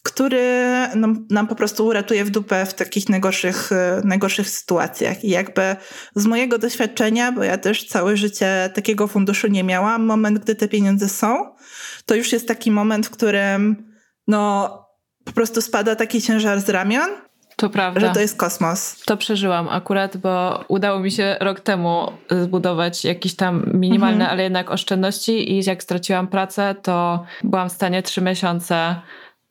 który 0.04 0.68
no, 0.96 1.08
nam 1.30 1.48
po 1.48 1.56
prostu 1.56 1.86
uratuje 1.86 2.26
w 2.26 2.30
dupę 2.30 2.66
w 2.66 2.74
takich 2.74 3.10
najgorszych, 3.10 3.70
najgorszych 4.04 4.50
sytuacjach. 4.50 5.24
I 5.24 5.30
jakby 5.30 5.76
z 6.16 6.26
mojego 6.26 6.58
doświadczenia, 6.58 7.32
bo 7.32 7.44
ja 7.44 7.58
też 7.58 7.88
całe 7.88 8.18
życie 8.18 8.70
takiego 8.74 9.08
funduszu 9.08 9.48
nie 9.48 9.64
miałam, 9.64 10.06
moment, 10.06 10.40
gdy 10.40 10.56
te 10.56 10.68
pieniądze 10.68 11.10
są, 11.10 11.56
to 12.06 12.16
już 12.16 12.32
jest 12.32 12.48
taki 12.48 12.72
moment, 12.72 13.08
w 13.08 13.10
którym 13.10 13.94
no 14.28 14.70
po 15.26 15.32
prostu 15.32 15.62
spada 15.62 15.96
taki 15.96 16.22
ciężar 16.22 16.62
z 16.62 16.70
ramion 16.70 17.10
to 17.64 17.70
prawda. 17.70 18.00
Że 18.00 18.10
to 18.10 18.20
jest 18.20 18.38
kosmos. 18.38 19.02
To 19.06 19.18
przeżyłam 19.18 19.70
akurat, 19.70 20.18
bo 20.18 20.64
udało 20.68 21.00
mi 21.00 21.12
się 21.12 21.38
rok 21.40 21.60
temu 21.60 22.12
zbudować 22.42 23.06
jakieś 23.06 23.36
tam 23.36 23.66
minimalne, 23.74 24.16
mhm. 24.16 24.32
ale 24.32 24.44
jednak 24.44 24.72
oszczędności 24.72 25.52
i 25.52 25.64
jak 25.64 25.84
straciłam 25.84 26.28
pracę, 26.28 26.76
to 26.82 27.26
byłam 27.44 27.70
w 27.70 27.72
stanie 27.72 28.04
trzy 28.04 28.22
miesiące 28.22 28.96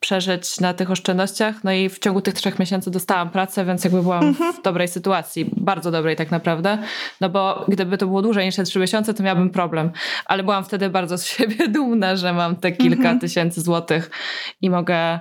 przeżyć 0.03 0.59
na 0.59 0.73
tych 0.73 0.91
oszczędnościach. 0.91 1.63
No 1.63 1.71
i 1.71 1.89
w 1.89 1.99
ciągu 1.99 2.21
tych 2.21 2.33
trzech 2.33 2.59
miesięcy 2.59 2.91
dostałam 2.91 3.29
pracę, 3.29 3.65
więc 3.65 3.83
jakby 3.83 4.01
byłam 4.01 4.23
mhm. 4.23 4.53
w 4.53 4.61
dobrej 4.61 4.87
sytuacji, 4.87 5.49
bardzo 5.57 5.91
dobrej 5.91 6.15
tak 6.15 6.31
naprawdę. 6.31 6.77
No 7.21 7.29
bo 7.29 7.65
gdyby 7.67 7.97
to 7.97 8.07
było 8.07 8.21
dłużej 8.21 8.45
niż 8.45 8.55
te 8.55 8.63
trzy 8.63 8.79
miesiące, 8.79 9.13
to 9.13 9.23
miałabym 9.23 9.49
problem. 9.49 9.91
Ale 10.25 10.43
byłam 10.43 10.63
wtedy 10.63 10.89
bardzo 10.89 11.17
z 11.17 11.25
siebie 11.25 11.67
dumna, 11.75 12.15
że 12.15 12.33
mam 12.33 12.55
te 12.55 12.71
kilka 12.71 12.95
mhm. 12.95 13.19
tysięcy 13.19 13.61
złotych 13.61 14.11
i 14.61 14.69
mogę 14.69 15.19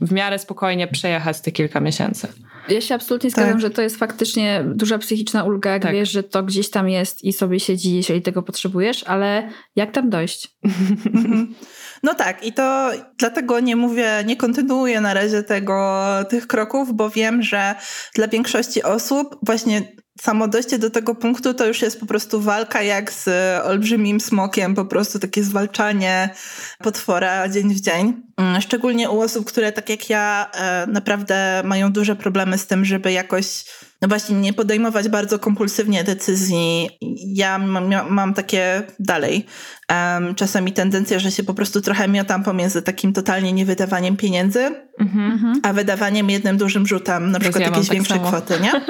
w 0.00 0.12
miarę 0.12 0.38
spokojnie 0.38 0.86
przejechać 0.86 1.40
te 1.40 1.52
kilka 1.52 1.80
miesięcy. 1.80 2.28
Ja 2.68 2.80
się 2.80 2.94
absolutnie 2.94 3.30
zgadzam, 3.30 3.52
tak. 3.52 3.60
że 3.60 3.70
to 3.70 3.82
jest 3.82 3.96
faktycznie 3.96 4.64
duża 4.66 4.98
psychiczna 4.98 5.44
ulga, 5.44 5.70
jak 5.70 5.82
tak. 5.82 5.92
wiesz, 5.92 6.10
że 6.10 6.22
to 6.22 6.42
gdzieś 6.42 6.70
tam 6.70 6.88
jest 6.88 7.24
i 7.24 7.32
sobie 7.32 7.60
siedzi, 7.60 7.96
jeżeli 7.96 8.22
tego 8.22 8.42
potrzebujesz, 8.42 9.04
ale 9.04 9.48
jak 9.76 9.92
tam 9.92 10.10
dojść? 10.10 10.48
No 12.02 12.14
tak, 12.14 12.44
i 12.46 12.52
to 12.52 12.90
dlatego 13.18 13.60
nie 13.60 13.76
mówię, 13.76 14.10
nie 14.26 14.36
kontynuuję 14.36 15.00
na 15.00 15.14
razie 15.14 15.42
tego, 15.42 16.02
tych 16.28 16.46
kroków, 16.46 16.94
bo 16.94 17.10
wiem, 17.10 17.42
że 17.42 17.74
dla 18.14 18.28
większości 18.28 18.82
osób 18.82 19.38
właśnie 19.42 19.82
samo 20.20 20.48
dojście 20.48 20.78
do 20.78 20.90
tego 20.90 21.14
punktu 21.14 21.54
to 21.54 21.66
już 21.66 21.82
jest 21.82 22.00
po 22.00 22.06
prostu 22.06 22.40
walka 22.40 22.82
jak 22.82 23.12
z 23.12 23.28
olbrzymim 23.64 24.20
smokiem, 24.20 24.74
po 24.74 24.84
prostu 24.84 25.18
takie 25.18 25.44
zwalczanie 25.44 26.34
potwora 26.78 27.48
dzień 27.48 27.74
w 27.74 27.80
dzień. 27.80 28.22
Mm, 28.36 28.60
szczególnie 28.60 29.10
u 29.10 29.20
osób, 29.20 29.46
które 29.46 29.72
tak 29.72 29.88
jak 29.88 30.10
ja 30.10 30.50
e, 30.54 30.86
naprawdę 30.86 31.62
mają 31.64 31.92
duże 31.92 32.16
problemy 32.16 32.58
z 32.58 32.66
tym, 32.66 32.84
żeby 32.84 33.12
jakoś 33.12 33.64
no 34.02 34.08
właśnie 34.08 34.36
nie 34.36 34.52
podejmować 34.52 35.08
bardzo 35.08 35.38
kompulsywnie 35.38 36.04
decyzji. 36.04 36.90
Ja 37.26 37.58
mam, 37.58 37.90
mam 38.08 38.34
takie 38.34 38.82
dalej 38.98 39.46
um, 39.88 40.34
czasami 40.34 40.72
tendencję, 40.72 41.20
że 41.20 41.30
się 41.30 41.42
po 41.42 41.54
prostu 41.54 41.80
trochę 41.80 42.08
miotam 42.08 42.42
pomiędzy 42.42 42.82
takim 42.82 43.12
totalnie 43.12 43.52
niewydawaniem 43.52 44.16
pieniędzy, 44.16 44.74
mm-hmm. 45.00 45.54
a 45.62 45.72
wydawaniem 45.72 46.30
jednym 46.30 46.56
dużym 46.56 46.86
rzutem, 46.86 47.30
na 47.30 47.40
przykład 47.40 47.64
jakieś 47.64 47.86
tak 47.86 47.94
większe 47.94 48.14
samo. 48.14 48.28
kwoty, 48.28 48.54
nie? 48.60 48.72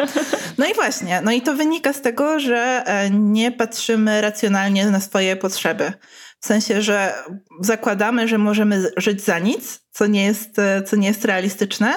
No 0.59 0.67
i 0.67 0.75
właśnie, 0.75 1.21
no 1.25 1.33
i 1.33 1.43
to 1.43 1.55
wynika 1.55 1.93
z 1.93 2.01
tego, 2.01 2.41
że 2.41 2.83
e, 2.87 3.11
nie 3.11 3.53
patrzymy 3.53 4.21
racjonalnie 4.21 4.87
na 4.87 5.01
swoje 5.01 5.37
potrzeby. 5.37 5.93
W 6.41 6.47
sensie, 6.47 6.83
że 6.83 7.15
zakładamy, 7.61 8.29
że 8.29 8.39
możemy 8.39 8.91
żyć 8.97 9.25
za 9.25 9.39
nic, 9.39 9.81
co 9.91 10.07
nie 10.07 10.25
jest, 10.25 10.59
e, 10.59 10.83
co 10.83 10.97
nie 10.97 11.09
jest 11.09 11.25
realistyczne, 11.25 11.95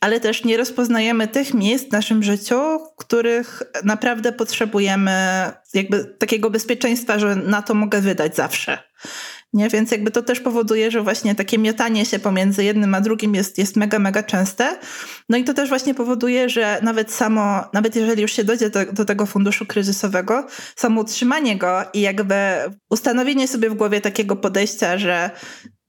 ale 0.00 0.20
też 0.20 0.44
nie 0.44 0.56
rozpoznajemy 0.56 1.28
tych 1.28 1.54
miejsc 1.54 1.88
w 1.88 1.92
naszym 1.92 2.22
życiu, 2.22 2.56
których 2.96 3.62
naprawdę 3.84 4.32
potrzebujemy 4.32 5.12
jakby 5.74 6.04
takiego 6.04 6.50
bezpieczeństwa, 6.50 7.18
że 7.18 7.36
na 7.36 7.62
to 7.62 7.74
mogę 7.74 8.00
wydać 8.00 8.36
zawsze. 8.36 8.78
Nie? 9.52 9.68
Więc 9.68 9.90
jakby 9.90 10.10
to 10.10 10.22
też 10.22 10.40
powoduje, 10.40 10.90
że 10.90 11.02
właśnie 11.02 11.34
takie 11.34 11.58
miotanie 11.58 12.06
się 12.06 12.18
pomiędzy 12.18 12.64
jednym 12.64 12.94
a 12.94 13.00
drugim 13.00 13.34
jest, 13.34 13.58
jest 13.58 13.76
mega, 13.76 13.98
mega 13.98 14.22
częste. 14.22 14.78
No 15.28 15.36
i 15.36 15.44
to 15.44 15.54
też 15.54 15.68
właśnie 15.68 15.94
powoduje, 15.94 16.48
że 16.48 16.78
nawet 16.82 17.12
samo, 17.12 17.64
nawet 17.72 17.96
jeżeli 17.96 18.22
już 18.22 18.32
się 18.32 18.44
dojdzie 18.44 18.70
do, 18.70 18.92
do 18.92 19.04
tego 19.04 19.26
funduszu 19.26 19.66
kryzysowego, 19.66 20.46
samo 20.76 21.00
utrzymanie 21.00 21.56
go 21.56 21.82
i 21.92 22.00
jakby 22.00 22.34
ustanowienie 22.90 23.48
sobie 23.48 23.70
w 23.70 23.74
głowie 23.74 24.00
takiego 24.00 24.36
podejścia, 24.36 24.98
że 24.98 25.30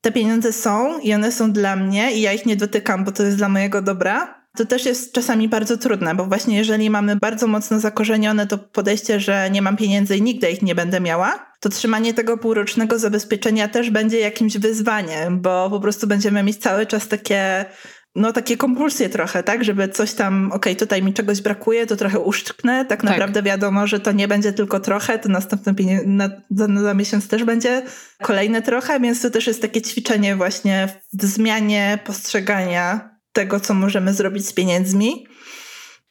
te 0.02 0.12
pieniądze 0.12 0.54
są 0.54 1.00
i 1.00 1.14
one 1.14 1.32
są 1.32 1.52
dla 1.52 1.76
mnie 1.76 2.12
i 2.12 2.22
ja 2.22 2.34
ich 2.34 2.46
nie 2.46 2.56
dotykam, 2.56 3.04
bo 3.04 3.12
to 3.12 3.24
jest 3.24 3.38
dla 3.38 3.50
mojego 3.50 3.82
dobra, 3.82 4.40
to 4.58 4.66
też 4.66 4.86
jest 4.86 5.14
czasami 5.14 5.50
bardzo 5.50 5.78
trudne, 5.78 6.16
bo 6.16 6.26
właśnie 6.26 6.58
jeżeli 6.58 6.90
mamy 6.90 7.16
bardzo 7.16 7.48
mocno 7.48 7.80
zakorzenione 7.80 8.48
to 8.48 8.58
podejście, 8.58 9.20
że 9.20 9.50
nie 9.52 9.62
mam 9.62 9.78
pieniędzy 9.78 10.18
i 10.18 10.22
nigdy 10.22 10.52
ich 10.52 10.62
nie 10.62 10.76
będę 10.76 11.00
miała, 11.00 11.52
to 11.60 11.70
trzymanie 11.70 12.14
tego 12.14 12.38
półrocznego 12.38 13.00
zabezpieczenia 13.00 13.68
też 13.68 13.90
będzie 13.90 14.20
jakimś 14.20 14.58
wyzwaniem, 14.58 15.42
bo 15.42 15.70
po 15.70 15.80
prostu 15.80 16.08
będziemy 16.08 16.44
mieć 16.44 16.58
cały 16.58 16.86
czas 16.86 17.08
takie 17.08 17.66
no 18.16 18.34
takie 18.34 18.58
kompulsje 18.58 19.10
trochę, 19.10 19.44
tak, 19.44 19.64
żeby 19.64 19.90
coś 19.90 20.14
tam, 20.14 20.46
okej, 20.46 20.58
okay, 20.58 20.76
tutaj 20.76 21.04
mi 21.04 21.14
czegoś 21.14 21.42
brakuje, 21.42 21.86
to 21.86 21.96
trochę 21.96 22.20
uszczknę, 22.20 22.86
tak, 22.86 23.02
tak. 23.02 23.10
naprawdę 23.10 23.44
wiadomo, 23.44 23.88
że 23.88 24.00
to 24.00 24.12
nie 24.12 24.28
będzie 24.28 24.54
tylko 24.54 24.80
trochę, 24.80 25.20
to 25.20 25.30
następne 25.30 25.74
na, 26.06 26.30
za, 26.50 26.68
za 26.82 26.94
miesiąc 26.94 27.28
też 27.28 27.44
będzie 27.44 27.82
kolejne 28.22 28.62
trochę, 28.62 29.00
więc 29.00 29.22
to 29.22 29.30
też 29.30 29.48
jest 29.48 29.62
takie 29.62 29.82
ćwiczenie 29.82 30.36
właśnie 30.36 31.02
w 31.14 31.26
zmianie 31.26 32.00
postrzegania 32.06 33.10
tego, 33.34 33.60
co 33.60 33.74
możemy 33.74 34.14
zrobić 34.14 34.48
z 34.48 34.54
pieniędzmi. 34.54 35.28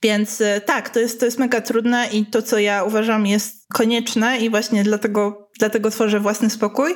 Więc 0.03 0.41
e, 0.41 0.61
tak, 0.61 0.91
to 0.91 1.01
jest, 1.01 1.21
to 1.21 1.27
jest 1.27 1.39
mega 1.39 1.61
trudne 1.61 2.09
i 2.13 2.27
to, 2.27 2.43
co 2.43 2.59
ja 2.59 2.85
uważam 2.85 3.27
jest 3.27 3.67
konieczne 3.73 4.39
i 4.39 4.51
właśnie 4.51 4.85
dlatego 4.85 5.48
dlatego 5.59 5.91
tworzę 5.91 6.21
własny 6.21 6.51
spokój, 6.51 6.95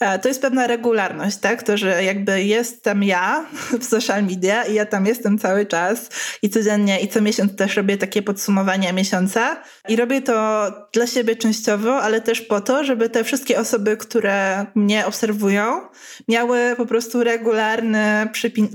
e, 0.00 0.18
to 0.18 0.28
jest 0.28 0.42
pewna 0.42 0.66
regularność, 0.66 1.36
tak? 1.36 1.62
To, 1.62 1.76
że 1.76 2.04
jakby 2.04 2.44
jestem 2.44 3.02
ja 3.02 3.46
w 3.80 3.84
social 3.84 4.24
media 4.24 4.64
i 4.64 4.74
ja 4.74 4.86
tam 4.86 5.06
jestem 5.06 5.38
cały 5.38 5.66
czas 5.66 6.08
i 6.42 6.50
codziennie 6.50 7.00
i 7.00 7.08
co 7.08 7.20
miesiąc 7.20 7.56
też 7.56 7.76
robię 7.76 7.96
takie 7.96 8.22
podsumowania 8.22 8.92
miesiąca 8.92 9.62
i 9.88 9.96
robię 9.96 10.22
to 10.22 10.66
dla 10.92 11.06
siebie 11.06 11.36
częściowo, 11.36 12.02
ale 12.02 12.20
też 12.20 12.40
po 12.40 12.60
to, 12.60 12.84
żeby 12.84 13.10
te 13.10 13.24
wszystkie 13.24 13.60
osoby, 13.60 13.96
które 13.96 14.66
mnie 14.74 15.06
obserwują, 15.06 15.80
miały 16.28 16.74
po 16.76 16.86
prostu 16.86 17.24
regularny 17.24 18.28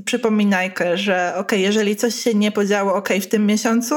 przypominajkę, 0.06 0.97
że 0.97 1.34
ok, 1.36 1.52
jeżeli 1.52 1.95
coś 1.95 2.15
się 2.15 2.34
nie 2.34 2.52
podziało 2.52 2.95
ok 2.95 3.10
w 3.21 3.28
tym 3.28 3.45
miesiącu, 3.45 3.95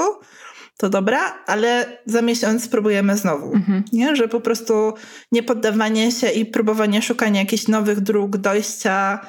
to 0.81 0.91
dobra, 0.91 1.43
ale 1.47 1.99
za 2.07 2.23
miesiąc 2.23 2.65
spróbujemy 2.65 3.17
znowu. 3.17 3.55
Mhm. 3.55 3.85
Nie? 3.93 4.17
Że 4.17 4.29
po 4.29 4.41
prostu 4.41 4.93
nie 5.33 5.43
poddawanie 5.43 6.13
się 6.13 6.29
i 6.29 6.47
próbowanie 6.47 7.03
szukania 7.03 7.41
jakichś 7.41 7.69
nowych 7.69 8.01
dróg 8.01 8.37
dojścia, 8.37 9.21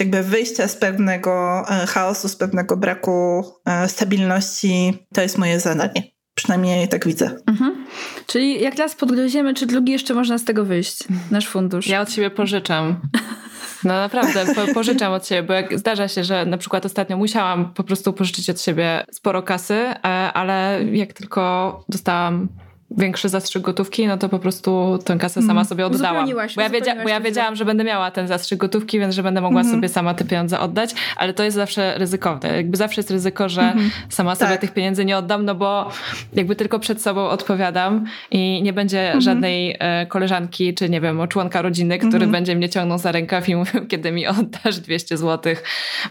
jakby 0.00 0.22
wyjścia 0.22 0.68
z 0.68 0.76
pewnego 0.76 1.64
e, 1.70 1.86
chaosu, 1.86 2.28
z 2.28 2.36
pewnego 2.36 2.76
braku 2.76 3.44
e, 3.66 3.88
stabilności, 3.88 5.06
to 5.14 5.22
jest 5.22 5.38
moje 5.38 5.60
zadanie. 5.60 6.02
Przynajmniej 6.34 6.88
tak 6.88 7.06
widzę. 7.06 7.30
Mhm. 7.46 7.86
Czyli 8.26 8.60
jak 8.60 8.76
raz 8.76 8.94
podgryziemy, 8.94 9.54
czy 9.54 9.66
drugi 9.66 9.92
jeszcze 9.92 10.14
można 10.14 10.38
z 10.38 10.44
tego 10.44 10.64
wyjść, 10.64 10.98
nasz 11.30 11.48
fundusz? 11.48 11.86
Ja 11.86 12.00
od 12.00 12.12
siebie 12.12 12.30
pożyczam. 12.30 13.00
No 13.84 13.94
naprawdę, 13.94 14.54
po, 14.54 14.74
pożyczam 14.74 15.12
od 15.12 15.26
siebie, 15.26 15.42
bo 15.42 15.52
jak 15.52 15.78
zdarza 15.78 16.08
się, 16.08 16.24
że 16.24 16.46
na 16.46 16.58
przykład 16.58 16.86
ostatnio 16.86 17.16
musiałam 17.16 17.72
po 17.74 17.84
prostu 17.84 18.12
pożyczyć 18.12 18.50
od 18.50 18.60
siebie 18.60 19.04
sporo 19.12 19.42
kasy, 19.42 19.74
e, 19.74 20.04
ale 20.32 20.80
jak 20.92 21.12
tylko 21.12 21.84
dostałam 21.88 22.48
większy 22.90 23.28
zastrzyk 23.28 23.62
gotówki, 23.62 24.06
no 24.06 24.18
to 24.18 24.28
po 24.28 24.38
prostu 24.38 24.98
tę 25.04 25.16
kasę 25.16 25.40
sama 25.40 25.50
mhm. 25.50 25.66
sobie 25.66 25.86
oddałam. 25.86 26.28
Bo 26.56 26.62
ja, 26.62 26.70
wiedzia 26.70 27.02
bo 27.02 27.08
ja 27.08 27.20
wiedziałam, 27.20 27.56
że 27.56 27.64
będę 27.64 27.84
miała 27.84 28.10
ten 28.10 28.28
zastrzyk 28.28 28.58
gotówki, 28.58 28.98
więc 28.98 29.14
że 29.14 29.22
będę 29.22 29.40
mogła 29.40 29.60
mm 29.60 29.72
-hmm. 29.72 29.76
sobie 29.76 29.88
sama 29.88 30.14
te 30.14 30.24
pieniądze 30.24 30.60
oddać, 30.60 30.94
ale 31.16 31.34
to 31.34 31.44
jest 31.44 31.56
zawsze 31.56 31.98
ryzykowne. 31.98 32.56
Jakby 32.56 32.76
zawsze 32.76 33.00
jest 33.00 33.10
ryzyko, 33.10 33.48
że 33.48 33.60
mm 33.60 33.78
-hmm. 33.78 33.90
sama 34.08 34.34
sobie 34.34 34.50
tak. 34.50 34.60
tych 34.60 34.72
pieniędzy 34.72 35.04
nie 35.04 35.18
oddam, 35.18 35.44
no 35.44 35.54
bo 35.54 35.90
jakby 36.32 36.56
tylko 36.56 36.78
przed 36.78 37.02
sobą 37.02 37.28
odpowiadam 37.28 38.06
i 38.30 38.62
nie 38.62 38.72
będzie 38.72 39.00
mm 39.00 39.18
-hmm. 39.18 39.22
żadnej 39.22 39.76
e, 39.78 40.06
koleżanki, 40.06 40.74
czy 40.74 40.88
nie 40.88 41.00
wiem, 41.00 41.28
członka 41.28 41.62
rodziny, 41.62 41.98
który 41.98 42.12
mhm. 42.12 42.32
będzie 42.32 42.56
mnie 42.56 42.68
ciągnął 42.68 42.98
za 42.98 43.12
rękaw 43.12 43.48
i 43.48 43.56
mówił, 43.60 43.86
kiedy 43.86 44.12
mi 44.12 44.26
oddasz 44.26 44.78
200 44.78 45.16
złotych. 45.16 45.64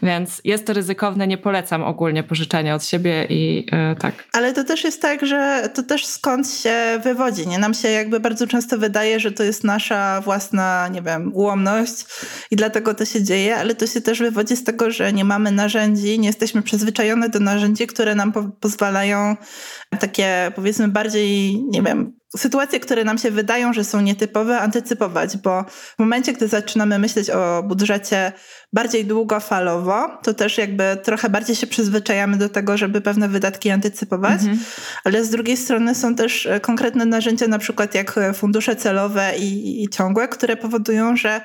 Więc 0.04 0.42
jest 0.44 0.68
to 0.68 0.74
ryzykowne, 0.74 1.28
nie 1.28 1.38
polecam 1.38 1.84
ogólnie 1.84 2.24
pożyczania 2.24 2.76
od 2.76 2.86
siebie 2.86 3.26
i 3.30 3.66
e, 3.72 3.96
tak. 3.96 4.14
Ale 4.34 4.54
to 4.54 4.64
też 4.64 4.84
jest 4.84 5.02
tak, 5.02 5.26
że 5.26 5.70
to 5.76 5.84
też 5.84 6.06
skąd 6.06 6.48
się 6.68 7.00
wywodzi. 7.04 7.48
Nie? 7.48 7.60
Nam 7.60 7.74
się 7.74 7.90
jakby 7.90 8.20
bardzo 8.20 8.48
często 8.48 8.78
wydaje, 8.78 9.20
że 9.20 9.32
to 9.32 9.44
jest 9.44 9.64
nasza 9.64 10.22
własna, 10.22 10.88
nie 10.88 11.02
wiem, 11.02 11.32
ułomność 11.34 12.06
i 12.52 12.56
dlatego 12.56 12.94
to 12.94 13.06
się 13.06 13.24
dzieje, 13.24 13.58
ale 13.58 13.76
to 13.76 13.88
się 13.88 14.02
też 14.02 14.20
wywodzi 14.20 14.56
z 14.56 14.64
tego, 14.64 14.92
że 14.92 15.14
nie 15.14 15.26
mamy 15.26 15.52
narzędzi, 15.52 16.20
nie 16.20 16.28
jesteśmy 16.28 16.62
przyzwyczajone 16.62 17.30
do 17.30 17.40
narzędzi, 17.40 17.88
które 17.88 18.16
nam 18.16 18.32
po 18.32 18.44
pozwalają 18.44 19.36
takie 20.00 20.52
powiedzmy 20.56 20.88
bardziej, 20.88 21.64
nie 21.64 21.82
wiem, 21.82 22.17
sytuacje, 22.38 22.80
które 22.80 23.04
nam 23.04 23.18
się 23.18 23.32
wydają, 23.32 23.74
że 23.74 23.84
są 23.84 24.02
nietypowe, 24.02 24.60
antycypować, 24.60 25.38
bo 25.38 25.64
w 25.70 26.00
momencie, 26.00 26.34
gdy 26.34 26.48
zaczynamy 26.48 27.00
myśleć 27.00 27.30
o 27.30 27.64
budżecie 27.64 28.32
bardziej 28.74 29.06
długofalowo, 29.06 30.18
to 30.24 30.34
też 30.34 30.58
jakby 30.58 30.98
trochę 31.04 31.30
bardziej 31.30 31.56
się 31.56 31.68
przyzwyczajamy 31.68 32.38
do 32.38 32.50
tego, 32.50 32.78
żeby 32.78 33.02
pewne 33.02 33.28
wydatki 33.28 33.70
antycypować, 33.70 34.42
mhm. 34.42 34.60
ale 35.04 35.24
z 35.24 35.30
drugiej 35.30 35.58
strony 35.58 35.96
są 35.96 36.16
też 36.16 36.46
e, 36.46 36.60
konkretne 36.60 37.06
narzędzia, 37.06 37.48
na 37.48 37.60
przykład 37.60 37.96
jak 37.96 38.20
fundusze 38.34 38.76
celowe 38.76 39.34
i, 39.38 39.84
i 39.84 39.90
ciągłe, 39.90 40.28
które 40.28 40.58
powodują, 40.58 41.16
że 41.16 41.42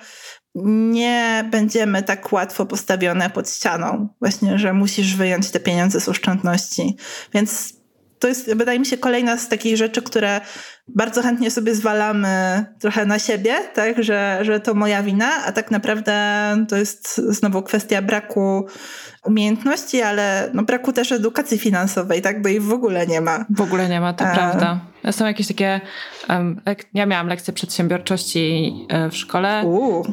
nie 0.54 1.48
będziemy 1.50 2.02
tak 2.02 2.32
łatwo 2.32 2.66
postawione 2.66 3.30
pod 3.30 3.50
ścianą. 3.50 4.08
Właśnie, 4.20 4.58
że 4.58 4.72
musisz 4.72 5.16
wyjąć 5.16 5.50
te 5.50 5.60
pieniądze 5.60 6.00
z 6.00 6.08
oszczędności. 6.08 6.96
Więc 7.34 7.81
to 8.22 8.28
jest, 8.28 8.54
wydaje 8.54 8.78
mi 8.78 8.86
się, 8.86 8.96
kolejna 8.98 9.36
z 9.36 9.48
takich 9.48 9.76
rzeczy, 9.76 10.02
które 10.02 10.40
bardzo 10.88 11.22
chętnie 11.22 11.50
sobie 11.50 11.74
zwalamy 11.74 12.64
trochę 12.80 13.06
na 13.06 13.18
siebie, 13.18 13.54
tak, 13.74 14.02
że, 14.02 14.38
że 14.42 14.60
to 14.60 14.74
moja 14.74 15.02
wina, 15.02 15.30
a 15.46 15.52
tak 15.52 15.70
naprawdę 15.70 16.14
to 16.68 16.76
jest 16.76 17.16
znowu 17.16 17.62
kwestia 17.62 18.02
braku 18.02 18.66
umiejętności, 19.24 20.02
ale 20.02 20.50
no 20.54 20.62
braku 20.62 20.92
też 20.92 21.12
edukacji 21.12 21.58
finansowej, 21.58 22.22
tak, 22.22 22.42
bo 22.42 22.48
jej 22.48 22.60
w 22.60 22.72
ogóle 22.72 23.06
nie 23.06 23.20
ma. 23.20 23.44
W 23.50 23.60
ogóle 23.60 23.88
nie 23.88 24.00
ma, 24.00 24.12
to 24.12 24.24
a... 24.24 24.34
prawda. 24.34 24.91
Są 25.10 25.26
jakieś 25.26 25.46
takie, 25.46 25.80
ja 26.94 27.06
miałam 27.06 27.26
lekcję 27.26 27.52
przedsiębiorczości 27.52 28.74
e, 28.88 29.10
w 29.10 29.16
szkole, 29.16 29.64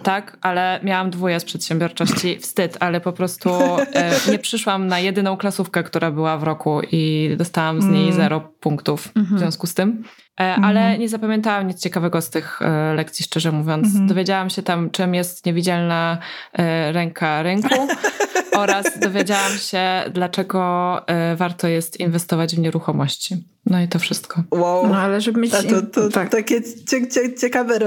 tak, 0.03 0.37
ale 0.41 0.79
miałam 0.83 1.09
dwóje 1.09 1.39
z 1.39 1.45
przedsiębiorczości, 1.45 2.39
wstyd, 2.39 2.77
ale 2.79 3.01
po 3.01 3.13
prostu 3.13 3.49
e, 3.93 4.11
nie 4.31 4.39
przyszłam 4.39 4.87
na 4.87 4.99
jedyną 4.99 5.37
klasówkę, 5.37 5.83
która 5.83 6.11
była 6.11 6.37
w 6.37 6.43
roku 6.43 6.81
i 6.91 7.31
dostałam 7.37 7.81
z 7.81 7.85
niej 7.85 8.03
mm. 8.03 8.15
zero 8.15 8.39
punktów 8.59 9.11
mm 9.15 9.27
-hmm. 9.27 9.35
w 9.35 9.39
związku 9.39 9.67
z 9.67 9.73
tym. 9.73 10.03
E, 10.39 10.55
ale 10.55 10.79
mhm. 10.79 10.99
nie 10.99 11.09
zapamiętałam 11.09 11.67
nic 11.67 11.81
ciekawego 11.81 12.21
z 12.21 12.29
tych 12.29 12.59
lekcji, 12.95 13.25
szczerze 13.25 13.51
mówiąc. 13.51 13.87
Mhm. 13.87 14.07
Dowiedziałam 14.07 14.49
się 14.49 14.63
tam, 14.63 14.89
czym 14.89 15.15
jest 15.15 15.45
niewidzialna 15.45 16.17
ręka 16.91 17.43
rynku 17.43 17.87
oraz 18.61 18.99
dowiedziałam 18.99 19.51
się, 19.51 20.03
dlaczego 20.11 21.01
warto 21.35 21.67
jest 21.67 21.99
inwestować 21.99 22.55
w 22.55 22.59
nieruchomości. 22.59 23.37
No 23.65 23.81
i 23.81 23.87
to 23.87 23.99
wszystko. 23.99 24.43
Wow. 24.51 24.87
No 24.87 24.97
ale 24.97 25.21
żeby 25.21 25.39
mieć... 25.39 25.51
to, 25.51 25.81
to 25.81 26.09
tak. 26.09 26.29
takie 26.29 26.61
cie, 27.09 27.35
ciekawe 27.35 27.79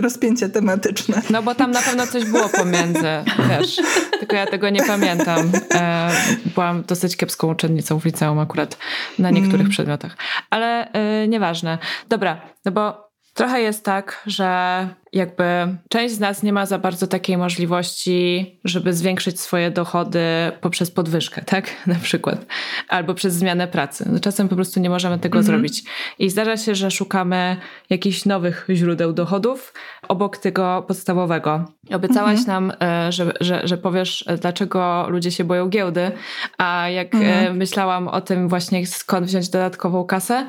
rozpięcie 0.00 0.48
tematyczne. 0.48 1.22
No 1.30 1.42
bo 1.42 1.54
tam 1.54 1.70
na 1.70 1.82
pewno 1.82 2.06
coś 2.06 2.24
było 2.24 2.48
pomiędzy, 2.48 3.08
wiesz. 3.48 3.76
Tylko 4.18 4.36
ja 4.36 4.46
tego 4.46 4.70
nie 4.70 4.82
pamiętam. 4.82 5.50
E, 5.74 6.10
byłam 6.54 6.82
dosyć 6.82 7.16
kiepską 7.16 7.52
uczennicą 7.52 8.00
w 8.00 8.04
liceum 8.04 8.38
akurat 8.38 8.78
na 9.18 9.30
niektórych 9.30 9.60
mm. 9.60 9.70
przedmiotach. 9.70 10.16
Ale 10.50 10.92
e, 10.92 11.28
nieważne. 11.28 11.78
Dobra, 12.08 12.40
no 12.64 12.72
bo 12.72 13.08
Trochę 13.38 13.60
jest 13.60 13.84
tak, 13.84 14.22
że 14.26 14.88
jakby 15.12 15.44
część 15.88 16.14
z 16.14 16.20
nas 16.20 16.42
nie 16.42 16.52
ma 16.52 16.66
za 16.66 16.78
bardzo 16.78 17.06
takiej 17.06 17.36
możliwości, 17.36 18.46
żeby 18.64 18.92
zwiększyć 18.92 19.40
swoje 19.40 19.70
dochody 19.70 20.20
poprzez 20.60 20.90
podwyżkę, 20.90 21.42
tak? 21.42 21.70
Na 21.86 21.94
przykład. 21.94 22.46
Albo 22.88 23.14
przez 23.14 23.34
zmianę 23.34 23.68
pracy. 23.68 24.08
No 24.12 24.20
czasem 24.20 24.48
po 24.48 24.54
prostu 24.54 24.80
nie 24.80 24.90
możemy 24.90 25.18
tego 25.18 25.38
mhm. 25.38 25.46
zrobić. 25.46 25.84
I 26.18 26.30
zdarza 26.30 26.56
się, 26.56 26.74
że 26.74 26.90
szukamy 26.90 27.56
jakichś 27.90 28.24
nowych 28.24 28.66
źródeł 28.74 29.12
dochodów 29.12 29.72
obok 30.08 30.36
tego 30.36 30.84
podstawowego. 30.88 31.64
Obiecałaś 31.90 32.38
mhm. 32.38 32.46
nam, 32.46 32.76
e, 32.82 33.12
że, 33.12 33.32
że, 33.40 33.60
że 33.64 33.78
powiesz, 33.78 34.24
dlaczego 34.40 35.06
ludzie 35.08 35.30
się 35.30 35.44
boją 35.44 35.68
giełdy, 35.68 36.10
a 36.58 36.88
jak 36.88 37.14
e, 37.14 37.18
mhm. 37.18 37.56
myślałam 37.56 38.08
o 38.08 38.20
tym 38.20 38.48
właśnie, 38.48 38.86
skąd 38.86 39.26
wziąć 39.26 39.48
dodatkową 39.48 40.04
kasę, 40.04 40.46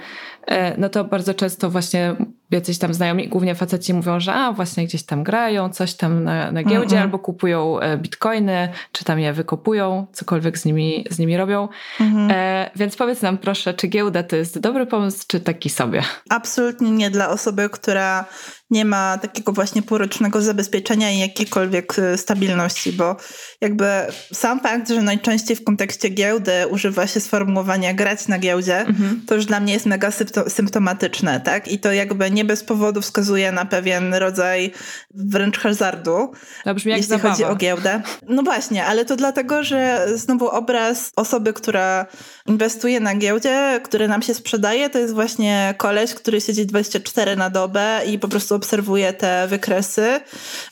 e, 0.47 0.77
no 0.77 0.89
to 0.89 1.03
bardzo 1.03 1.33
często 1.33 1.69
właśnie 1.69 2.15
jacyś 2.51 2.77
tam 2.77 2.93
znajomi, 2.93 3.27
głównie 3.27 3.55
faceci 3.55 3.93
mówią, 3.93 4.19
że 4.19 4.33
a 4.33 4.48
właśnie 4.53 4.85
gdzieś 4.85 5.03
tam 5.03 5.23
grają, 5.23 5.69
coś 5.69 5.93
tam 5.93 6.23
na, 6.23 6.51
na 6.51 6.63
giełdzie, 6.63 6.95
mm 6.95 6.99
-hmm. 6.99 7.01
albo 7.01 7.19
kupują 7.19 7.79
e, 7.79 7.97
bitcoiny, 7.97 8.69
czy 8.91 9.03
tam 9.03 9.19
je 9.19 9.33
wykopują, 9.33 10.07
cokolwiek 10.13 10.57
z 10.57 10.65
nimi, 10.65 11.05
z 11.09 11.19
nimi 11.19 11.37
robią. 11.37 11.67
Mm 11.99 12.13
-hmm. 12.13 12.31
e, 12.31 12.71
więc 12.75 12.95
powiedz 12.95 13.21
nam 13.21 13.37
proszę, 13.37 13.73
czy 13.73 13.87
giełda 13.87 14.23
to 14.23 14.35
jest 14.35 14.59
dobry 14.59 14.85
pomysł, 14.85 15.25
czy 15.27 15.39
taki 15.39 15.69
sobie? 15.69 16.03
Absolutnie 16.29 16.91
nie 16.91 17.09
dla 17.09 17.29
osoby, 17.29 17.69
która 17.69 18.25
nie 18.71 18.85
ma 18.85 19.17
takiego 19.17 19.51
właśnie 19.51 19.81
półrocznego 19.81 20.41
zabezpieczenia 20.41 21.11
i 21.11 21.19
jakiejkolwiek 21.19 21.99
y, 21.99 22.17
stabilności, 22.17 22.93
bo 22.93 23.15
jakby 23.61 23.85
sam 24.33 24.59
fakt, 24.59 24.89
że 24.89 25.01
najczęściej 25.01 25.55
w 25.55 25.63
kontekście 25.63 26.09
giełdy 26.09 26.51
używa 26.69 27.07
się 27.07 27.19
sformułowania 27.19 27.93
grać 27.93 28.27
na 28.27 28.39
giełdzie, 28.39 28.79
mhm. 28.79 29.21
to 29.27 29.35
już 29.35 29.45
dla 29.45 29.59
mnie 29.59 29.73
jest 29.73 29.85
mega 29.85 30.11
symptomatyczne, 30.47 31.41
tak? 31.41 31.67
I 31.67 31.79
to 31.79 31.93
jakby 31.93 32.31
nie 32.31 32.45
bez 32.45 32.63
powodu 32.63 33.01
wskazuje 33.01 33.51
na 33.51 33.65
pewien 33.65 34.13
rodzaj 34.13 34.71
wręcz 35.13 35.57
hazardu, 35.57 36.31
to 36.63 36.75
brzmi 36.75 36.91
jak 36.91 36.97
jeśli 36.97 37.09
zabawa. 37.09 37.29
chodzi 37.29 37.43
o 37.43 37.55
giełdę. 37.55 38.01
No 38.27 38.43
właśnie, 38.43 38.85
ale 38.85 39.05
to 39.05 39.15
dlatego, 39.15 39.63
że 39.63 40.07
znowu 40.15 40.47
obraz 40.47 41.11
osoby, 41.15 41.53
która 41.53 42.05
inwestuje 42.45 42.99
na 42.99 43.15
giełdzie, 43.15 43.81
który 43.83 44.07
nam 44.07 44.21
się 44.21 44.33
sprzedaje, 44.33 44.89
to 44.89 44.99
jest 44.99 45.13
właśnie 45.13 45.73
koleś, 45.77 46.13
który 46.13 46.41
siedzi 46.41 46.65
24 46.65 47.35
na 47.35 47.49
dobę 47.49 48.01
i 48.07 48.19
po 48.19 48.27
prostu 48.27 48.58
obserwuje 48.59 49.13
te 49.13 49.47
wykresy 49.47 50.19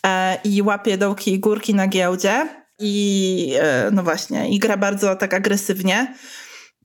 e, 0.06 0.38
i 0.44 0.62
łapie 0.62 0.98
dołki 0.98 1.34
i 1.34 1.40
górki 1.40 1.76
na 1.76 1.88
giełdzie. 1.88 2.48
I 2.80 3.54
e, 3.60 3.90
no 3.92 4.04
właśnie, 4.04 4.50
i 4.50 4.60
gra 4.60 4.78
bardzo 4.78 5.16
tak 5.16 5.34
agresywnie 5.34 6.14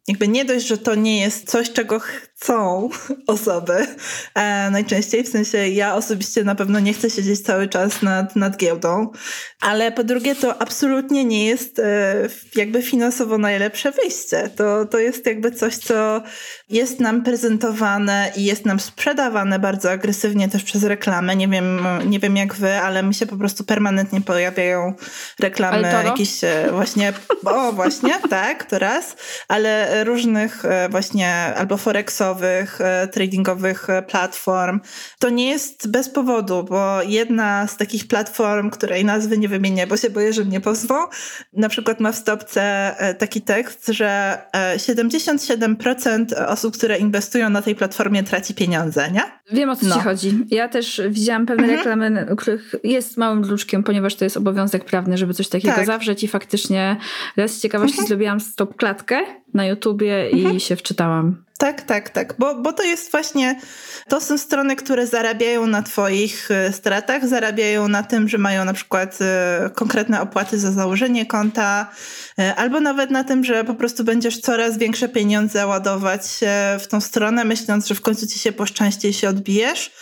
jakby 0.09 0.29
nie 0.29 0.45
dość, 0.45 0.67
że 0.67 0.79
to 0.79 0.95
nie 0.95 1.21
jest 1.21 1.51
coś, 1.51 1.73
czego 1.73 2.01
chcą 2.43 2.89
osoby 3.27 3.87
e, 4.35 4.71
najczęściej, 4.71 5.25
w 5.25 5.29
sensie 5.29 5.59
ja 5.69 5.95
osobiście 5.95 6.45
na 6.45 6.55
pewno 6.55 6.81
nie 6.81 6.93
chcę 6.93 7.11
siedzieć 7.11 7.41
cały 7.41 7.69
czas 7.69 8.03
nad, 8.03 8.37
nad 8.37 8.57
giełdą, 8.57 9.11
ale 9.61 9.93
po 9.93 10.05
drugie 10.05 10.35
to 10.35 10.63
absolutnie 10.63 11.25
nie 11.25 11.47
jest 11.47 11.79
e, 11.79 12.15
jakby 12.55 12.83
finansowo 12.83 13.39
najlepsze 13.39 13.93
wyjście. 13.93 14.51
To, 14.57 14.85
to 14.85 14.99
jest 14.99 15.27
jakby 15.27 15.51
coś, 15.51 15.77
co 15.77 16.23
jest 16.69 17.01
nam 17.01 17.23
prezentowane 17.23 18.33
i 18.37 18.45
jest 18.45 18.67
nam 18.67 18.81
sprzedawane 18.81 19.59
bardzo 19.59 19.91
agresywnie 19.91 20.49
też 20.49 20.63
przez 20.63 20.85
reklamę. 20.85 21.37
Nie 21.37 21.49
wiem, 21.49 21.87
nie 22.07 22.19
wiem 22.19 22.37
jak 22.37 22.55
wy, 22.55 22.79
ale 22.79 23.03
mi 23.03 23.15
się 23.15 23.27
po 23.27 23.37
prostu 23.37 23.65
permanentnie 23.65 24.21
pojawiają 24.21 24.95
reklamy 25.41 25.93
jakieś 26.05 26.45
e, 26.45 26.69
właśnie, 26.71 27.13
o 27.45 27.73
właśnie, 27.73 28.15
tak, 28.31 28.65
to 28.65 28.79
raz, 28.79 29.17
ale 29.49 30.05
różnych 30.05 30.65
e, 30.65 30.89
właśnie 30.89 31.55
albo 31.57 31.77
forexowych, 31.77 32.32
e, 32.41 33.09
tradingowych 33.09 33.91
e, 33.91 34.03
platform. 34.03 34.81
To 35.19 35.29
nie 35.31 35.51
jest 35.51 35.91
bez 35.91 36.09
powodu, 36.09 36.65
bo 36.65 37.03
jedna 37.03 37.67
z 37.67 37.77
takich 37.77 38.09
platform, 38.09 38.71
której 38.71 39.05
nazwy 39.05 39.39
nie 39.39 39.49
wymienię, 39.49 39.87
bo 39.87 39.97
się 39.97 40.11
boję, 40.11 40.33
że 40.33 40.45
mnie 40.45 40.61
pozwą, 40.61 40.95
na 41.53 41.69
przykład 41.69 42.01
ma 42.01 42.13
w 42.13 42.17
stopce 42.17 42.95
taki 43.19 43.43
tekst, 43.43 43.87
że 43.87 44.39
77% 44.77 46.47
osób, 46.47 46.77
które 46.77 46.99
inwestują 46.99 47.51
na 47.51 47.63
tej 47.63 47.75
platformie 47.75 48.23
traci 48.23 48.55
pieniądze, 48.55 49.11
nie? 49.11 49.23
Wiem 49.53 49.71
o 49.71 49.77
co 49.77 49.87
no. 49.87 49.95
ci 49.95 50.01
chodzi. 50.01 50.39
Ja 50.51 50.69
też 50.69 51.01
widziałam 51.11 51.47
pewne 51.47 51.65
mhm. 51.65 51.79
reklamy, 51.79 52.37
których 52.37 52.75
jest 52.85 53.17
małym 53.17 53.43
druczkiem, 53.43 53.83
ponieważ 53.83 54.15
to 54.15 54.25
jest 54.25 54.37
obowiązek 54.37 54.85
prawny, 54.85 55.19
żeby 55.19 55.35
coś 55.35 55.49
takiego 55.49 55.75
tak. 55.75 55.87
zawrzeć 55.87 56.25
i 56.25 56.29
faktycznie 56.29 56.97
raz 57.37 57.51
z 57.51 57.61
ciekawości 57.61 57.95
mhm. 57.95 58.09
zrobiłam 58.09 58.41
stop 58.41 58.77
klatkę 58.77 59.21
na 59.55 59.67
YouTubie 59.67 60.31
i 60.31 60.41
mhm. 60.41 60.61
się 60.61 60.77
wczytałam. 60.77 61.45
Tak, 61.63 61.83
tak, 61.83 62.11
tak, 62.11 62.35
bo, 62.39 62.55
bo 62.55 62.73
to 62.73 62.83
jest 62.83 63.11
właśnie, 63.11 63.61
to 64.09 64.21
są 64.21 64.39
strony, 64.39 64.77
które 64.77 65.07
zarabiają 65.07 65.67
na 65.67 65.83
Twoich 65.83 66.51
e, 66.51 66.73
stratach, 66.73 67.29
zarabiają 67.29 67.89
na 67.89 68.03
tym, 68.03 68.29
że 68.29 68.39
mają 68.39 68.65
na 68.65 68.73
przykład 68.73 69.19
e, 69.21 69.71
konkretne 69.75 70.21
opłaty 70.21 70.59
za 70.59 70.73
założenie 70.73 71.27
konta, 71.27 71.91
e, 72.39 72.55
albo 72.55 72.81
nawet 72.81 73.11
na 73.11 73.25
tym, 73.25 73.45
że 73.45 73.65
po 73.65 73.75
prostu 73.75 74.05
będziesz 74.05 74.41
coraz 74.41 74.79
większe 74.79 75.09
pieniądze 75.09 75.67
ładować 75.67 76.23
w 76.81 76.87
tą 76.87 77.01
stronę, 77.01 77.45
myśląc, 77.45 77.87
że 77.87 77.95
w 77.95 78.01
końcu 78.01 78.27
ci 78.27 78.39
się 78.39 78.53
poszczęści 78.53 79.09
i 79.09 79.13
się 79.13 79.29
odbijesz. 79.29 79.93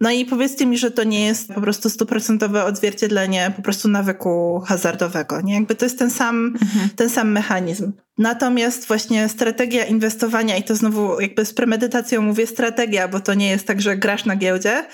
No 0.00 0.10
i 0.10 0.24
powiedzcie 0.24 0.66
mi, 0.66 0.78
że 0.78 0.90
to 0.90 1.04
nie 1.04 1.26
jest 1.26 1.52
po 1.52 1.60
prostu 1.60 1.90
stuprocentowe 1.90 2.64
odzwierciedlenie 2.64 3.52
po 3.56 3.62
prostu 3.62 3.88
nawyku 3.88 4.62
hazardowego. 4.66 5.40
Nie? 5.40 5.54
Jakby 5.54 5.74
to 5.74 5.84
jest 5.84 5.98
ten 5.98 6.10
sam, 6.10 6.46
mhm. 6.62 6.88
ten 6.96 7.10
sam 7.10 7.32
mechanizm. 7.32 7.92
Natomiast 8.18 8.88
właśnie 8.88 9.28
strategia 9.28 9.84
inwestowania, 9.84 10.56
i 10.56 10.62
to 10.62 10.76
znowu 10.76 11.20
jakby 11.20 11.44
z 11.44 11.54
premedytacją 11.54 12.22
mówię 12.22 12.46
strategia, 12.46 13.08
bo 13.08 13.20
to 13.20 13.34
nie 13.34 13.50
jest 13.50 13.66
tak, 13.66 13.80
że 13.80 13.96
grasz 13.96 14.24
na 14.24 14.36
giełdzie. 14.36 14.86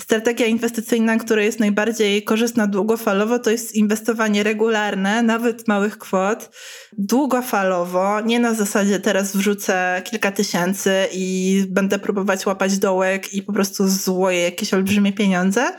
Strategia 0.00 0.46
inwestycyjna, 0.46 1.16
która 1.16 1.42
jest 1.42 1.60
najbardziej 1.60 2.24
korzystna 2.24 2.66
długofalowo, 2.66 3.38
to 3.38 3.50
jest 3.50 3.74
inwestowanie 3.74 4.42
regularne, 4.42 5.22
nawet 5.22 5.68
małych 5.68 5.98
kwot, 5.98 6.50
długofalowo, 6.92 8.20
nie 8.20 8.40
na 8.40 8.54
zasadzie 8.54 9.00
teraz 9.00 9.36
wrzucę 9.36 10.02
kilka 10.04 10.32
tysięcy 10.32 11.06
i 11.12 11.64
będę 11.68 11.98
próbować 11.98 12.46
łapać 12.46 12.78
dołek 12.78 13.34
i 13.34 13.42
po 13.42 13.52
prostu 13.52 13.88
złoję 13.88 14.42
jakieś 14.42 14.74
olbrzymie 14.74 15.12
pieniądze 15.12 15.72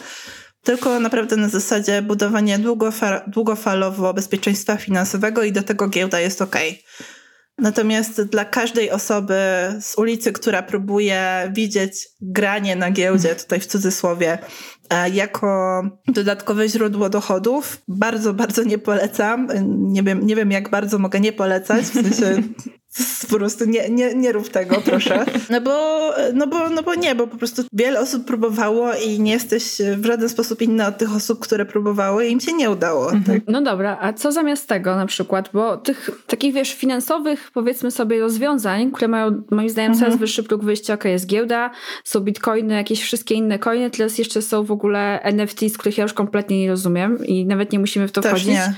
tylko 0.66 1.00
naprawdę 1.00 1.36
na 1.36 1.50
zasadzie 1.50 2.02
budowania 2.02 2.58
długofalowo 3.28 4.14
bezpieczeństwa 4.14 4.78
finansowego 4.78 5.44
i 5.44 5.52
do 5.52 5.64
tego 5.64 5.88
giełda 5.88 6.20
jest 6.20 6.42
ok. 6.42 6.56
Natomiast 7.58 8.22
dla 8.22 8.46
każdej 8.46 8.92
osoby 8.92 9.36
z 9.82 9.98
ulicy, 9.98 10.32
która 10.32 10.64
próbuje 10.64 11.52
widzieć 11.54 12.08
granie 12.22 12.76
na 12.76 12.92
giełdzie, 12.92 13.36
tutaj 13.36 13.60
w 13.60 13.66
cudzysłowie, 13.66 14.38
e, 14.90 15.10
jako 15.10 15.84
dodatkowe 16.08 16.70
źródło 16.70 17.10
dochodów, 17.10 17.82
bardzo, 17.88 18.34
bardzo 18.34 18.64
nie 18.64 18.78
polecam. 18.78 19.48
Nie 19.94 20.04
wiem, 20.04 20.26
nie 20.26 20.36
wiem 20.36 20.52
jak 20.52 20.70
bardzo 20.70 21.00
mogę 21.00 21.20
nie 21.20 21.34
polecać, 21.34 21.86
w 21.86 21.94
sensie 21.94 22.42
po 23.32 23.36
prostu 23.38 23.66
nie, 23.66 23.90
nie, 23.90 24.16
nie 24.16 24.32
rób 24.32 24.50
tego, 24.50 24.82
proszę. 24.86 25.26
No 25.50 25.62
bo, 25.62 26.00
no, 26.34 26.48
bo, 26.48 26.70
no 26.70 26.84
bo 26.84 26.96
nie, 26.96 27.16
bo 27.16 27.28
po 27.28 27.38
prostu 27.38 27.64
wiele 27.74 28.00
osób 28.00 28.26
próbowało 28.26 28.94
i 28.94 29.20
nie 29.20 29.32
jesteś 29.32 29.82
w 29.98 30.06
żaden 30.06 30.30
sposób 30.30 30.62
inny 30.62 30.88
od 30.88 30.98
tych 30.98 31.16
osób, 31.16 31.40
które 31.40 31.66
próbowały 31.66 32.28
i 32.28 32.32
im 32.32 32.40
się 32.40 32.54
nie 32.54 32.70
udało. 32.70 33.12
Mhm. 33.12 33.24
Tak? 33.24 33.48
No 33.48 33.62
dobra, 33.62 33.98
a 34.02 34.14
co 34.14 34.32
zamiast 34.32 34.68
tego 34.68 34.96
na 34.96 35.06
przykład? 35.06 35.50
Bo 35.54 35.78
tych 35.78 36.10
takich, 36.28 36.54
wiesz, 36.54 36.74
finansowych, 36.74 37.52
powiedzmy 37.54 37.92
sobie, 37.92 38.20
rozwiązań, 38.20 38.92
które 38.92 39.08
mają 39.08 39.44
moim 39.52 39.70
zdaniem 39.70 39.92
mhm. 39.92 40.06
coraz 40.06 40.20
wyższy 40.20 40.44
próg 40.44 40.64
wyjścia, 40.64 40.94
ok, 40.94 41.06
jest 41.06 41.28
giełda, 41.28 41.72
są 42.04 42.20
bitcoiny, 42.20 42.74
jakieś 42.74 43.02
wszystkie 43.02 43.36
inne 43.36 43.60
coiny, 43.60 43.92
teraz 43.92 44.18
jeszcze 44.18 44.42
są 44.42 44.64
w 44.64 44.72
ogóle 44.72 45.22
NFT, 45.22 45.60
z 45.70 45.78
których 45.78 45.98
ja 45.98 46.04
już 46.04 46.14
kompletnie 46.14 46.60
nie 46.60 46.70
rozumiem 46.70 47.26
i 47.26 47.46
nawet 47.46 47.72
nie 47.72 47.80
musimy 47.80 48.08
w 48.08 48.12
to 48.12 48.22
Też 48.22 48.32
wchodzić. 48.32 48.48
Nie. 48.48 48.74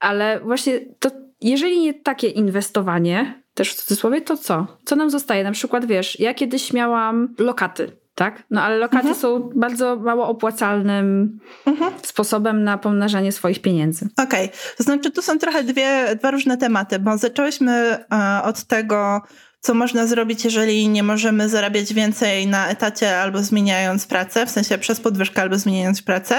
Ale 0.00 0.40
właśnie 0.40 0.80
to 0.98 1.10
jeżeli 1.42 1.80
nie 1.80 1.94
takie 1.94 2.28
inwestowanie, 2.28 3.41
też 3.54 3.72
w 3.72 3.74
cudzysłowie, 3.74 4.20
to 4.20 4.36
co? 4.36 4.66
Co 4.84 4.96
nam 4.96 5.10
zostaje? 5.10 5.44
Na 5.44 5.52
przykład, 5.52 5.84
wiesz, 5.84 6.20
ja 6.20 6.34
kiedyś 6.34 6.72
miałam 6.72 7.34
lokaty, 7.38 7.96
tak? 8.14 8.42
No 8.50 8.62
ale 8.62 8.78
lokaty 8.78 9.08
mhm. 9.08 9.16
są 9.16 9.50
bardzo 9.54 9.96
mało 9.96 10.28
opłacalnym 10.28 11.38
mhm. 11.66 11.92
sposobem 12.02 12.64
na 12.64 12.78
pomnażanie 12.78 13.32
swoich 13.32 13.62
pieniędzy. 13.62 14.08
Okej, 14.16 14.46
okay. 14.46 14.58
to 14.76 14.84
znaczy 14.84 15.10
tu 15.10 15.22
są 15.22 15.38
trochę 15.38 15.64
dwie, 15.64 16.16
dwa 16.18 16.30
różne 16.30 16.56
tematy, 16.56 16.98
bo 16.98 17.18
zaczęłyśmy 17.18 17.98
uh, 18.10 18.48
od 18.48 18.64
tego, 18.64 19.22
co 19.60 19.74
można 19.74 20.06
zrobić, 20.06 20.44
jeżeli 20.44 20.88
nie 20.88 21.02
możemy 21.02 21.48
zarabiać 21.48 21.94
więcej 21.94 22.46
na 22.46 22.68
etacie 22.68 23.20
albo 23.20 23.42
zmieniając 23.42 24.06
pracę, 24.06 24.46
w 24.46 24.50
sensie 24.50 24.78
przez 24.78 25.00
podwyżkę 25.00 25.42
albo 25.42 25.58
zmieniając 25.58 26.02
pracę, 26.02 26.36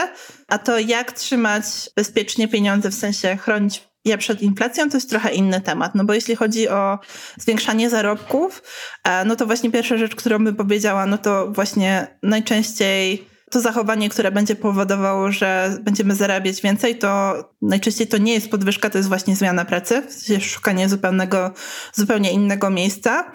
a 0.48 0.58
to 0.58 0.80
jak 0.80 1.12
trzymać 1.12 1.64
bezpiecznie 1.96 2.48
pieniądze, 2.48 2.90
w 2.90 2.96
sensie 2.96 3.38
chronić 3.38 3.93
je 4.06 4.18
przed 4.18 4.42
inflacją, 4.42 4.90
to 4.90 4.98
jest 4.98 5.10
trochę 5.10 5.34
inny 5.34 5.62
temat. 5.62 5.96
No 5.96 6.04
bo 6.04 6.14
jeśli 6.14 6.36
chodzi 6.36 6.70
o 6.70 7.00
zwiększanie 7.38 7.90
zarobków, 7.90 8.64
e, 9.04 9.26
no 9.26 9.36
to 9.36 9.46
właśnie 9.46 9.72
pierwsza 9.72 9.98
rzecz, 9.98 10.16
którą 10.16 10.44
bym 10.44 10.56
powiedziała, 10.56 11.06
no 11.06 11.18
to 11.18 11.52
właśnie 11.52 12.08
najczęściej 12.24 13.28
to 13.52 13.62
zachowanie, 13.62 14.10
które 14.10 14.32
będzie 14.32 14.56
powodowało, 14.56 15.32
że 15.32 15.78
będziemy 15.82 16.16
zarabiać 16.16 16.62
więcej, 16.62 16.98
to 16.98 17.34
najczęściej 17.62 18.08
to 18.08 18.18
nie 18.18 18.34
jest 18.34 18.50
podwyżka, 18.50 18.90
to 18.90 18.98
jest 18.98 19.10
właśnie 19.10 19.36
zmiana 19.36 19.66
pracy, 19.66 20.04
szukanie 20.42 20.90
zupełnego, 20.90 21.52
zupełnie 21.94 22.32
innego 22.32 22.70
miejsca. 22.70 23.32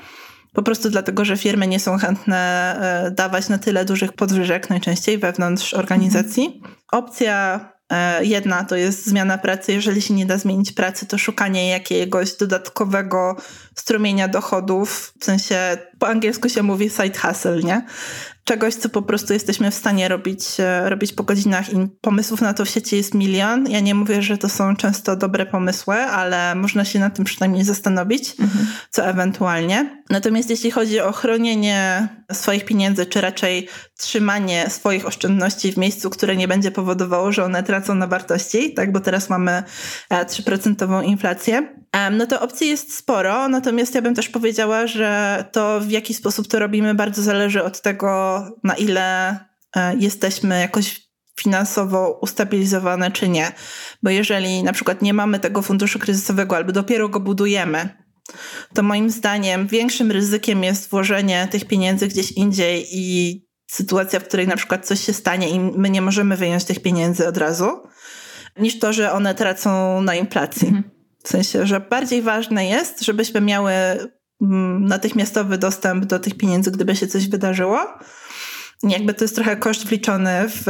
Po 0.53 0.63
prostu 0.63 0.91
dlatego, 0.91 1.25
że 1.25 1.37
firmy 1.37 1.67
nie 1.67 1.81
są 1.81 1.99
chętne 1.99 2.37
e, 3.07 3.11
dawać 3.11 3.49
na 3.49 3.59
tyle 3.59 3.85
dużych 3.85 4.13
podwyżek 4.13 4.71
najczęściej 4.71 5.19
wewnątrz 5.19 5.75
organizacji. 5.75 6.63
Opcja 6.93 7.61
E, 7.61 7.78
jedna 8.21 8.65
to 8.65 8.77
jest 8.77 9.07
zmiana 9.07 9.39
pracy. 9.39 9.73
Jeżeli 9.73 10.03
się 10.03 10.15
nie 10.15 10.27
da 10.27 10.39
zmienić 10.39 10.73
pracy, 10.73 11.07
to 11.07 11.19
szukanie 11.19 11.69
jakiegoś 11.69 12.37
dodatkowego 12.37 13.37
strumienia 13.75 14.29
dochodów. 14.29 15.13
W 15.21 15.25
sensie 15.25 15.79
po 15.99 16.09
angielsku 16.09 16.49
się 16.49 16.63
mówi 16.63 16.91
side 16.91 17.19
hustle, 17.19 17.63
nie? 17.63 17.83
czegoś, 18.49 18.75
co 18.75 18.89
po 18.89 19.03
prostu 19.03 19.33
jesteśmy 19.33 19.71
w 19.71 19.75
stanie 19.75 20.09
robić, 20.09 20.61
e, 20.61 20.91
robić 20.91 21.13
po 21.13 21.23
godzinach 21.23 21.73
i 21.73 21.77
pomysłów 22.01 22.41
na 22.41 22.55
to 22.55 22.65
w 22.65 22.69
sieci 22.69 22.97
jest 22.97 23.15
milion. 23.15 23.71
Ja 23.71 23.81
nie 23.81 23.95
mówię, 23.95 24.23
że 24.23 24.39
to 24.39 24.49
są 24.49 24.77
często 24.77 25.17
dobre 25.17 25.47
pomysły, 25.47 25.95
ale 25.95 26.55
można 26.55 26.85
się 26.85 26.99
nad 26.99 27.17
tym 27.17 27.25
przynajmniej 27.25 27.65
zastanowić, 27.65 28.35
mhm. 28.41 28.67
co 28.91 29.07
ewentualnie. 29.07 29.98
Natomiast 30.11 30.51
jeśli 30.51 30.71
chodzi 30.71 31.01
o 31.01 31.13
chronienie 31.13 32.09
swoich 32.33 32.65
pieniędzy, 32.65 33.07
czy 33.07 33.21
raczej 33.21 33.69
trzymanie 33.99 34.71
swoich 34.71 35.07
oszczędności 35.07 35.73
w 35.73 35.77
miejscu, 35.77 36.11
które 36.11 36.37
nie 36.37 36.49
będzie 36.49 36.71
powodowało, 36.71 37.33
że 37.33 37.45
one 37.45 37.63
tracą 37.63 37.95
na 37.95 38.07
wartości, 38.07 38.75
tak, 38.75 38.93
bo 38.93 39.01
teraz 39.01 39.31
mamy 39.31 39.63
3% 40.11 41.01
e, 41.01 41.05
inflację, 41.05 41.75
no 42.11 42.27
to 42.27 42.41
opcji 42.41 42.69
jest 42.69 42.97
sporo, 42.97 43.49
natomiast 43.49 43.95
ja 43.95 44.03
bym 44.03 44.15
też 44.15 44.29
powiedziała, 44.29 44.87
że 44.87 45.45
to 45.53 45.81
w 45.81 45.91
jaki 45.91 46.15
sposób 46.15 46.49
to 46.49 46.59
robimy 46.59 46.95
bardzo 46.95 47.23
zależy 47.23 47.63
od 47.63 47.81
tego, 47.81 48.43
na 48.65 48.75
ile 48.75 49.31
e, 49.77 49.97
jesteśmy 49.97 50.61
jakoś 50.61 51.09
finansowo 51.41 52.19
ustabilizowane 52.23 53.11
czy 53.11 53.29
nie. 53.29 53.53
Bo 54.03 54.11
jeżeli 54.11 54.63
na 54.63 54.73
przykład 54.73 55.03
nie 55.03 55.15
mamy 55.15 55.41
tego 55.41 55.63
funduszu 55.63 55.99
kryzysowego 55.99 56.57
albo 56.57 56.73
dopiero 56.73 57.09
go 57.09 57.21
budujemy, 57.21 57.89
to 58.75 58.83
moim 58.83 59.11
zdaniem 59.11 59.67
większym 59.67 60.11
ryzykiem 60.11 60.65
jest 60.65 60.91
włożenie 60.91 61.49
tych 61.51 61.65
pieniędzy 61.65 62.09
gdzieś 62.09 62.33
indziej 62.33 62.87
i 62.91 63.49
sytuacja, 63.71 64.21
w 64.21 64.25
której 64.25 64.49
na 64.49 64.57
przykład 64.57 64.87
coś 64.87 65.01
się 65.01 65.13
stanie 65.13 65.51
i 65.51 65.61
my 65.61 65.91
nie 65.91 66.03
możemy 66.03 66.37
wyjąć 66.37 66.65
tych 66.65 66.83
pieniędzy 66.83 67.29
od 67.29 67.37
razu, 67.37 67.83
niż 68.59 68.79
to, 68.79 68.93
że 68.93 69.13
one 69.13 69.35
tracą 69.35 70.03
na 70.03 70.15
inflacji. 70.15 70.69
Mhm. 70.69 70.91
W 71.25 71.29
sensie, 71.29 71.67
że 71.67 71.81
bardziej 71.81 72.23
ważne 72.23 72.67
jest, 72.67 73.05
żebyśmy 73.05 73.41
miały 73.41 73.73
mm, 74.43 74.85
natychmiastowy 74.85 75.59
dostęp 75.59 76.05
do 76.05 76.19
tych 76.19 76.37
pieniędzy, 76.37 76.71
gdyby 76.71 76.97
się 76.97 77.07
coś 77.07 77.29
wydarzyło, 77.29 77.79
jakby 78.83 79.15
to 79.15 79.25
jest 79.25 79.35
trochę 79.35 79.57
koszt 79.57 79.87
wliczony 79.87 80.31
w, 80.49 80.63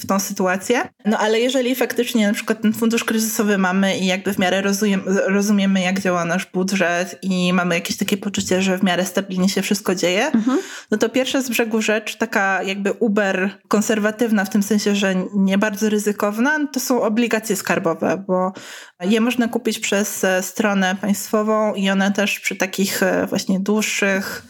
w 0.00 0.06
tą 0.06 0.20
sytuację. 0.20 0.88
No 1.04 1.18
ale 1.18 1.40
jeżeli 1.40 1.74
faktycznie 1.74 2.26
na 2.26 2.34
przykład 2.34 2.62
ten 2.62 2.72
fundusz 2.72 3.04
kryzysowy 3.04 3.58
mamy 3.58 3.98
i 3.98 4.06
jakby 4.06 4.32
w 4.32 4.38
miarę 4.38 4.62
rozumiem, 4.62 5.02
rozumiemy, 5.26 5.80
jak 5.80 6.00
działa 6.00 6.24
nasz 6.24 6.46
budżet 6.46 7.18
i 7.22 7.52
mamy 7.52 7.74
jakieś 7.74 7.96
takie 7.96 8.16
poczucie, 8.16 8.62
że 8.62 8.78
w 8.78 8.82
miarę 8.82 9.06
stabilnie 9.06 9.48
się 9.48 9.62
wszystko 9.62 9.94
dzieje, 9.94 10.26
mhm. 10.26 10.58
no 10.90 10.98
to 10.98 11.08
pierwsza 11.08 11.40
z 11.40 11.48
brzegu 11.48 11.82
rzecz, 11.82 12.16
taka 12.16 12.62
jakby 12.62 12.92
uber 12.92 13.50
konserwatywna, 13.68 14.44
w 14.44 14.50
tym 14.50 14.62
sensie, 14.62 14.94
że 14.96 15.14
nie 15.34 15.58
bardzo 15.58 15.90
ryzykowna, 15.90 16.58
to 16.72 16.80
są 16.80 17.02
obligacje 17.02 17.56
skarbowe, 17.56 18.24
bo 18.26 18.52
je 19.00 19.20
można 19.20 19.48
kupić 19.48 19.78
przez 19.78 20.26
stronę 20.40 20.96
państwową 21.00 21.74
i 21.74 21.90
one 21.90 22.12
też 22.12 22.40
przy 22.40 22.56
takich 22.56 23.02
e, 23.02 23.26
właśnie 23.26 23.60
dłuższych 23.60 24.42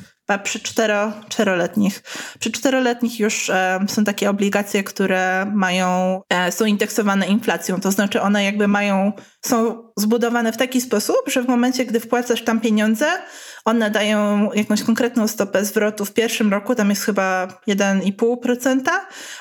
przy 0.43 0.61
cztero, 0.61 1.13
czteroletnich. 1.29 2.03
Przy 2.39 2.53
czteroletnich 2.53 3.21
już 3.21 3.51
e, 3.51 3.81
są 3.89 4.05
takie 4.05 4.31
obligacje, 4.31 4.85
które 4.85 5.53
mają, 5.55 6.21
e, 6.29 6.53
są 6.53 6.65
indeksowane 6.65 7.27
inflacją, 7.27 7.81
to 7.81 7.91
znaczy 7.91 8.21
one 8.21 8.45
jakby 8.45 8.69
mają, 8.69 9.13
są 9.45 9.83
zbudowane 9.97 10.53
w 10.53 10.57
taki 10.57 10.81
sposób, 10.81 11.17
że 11.27 11.43
w 11.43 11.49
momencie, 11.49 11.85
gdy 11.85 12.01
wpłacasz 12.01 12.45
tam 12.45 12.61
pieniądze, 12.61 13.07
one 13.65 13.91
dają 13.91 14.51
jakąś 14.53 14.83
konkretną 14.83 15.29
stopę 15.29 15.65
zwrotu 15.65 16.05
w 16.05 16.13
pierwszym 16.13 16.51
roku, 16.51 16.75
tam 16.75 16.91
jest 16.91 17.05
chyba 17.05 17.47
1,5%, 17.69 18.81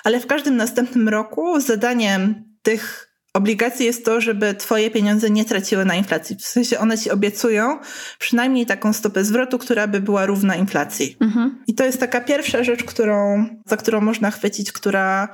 ale 0.03 0.19
w 0.19 0.27
każdym 0.27 0.57
następnym 0.57 1.09
roku 1.09 1.59
zadaniem 1.59 2.43
tych 2.61 3.12
obligacji 3.33 3.85
jest 3.85 4.05
to, 4.05 4.21
żeby 4.21 4.53
twoje 4.53 4.91
pieniądze 4.91 5.29
nie 5.29 5.45
traciły 5.45 5.85
na 5.85 5.95
inflacji. 5.95 6.35
W 6.35 6.45
sensie 6.45 6.79
one 6.79 6.97
ci 6.97 7.11
obiecują 7.11 7.79
przynajmniej 8.19 8.65
taką 8.65 8.93
stopę 8.93 9.23
zwrotu, 9.23 9.57
która 9.57 9.87
by 9.87 10.01
była 10.01 10.25
równa 10.25 10.55
inflacji. 10.55 11.17
Mhm. 11.21 11.63
I 11.67 11.75
to 11.75 11.85
jest 11.85 11.99
taka 11.99 12.21
pierwsza 12.21 12.63
rzecz, 12.63 12.83
którą, 12.83 13.45
za 13.65 13.77
którą 13.77 14.01
można 14.01 14.31
chwycić, 14.31 14.71
która 14.71 15.27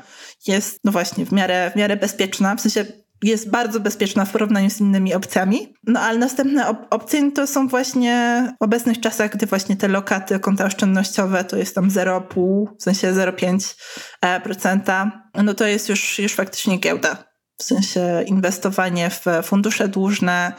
jest, 0.47 0.79
no 0.83 0.91
właśnie, 0.91 1.25
w 1.25 1.31
miarę, 1.31 1.71
w 1.73 1.75
miarę 1.75 1.97
bezpieczna. 1.97 2.55
W 2.55 2.61
sensie 2.61 2.85
jest 3.23 3.49
bardzo 3.49 3.79
bezpieczna 3.79 4.25
w 4.25 4.31
porównaniu 4.31 4.69
z 4.69 4.81
innymi 4.81 5.13
opcjami. 5.13 5.73
No 5.87 5.99
ale 5.99 6.19
następne 6.19 6.67
op 6.67 6.77
opcje 6.89 7.31
to 7.31 7.47
są 7.47 7.67
właśnie 7.67 8.43
w 8.61 8.63
obecnych 8.63 8.99
czasach, 8.99 9.31
gdy 9.31 9.45
właśnie 9.45 9.75
te 9.75 9.87
lokaty, 9.87 10.39
konta 10.39 10.65
oszczędnościowe 10.65 11.43
to 11.43 11.57
jest 11.57 11.75
tam 11.75 11.89
0,5, 11.89 12.65
w 12.79 12.83
sensie 12.83 13.13
0,5%, 13.13 15.11
e, 15.33 15.43
no 15.43 15.53
to 15.53 15.65
jest 15.65 15.89
już, 15.89 16.19
już 16.19 16.33
faktycznie 16.33 16.77
giełda 16.77 17.28
w 17.59 17.63
sensie 17.63 18.23
inwestowanie 18.25 19.09
w 19.09 19.25
fundusze 19.43 19.87
dłużne, 19.87 20.53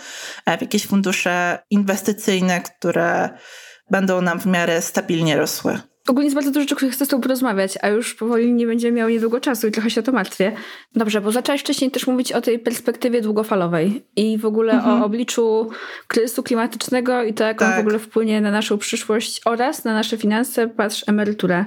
e, 0.46 0.59
w 0.59 0.61
jakieś 0.61 0.86
fundusze 0.86 1.59
inwestycyjne, 1.70 2.61
które 2.61 3.28
będą 3.90 4.22
nam 4.22 4.40
w 4.40 4.46
miarę 4.46 4.82
stabilnie 4.82 5.36
rosły. 5.36 5.80
Ogólnie 6.09 6.26
jest 6.26 6.34
bardzo 6.34 6.51
dużo 6.51 6.61
rzeczy, 6.61 6.74
o 6.74 6.76
których 6.76 6.94
chcę 6.94 7.07
z 7.07 7.09
tobą 7.09 7.22
porozmawiać, 7.22 7.78
a 7.82 7.88
już 7.88 8.14
powoli 8.14 8.53
nie 8.53 8.66
będziemy 8.66 8.92
miał 8.92 9.09
niedługo 9.09 9.40
czasu 9.40 9.66
i 9.66 9.70
trochę 9.70 9.90
się 9.90 10.01
o 10.01 10.05
to 10.05 10.12
martwię. 10.12 10.53
Dobrze, 10.94 11.20
bo 11.20 11.32
zaczęłaś 11.32 11.61
wcześniej 11.61 11.90
też 11.90 12.07
mówić 12.07 12.32
o 12.32 12.40
tej 12.40 12.59
perspektywie 12.59 13.20
długofalowej 13.20 14.05
i 14.16 14.38
w 14.38 14.46
ogóle 14.46 14.72
mhm. 14.72 15.03
o 15.03 15.05
obliczu 15.05 15.70
kryzysu 16.07 16.42
klimatycznego 16.42 17.22
i 17.22 17.34
to, 17.34 17.44
jak 17.44 17.59
tak. 17.59 17.68
on 17.68 17.76
w 17.76 17.80
ogóle 17.80 17.98
wpłynie 17.98 18.40
na 18.40 18.51
naszą 18.51 18.78
przyszłość 18.78 19.40
oraz 19.44 19.84
na 19.84 19.94
nasze 19.94 20.16
finanse, 20.18 20.68
patrz, 20.68 21.05
emeryturę. 21.07 21.64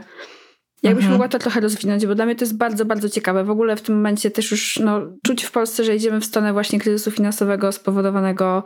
Jakbyś 0.84 1.04
mhm. 1.04 1.12
mogła 1.12 1.28
to 1.28 1.40
trochę 1.40 1.60
rozwinąć, 1.60 2.08
bo 2.08 2.16
dla 2.16 2.26
mnie 2.26 2.36
to 2.36 2.46
jest 2.46 2.58
bardzo, 2.58 2.86
bardzo 2.86 3.10
ciekawe. 3.10 3.44
W 3.44 3.50
ogóle 3.50 3.76
w 3.76 3.82
tym 3.82 3.96
momencie 3.96 4.32
też 4.32 4.52
już 4.52 4.80
no, 4.80 5.02
czuć 5.24 5.44
w 5.44 5.52
Polsce, 5.52 5.84
że 5.84 5.96
idziemy 5.96 6.20
w 6.20 6.26
stronę 6.26 6.54
właśnie 6.54 6.80
kryzysu 6.80 7.12
finansowego 7.12 7.72
spowodowanego 7.72 8.64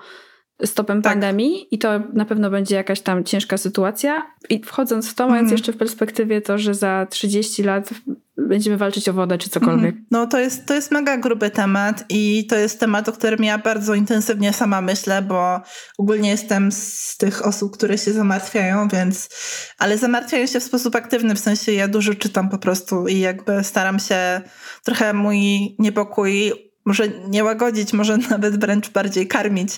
stopem 0.66 1.02
tak. 1.02 1.14
pandemii 1.14 1.68
i 1.72 1.78
to 1.78 1.90
na 2.14 2.26
pewno 2.26 2.50
będzie 2.50 2.76
jakaś 2.76 3.02
tam 3.02 3.24
ciężka 3.24 3.58
sytuacja. 3.58 4.32
I 4.50 4.64
wchodząc 4.64 5.10
w 5.10 5.16
to, 5.16 5.24
mając 5.28 5.46
mhm. 5.46 5.58
jeszcze 5.58 5.74
w 5.74 5.78
perspektywie 5.78 6.42
to, 6.42 6.58
że 6.58 6.74
za 6.74 7.08
30 7.10 7.64
lat 7.64 7.90
będziemy 8.38 8.78
walczyć 8.78 9.10
o 9.10 9.14
wodę 9.14 9.38
czy 9.38 9.50
cokolwiek. 9.50 9.90
Mhm. 9.90 10.06
No 10.12 10.28
to 10.28 10.40
jest, 10.40 10.66
to 10.66 10.74
jest 10.74 10.92
mega 10.92 11.18
gruby 11.18 11.50
temat 11.50 12.06
i 12.10 12.48
to 12.50 12.56
jest 12.56 12.80
temat, 12.80 13.10
o 13.10 13.12
którym 13.12 13.44
ja 13.44 13.58
bardzo 13.58 13.94
intensywnie 13.94 14.54
sama 14.54 14.82
myślę, 14.82 15.22
bo 15.22 15.62
ogólnie 15.98 16.30
jestem 16.30 16.72
z 16.72 17.18
tych 17.18 17.46
osób, 17.46 17.78
które 17.78 17.98
się 17.98 18.14
zamartwiają, 18.14 18.88
więc 18.88 19.30
ale 19.78 19.98
zamartwiają 19.98 20.46
się 20.48 20.60
w 20.60 20.64
sposób 20.64 20.96
aktywny, 20.96 21.36
w 21.36 21.40
sensie 21.40 21.72
ja 21.72 21.88
dużo 21.88 22.14
czytam 22.14 22.50
po 22.50 22.58
prostu 22.58 23.08
i 23.08 23.20
jakby 23.20 23.64
staram 23.64 24.00
się 24.00 24.42
trochę 24.84 25.14
mój 25.14 25.76
niepokój 25.80 26.54
może 26.88 27.08
nie 27.08 27.44
łagodzić, 27.44 27.94
może 27.94 28.18
nawet 28.30 28.60
wręcz 28.60 28.90
bardziej 28.90 29.28
karmić 29.28 29.70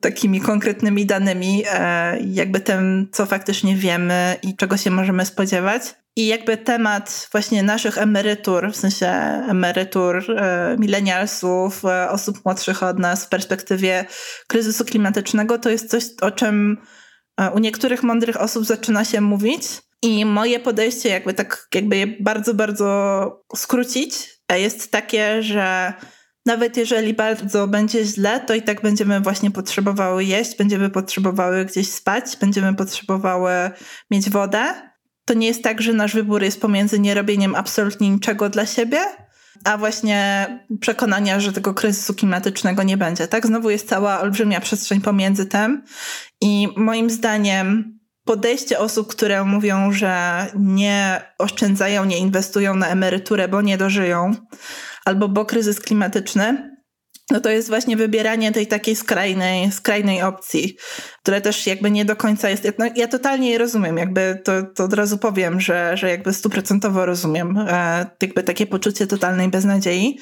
takimi 0.00 0.40
konkretnymi 0.40 1.06
danymi, 1.06 1.62
e, 1.72 2.18
jakby 2.20 2.60
tym, 2.60 3.08
co 3.12 3.26
faktycznie 3.26 3.76
wiemy 3.76 4.36
i 4.42 4.56
czego 4.56 4.76
się 4.76 4.90
możemy 4.90 5.26
spodziewać. 5.26 5.82
I 6.16 6.26
jakby 6.26 6.56
temat 6.56 7.28
właśnie 7.32 7.62
naszych 7.62 7.98
emerytur, 7.98 8.72
w 8.72 8.76
sensie 8.76 9.06
emerytur 9.48 10.24
e, 10.30 10.76
milenialsów, 10.78 11.84
e, 11.84 12.10
osób 12.10 12.44
młodszych 12.44 12.82
od 12.82 12.98
nas 12.98 13.24
w 13.24 13.28
perspektywie 13.28 14.04
kryzysu 14.46 14.84
klimatycznego, 14.84 15.58
to 15.58 15.70
jest 15.70 15.90
coś, 15.90 16.04
o 16.20 16.30
czym 16.30 16.76
u 17.54 17.58
niektórych 17.58 18.02
mądrych 18.02 18.40
osób 18.40 18.64
zaczyna 18.64 19.04
się 19.04 19.20
mówić. 19.20 19.62
I 20.02 20.24
moje 20.24 20.60
podejście, 20.60 21.08
jakby 21.08 21.34
tak, 21.34 21.68
jakby 21.74 21.96
je 21.96 22.06
bardzo, 22.20 22.54
bardzo 22.54 23.44
skrócić, 23.56 24.34
jest 24.52 24.92
takie, 24.92 25.42
że 25.42 25.94
nawet 26.46 26.76
jeżeli 26.76 27.14
bardzo 27.14 27.68
będzie 27.68 28.04
źle, 28.04 28.40
to 28.40 28.54
i 28.54 28.62
tak 28.62 28.82
będziemy 28.82 29.20
właśnie 29.20 29.50
potrzebowały 29.50 30.24
jeść, 30.24 30.56
będziemy 30.56 30.90
potrzebowały 30.90 31.64
gdzieś 31.64 31.90
spać, 31.90 32.36
będziemy 32.40 32.74
potrzebowały 32.74 33.52
mieć 34.10 34.30
wodę. 34.30 34.74
To 35.24 35.34
nie 35.34 35.46
jest 35.46 35.62
tak, 35.62 35.82
że 35.82 35.92
nasz 35.92 36.14
wybór 36.14 36.42
jest 36.42 36.60
pomiędzy 36.60 37.00
nierobieniem 37.00 37.54
absolutnie 37.54 38.10
niczego 38.10 38.48
dla 38.48 38.66
siebie, 38.66 38.98
a 39.64 39.76
właśnie 39.78 40.46
przekonania, 40.80 41.40
że 41.40 41.52
tego 41.52 41.74
kryzysu 41.74 42.14
klimatycznego 42.14 42.82
nie 42.82 42.96
będzie. 42.96 43.28
Tak, 43.28 43.46
znowu 43.46 43.70
jest 43.70 43.88
cała 43.88 44.20
olbrzymia 44.20 44.60
przestrzeń 44.60 45.00
pomiędzy 45.00 45.46
tym. 45.46 45.82
I 46.40 46.68
moim 46.76 47.10
zdaniem 47.10 47.98
podejście 48.24 48.78
osób, 48.78 49.10
które 49.10 49.44
mówią, 49.44 49.92
że 49.92 50.46
nie 50.58 51.20
oszczędzają, 51.38 52.04
nie 52.04 52.18
inwestują 52.18 52.74
na 52.74 52.88
emeryturę, 52.88 53.48
bo 53.48 53.62
nie 53.62 53.78
dożyją, 53.78 54.34
albo 55.04 55.28
bo 55.28 55.44
kryzys 55.44 55.80
klimatyczny, 55.80 56.74
no 57.30 57.40
to 57.40 57.50
jest 57.50 57.68
właśnie 57.68 57.96
wybieranie 57.96 58.52
tej 58.52 58.66
takiej 58.66 58.96
skrajnej, 58.96 59.72
skrajnej 59.72 60.22
opcji, 60.22 60.76
które 61.22 61.40
też 61.40 61.66
jakby 61.66 61.90
nie 61.90 62.04
do 62.04 62.16
końca 62.16 62.48
jest. 62.50 62.72
No, 62.78 62.86
ja 62.96 63.08
totalnie 63.08 63.50
je 63.50 63.58
rozumiem, 63.58 63.96
jakby 63.96 64.40
to, 64.44 64.52
to 64.62 64.84
od 64.84 64.92
razu 64.92 65.18
powiem, 65.18 65.60
że, 65.60 65.96
że 65.96 66.10
jakby 66.10 66.32
stuprocentowo 66.32 67.06
rozumiem 67.06 67.58
e, 67.58 68.06
jakby 68.22 68.42
takie 68.42 68.66
poczucie 68.66 69.06
totalnej 69.06 69.48
beznadziei. 69.48 70.18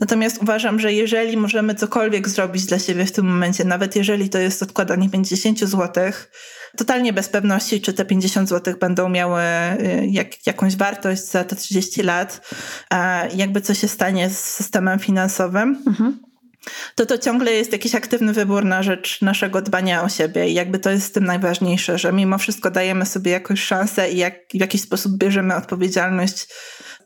Natomiast 0.00 0.42
uważam, 0.42 0.80
że 0.80 0.92
jeżeli 0.92 1.36
możemy 1.36 1.74
cokolwiek 1.74 2.28
zrobić 2.28 2.66
dla 2.66 2.78
siebie 2.78 3.06
w 3.06 3.12
tym 3.12 3.26
momencie, 3.26 3.64
nawet 3.64 3.96
jeżeli 3.96 4.28
to 4.28 4.38
jest 4.38 4.62
odkładanie 4.62 5.10
50 5.10 5.64
złotych, 5.64 6.30
totalnie 6.76 7.12
bez 7.12 7.28
pewności, 7.28 7.80
czy 7.80 7.92
te 7.92 8.04
50 8.04 8.48
zł 8.48 8.74
będą 8.80 9.08
miały 9.08 9.42
y, 9.42 10.06
jak, 10.10 10.46
jakąś 10.46 10.76
wartość 10.76 11.30
za 11.30 11.44
te 11.44 11.56
30 11.56 12.02
lat, 12.02 12.54
jakby 13.34 13.60
co 13.60 13.74
się 13.74 13.88
stanie 13.88 14.30
z 14.30 14.38
systemem 14.38 14.98
finansowym. 14.98 15.82
Mhm 15.86 16.26
to 16.94 17.06
to 17.06 17.18
ciągle 17.18 17.52
jest 17.52 17.72
jakiś 17.72 17.94
aktywny 17.94 18.32
wybór 18.32 18.64
na 18.64 18.82
rzecz 18.82 19.22
naszego 19.22 19.62
dbania 19.62 20.02
o 20.02 20.08
siebie 20.08 20.48
i 20.48 20.54
jakby 20.54 20.78
to 20.78 20.90
jest 20.90 21.06
z 21.06 21.12
tym 21.12 21.24
najważniejsze, 21.24 21.98
że 21.98 22.12
mimo 22.12 22.38
wszystko 22.38 22.70
dajemy 22.70 23.06
sobie 23.06 23.30
jakąś 23.30 23.62
szansę 23.62 24.10
i 24.10 24.16
jak, 24.16 24.34
w 24.54 24.60
jakiś 24.60 24.80
sposób 24.80 25.18
bierzemy 25.18 25.56
odpowiedzialność 25.56 26.48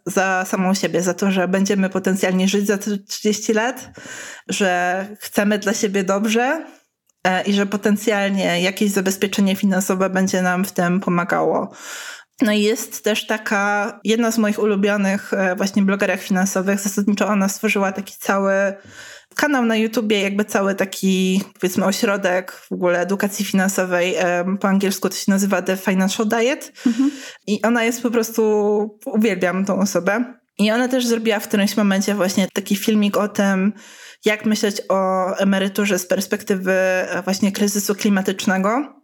za 0.07 0.45
samą 0.49 0.75
siebie, 0.75 1.03
za 1.03 1.15
to, 1.15 1.31
że 1.31 1.49
będziemy 1.49 1.91
potencjalnie 1.91 2.49
żyć 2.49 2.67
za 2.67 2.79
30 3.09 3.53
lat, 3.53 3.91
że 4.49 5.07
chcemy 5.21 5.59
dla 5.59 5.75
siebie 5.75 6.05
dobrze, 6.05 6.65
E, 6.65 6.80
i 7.47 7.53
że 7.53 7.67
potencjalnie 7.67 8.63
jakieś 8.63 8.91
zabezpieczenie 8.91 9.57
finansowe 9.57 10.11
będzie 10.11 10.43
nam 10.43 10.65
w 10.65 10.73
tym 10.73 11.01
pomagało. 11.01 11.73
No 12.43 12.53
i 12.53 12.63
jest 12.63 13.05
też 13.05 13.27
taka, 13.27 14.01
jedna 14.05 14.31
z 14.31 14.39
moich 14.39 14.59
ulubionych 14.59 15.35
e, 15.35 15.57
właśnie 15.57 15.83
blogerek 15.83 16.23
finansowych, 16.23 16.81
zasadniczo 16.81 17.27
ona 17.27 17.49
stworzyła 17.49 17.93
taki 17.93 18.15
cały 18.19 18.53
kanał 19.37 19.65
na 19.65 19.77
YouTubie, 19.77 20.21
jakby 20.21 20.45
cały 20.45 20.75
taki, 20.75 21.43
powiedzmy, 21.61 21.85
ośrodek 21.85 22.53
w 22.53 22.73
ogóle 22.73 23.01
edukacji 23.01 23.45
finansowej. 23.45 24.15
Po 24.61 24.69
angielsku 24.69 25.09
to 25.09 25.17
się 25.17 25.33
nazywa 25.33 25.63
The 25.63 25.77
Financial 25.77 26.29
Diet. 26.29 26.73
Mhm. 26.87 27.11
I 27.47 27.63
ona 27.63 27.85
jest 27.85 28.03
po 28.03 28.11
prostu, 28.11 28.99
uwielbiam 29.07 29.65
tą 29.65 29.79
osobę. 29.79 30.40
I 30.61 30.71
ona 30.71 30.89
też 30.89 31.07
zrobiła 31.07 31.41
w 31.41 31.49
którymś 31.49 31.77
momencie 31.77 32.15
właśnie 32.15 32.49
taki 32.53 32.77
filmik 32.77 33.17
o 33.17 33.29
tym, 33.29 33.73
jak 34.25 34.47
myśleć 34.47 34.83
o 34.89 35.33
emeryturze 35.37 35.99
z 35.99 36.07
perspektywy 36.07 36.73
e, 36.73 37.23
właśnie 37.25 37.53
kryzysu 37.53 37.95
klimatycznego. 37.95 38.95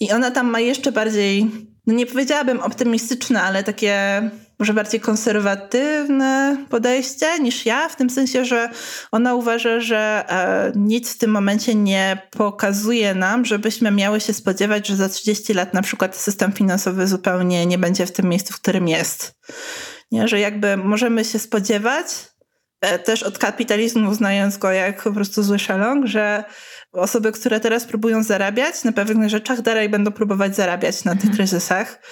I 0.00 0.12
ona 0.12 0.30
tam 0.30 0.46
ma 0.46 0.60
jeszcze 0.60 0.92
bardziej, 0.92 1.50
no 1.86 1.94
nie 1.94 2.06
powiedziałabym 2.06 2.60
optymistyczne, 2.60 3.42
ale 3.42 3.64
takie 3.64 4.22
może 4.58 4.74
bardziej 4.74 5.00
konserwatywne 5.00 6.56
podejście 6.68 7.26
niż 7.40 7.66
ja, 7.66 7.88
w 7.88 7.96
tym 7.96 8.10
sensie, 8.10 8.44
że 8.44 8.70
ona 9.12 9.34
uważa, 9.34 9.80
że 9.80 10.24
e, 10.28 10.72
nic 10.76 11.14
w 11.14 11.18
tym 11.18 11.30
momencie 11.30 11.74
nie 11.74 12.22
pokazuje 12.30 13.14
nam, 13.14 13.44
żebyśmy 13.44 13.90
miały 13.90 14.20
się 14.20 14.32
spodziewać, 14.32 14.86
że 14.86 14.96
za 14.96 15.08
30 15.08 15.54
lat 15.54 15.74
na 15.74 15.82
przykład 15.82 16.16
system 16.16 16.52
finansowy 16.52 17.06
zupełnie 17.06 17.66
nie 17.66 17.78
będzie 17.78 18.06
w 18.06 18.12
tym 18.12 18.28
miejscu, 18.28 18.52
w 18.52 18.60
którym 18.60 18.88
jest. 18.88 19.38
Nie? 20.10 20.28
Że 20.28 20.40
jakby 20.40 20.76
możemy 20.76 21.24
się 21.24 21.38
spodziewać, 21.38 22.28
E, 22.80 22.98
też 22.98 23.22
od 23.22 23.38
kapitalizmu, 23.38 24.10
uznając 24.10 24.56
go 24.56 24.70
jak 24.70 25.02
po 25.02 25.12
prostu 25.12 25.42
zły 25.42 25.58
szalong, 25.58 26.06
że 26.06 26.44
osoby, 26.92 27.32
które 27.32 27.60
teraz 27.60 27.84
próbują 27.84 28.22
zarabiać 28.22 28.84
na 28.84 28.92
pewnych 28.92 29.30
rzeczach, 29.30 29.62
dalej 29.62 29.88
będą 29.88 30.12
próbować 30.12 30.56
zarabiać 30.56 31.04
na 31.04 31.12
tych 31.12 31.20
mhm. 31.20 31.36
kryzysach 31.36 32.02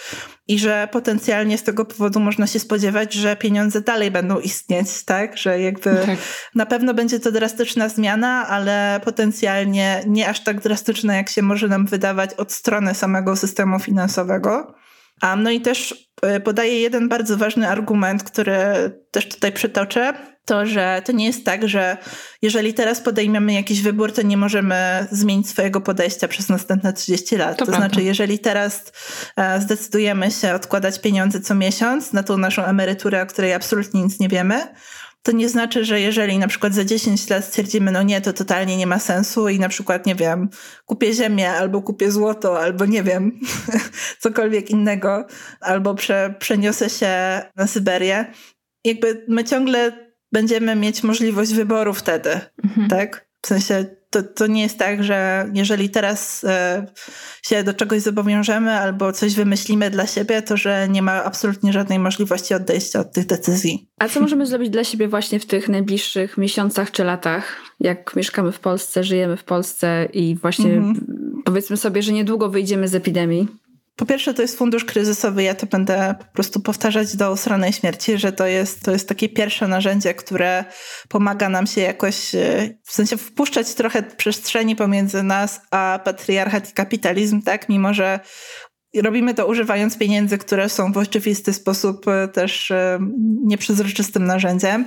i 0.48 0.58
że 0.58 0.88
potencjalnie 0.92 1.58
z 1.58 1.62
tego 1.62 1.84
powodu 1.84 2.20
można 2.20 2.46
się 2.46 2.58
spodziewać, 2.58 3.14
że 3.14 3.36
pieniądze 3.36 3.80
dalej 3.80 4.10
będą 4.10 4.38
istnieć, 4.38 5.04
tak? 5.04 5.36
Że 5.36 5.60
jakby 5.60 5.94
tak. 6.06 6.18
na 6.54 6.66
pewno 6.66 6.94
będzie 6.94 7.20
to 7.20 7.32
drastyczna 7.32 7.88
zmiana, 7.88 8.48
ale 8.48 9.00
potencjalnie 9.04 10.02
nie 10.06 10.28
aż 10.28 10.40
tak 10.40 10.60
drastyczna, 10.60 11.16
jak 11.16 11.28
się 11.28 11.42
może 11.42 11.68
nam 11.68 11.86
wydawać 11.86 12.34
od 12.34 12.52
strony 12.52 12.94
samego 12.94 13.36
systemu 13.36 13.78
finansowego. 13.78 14.74
A 15.20 15.36
no 15.36 15.50
i 15.50 15.60
też 15.60 16.05
e, 16.22 16.40
podaję 16.40 16.80
jeden 16.80 17.08
bardzo 17.08 17.36
ważny 17.36 17.68
argument, 17.68 18.22
który 18.22 18.54
też 19.10 19.28
tutaj 19.28 19.52
przytoczę, 19.52 20.14
to, 20.46 20.66
że 20.66 21.02
to 21.04 21.12
nie 21.12 21.26
jest 21.26 21.44
tak, 21.44 21.68
że 21.68 21.96
jeżeli 22.42 22.74
teraz 22.74 23.00
podejmiemy 23.00 23.52
jakiś 23.52 23.82
wybór, 23.82 24.12
to 24.12 24.22
nie 24.22 24.36
możemy 24.36 25.06
zmienić 25.10 25.48
swojego 25.48 25.80
podejścia 25.80 26.28
przez 26.28 26.48
następne 26.48 26.92
30 26.92 27.36
lat. 27.36 27.58
To, 27.58 27.66
to 27.66 27.72
znaczy, 27.72 28.02
jeżeli 28.02 28.38
teraz 28.38 28.92
e, 29.36 29.60
zdecydujemy 29.60 30.30
się 30.30 30.54
odkładać 30.54 31.00
pieniądze 31.00 31.40
co 31.40 31.54
miesiąc 31.54 32.12
na 32.12 32.22
tą 32.22 32.38
naszą 32.38 32.64
emeryturę, 32.64 33.22
o 33.22 33.26
której 33.26 33.52
absolutnie 33.52 34.02
nic 34.02 34.20
nie 34.20 34.28
wiemy, 34.28 34.74
to 35.26 35.32
nie 35.32 35.48
znaczy, 35.48 35.84
że 35.84 36.00
jeżeli 36.00 36.38
na 36.38 36.48
przykład 36.48 36.74
za 36.74 36.84
10 36.84 37.30
lat 37.30 37.44
stwierdzimy, 37.44 37.92
no 37.92 38.02
nie, 38.02 38.20
to 38.20 38.32
totalnie 38.32 38.76
nie 38.76 38.86
ma 38.86 38.98
sensu 38.98 39.48
i 39.48 39.58
na 39.58 39.68
przykład, 39.68 40.06
nie 40.06 40.14
wiem, 40.14 40.48
kupię 40.84 41.12
ziemię 41.14 41.50
albo 41.50 41.82
kupię 41.82 42.10
złoto, 42.10 42.60
albo 42.60 42.86
nie 42.86 43.02
wiem, 43.02 43.40
cokolwiek 44.22 44.70
innego, 44.70 45.26
albo 45.60 45.94
prze, 45.94 46.34
przeniosę 46.38 46.90
się 46.90 47.42
na 47.56 47.66
Syberię. 47.66 48.26
Jakby 48.84 49.24
my 49.28 49.44
ciągle 49.44 50.08
będziemy 50.32 50.76
mieć 50.76 51.02
możliwość 51.02 51.52
wyboru 51.52 51.94
wtedy, 51.94 52.40
mhm. 52.64 52.88
tak? 52.88 53.28
W 53.42 53.46
sensie 53.46 53.84
to, 54.16 54.22
to 54.22 54.46
nie 54.46 54.62
jest 54.62 54.78
tak, 54.78 55.04
że 55.04 55.50
jeżeli 55.54 55.90
teraz 55.90 56.44
e, 56.44 56.86
się 57.42 57.64
do 57.64 57.74
czegoś 57.74 58.02
zobowiążemy 58.02 58.72
albo 58.72 59.12
coś 59.12 59.34
wymyślimy 59.34 59.90
dla 59.90 60.06
siebie, 60.06 60.42
to 60.42 60.56
że 60.56 60.88
nie 60.88 61.02
ma 61.02 61.24
absolutnie 61.24 61.72
żadnej 61.72 61.98
możliwości 61.98 62.54
odejścia 62.54 63.00
od 63.00 63.12
tych 63.12 63.26
decyzji. 63.26 63.88
A 63.98 64.08
co 64.08 64.20
możemy 64.20 64.46
zrobić 64.46 64.70
dla 64.70 64.84
siebie 64.84 65.08
właśnie 65.08 65.40
w 65.40 65.46
tych 65.46 65.68
najbliższych 65.68 66.38
miesiącach 66.38 66.90
czy 66.90 67.04
latach, 67.04 67.56
jak 67.80 68.16
mieszkamy 68.16 68.52
w 68.52 68.60
Polsce, 68.60 69.04
żyjemy 69.04 69.36
w 69.36 69.44
Polsce 69.44 70.08
i 70.12 70.36
właśnie 70.36 70.72
mhm. 70.72 71.06
powiedzmy 71.44 71.76
sobie, 71.76 72.02
że 72.02 72.12
niedługo 72.12 72.48
wyjdziemy 72.48 72.88
z 72.88 72.94
epidemii? 72.94 73.48
Po 73.96 74.06
pierwsze, 74.06 74.34
to 74.34 74.42
jest 74.42 74.58
fundusz 74.58 74.84
kryzysowy. 74.84 75.42
Ja 75.42 75.54
to 75.54 75.66
będę 75.66 76.14
po 76.18 76.24
prostu 76.24 76.60
powtarzać 76.60 77.16
do 77.16 77.32
usranej 77.32 77.72
śmierci, 77.72 78.18
że 78.18 78.32
to 78.32 78.46
jest, 78.46 78.84
to 78.84 78.90
jest 78.90 79.08
takie 79.08 79.28
pierwsze 79.28 79.68
narzędzie, 79.68 80.14
które 80.14 80.64
pomaga 81.08 81.48
nam 81.48 81.66
się 81.66 81.80
jakoś, 81.80 82.34
e, 82.34 82.78
w 82.84 82.92
sensie 82.92 83.16
wpuszczać 83.16 83.74
trochę 83.74 84.02
przestrzeni 84.02 84.76
pomiędzy 84.76 85.22
nas 85.22 85.60
a 85.70 86.00
patriarchat 86.04 86.70
i 86.70 86.72
kapitalizm, 86.72 87.42
tak? 87.42 87.68
Mimo, 87.68 87.94
że 87.94 88.20
robimy 89.02 89.34
to 89.34 89.46
używając 89.46 89.98
pieniędzy, 89.98 90.38
które 90.38 90.68
są 90.68 90.92
w 90.92 90.98
oczywisty 90.98 91.52
sposób 91.52 92.08
e, 92.08 92.28
też 92.28 92.70
e, 92.70 92.98
nieprzezroczystym 93.44 94.24
narzędziem. 94.24 94.86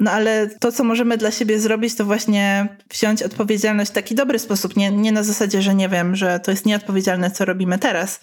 No 0.00 0.10
ale 0.10 0.48
to, 0.60 0.72
co 0.72 0.84
możemy 0.84 1.16
dla 1.16 1.30
siebie 1.30 1.60
zrobić, 1.60 1.94
to 1.94 2.04
właśnie 2.04 2.76
wziąć 2.90 3.22
odpowiedzialność 3.22 3.90
w 3.90 3.94
taki 3.94 4.14
dobry 4.14 4.38
sposób. 4.38 4.76
Nie, 4.76 4.90
nie 4.90 5.12
na 5.12 5.22
zasadzie, 5.22 5.62
że 5.62 5.74
nie 5.74 5.88
wiem, 5.88 6.16
że 6.16 6.40
to 6.40 6.50
jest 6.50 6.66
nieodpowiedzialne, 6.66 7.30
co 7.30 7.44
robimy 7.44 7.78
teraz, 7.78 8.20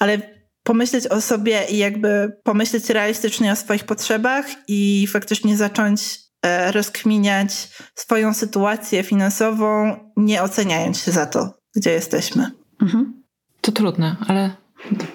ale 0.00 0.42
pomyśleć 0.62 1.06
o 1.06 1.20
sobie 1.20 1.64
i 1.70 1.76
jakby 1.76 2.32
pomyśleć 2.44 2.90
realistycznie 2.90 3.52
o 3.52 3.56
swoich 3.56 3.84
potrzebach 3.84 4.46
i 4.68 5.06
faktycznie 5.06 5.56
zacząć 5.56 6.18
e, 6.42 6.72
rozkminiać 6.72 7.68
swoją 7.94 8.34
sytuację 8.34 9.02
finansową, 9.02 9.96
nie 10.16 10.42
oceniając 10.42 11.02
się 11.02 11.12
za 11.12 11.26
to, 11.26 11.54
gdzie 11.76 11.90
jesteśmy. 11.90 12.50
Mhm. 12.82 13.22
To 13.60 13.72
trudne, 13.72 14.16
ale 14.26 14.50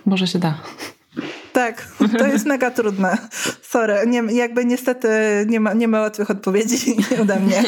może 0.06 0.28
się 0.28 0.40
da. 0.40 0.62
Tak, 1.58 1.88
to 2.18 2.28
jest 2.28 2.46
mega 2.56 2.72
trudne. 2.72 3.18
Sorry, 3.62 4.08
nie, 4.08 4.24
jakby 4.32 4.66
niestety 4.66 5.10
nie 5.48 5.60
ma, 5.60 5.74
nie 5.74 5.88
ma 5.88 6.02
łatwych 6.02 6.30
odpowiedzi 6.32 6.98
ode 7.22 7.40
mnie. 7.40 7.64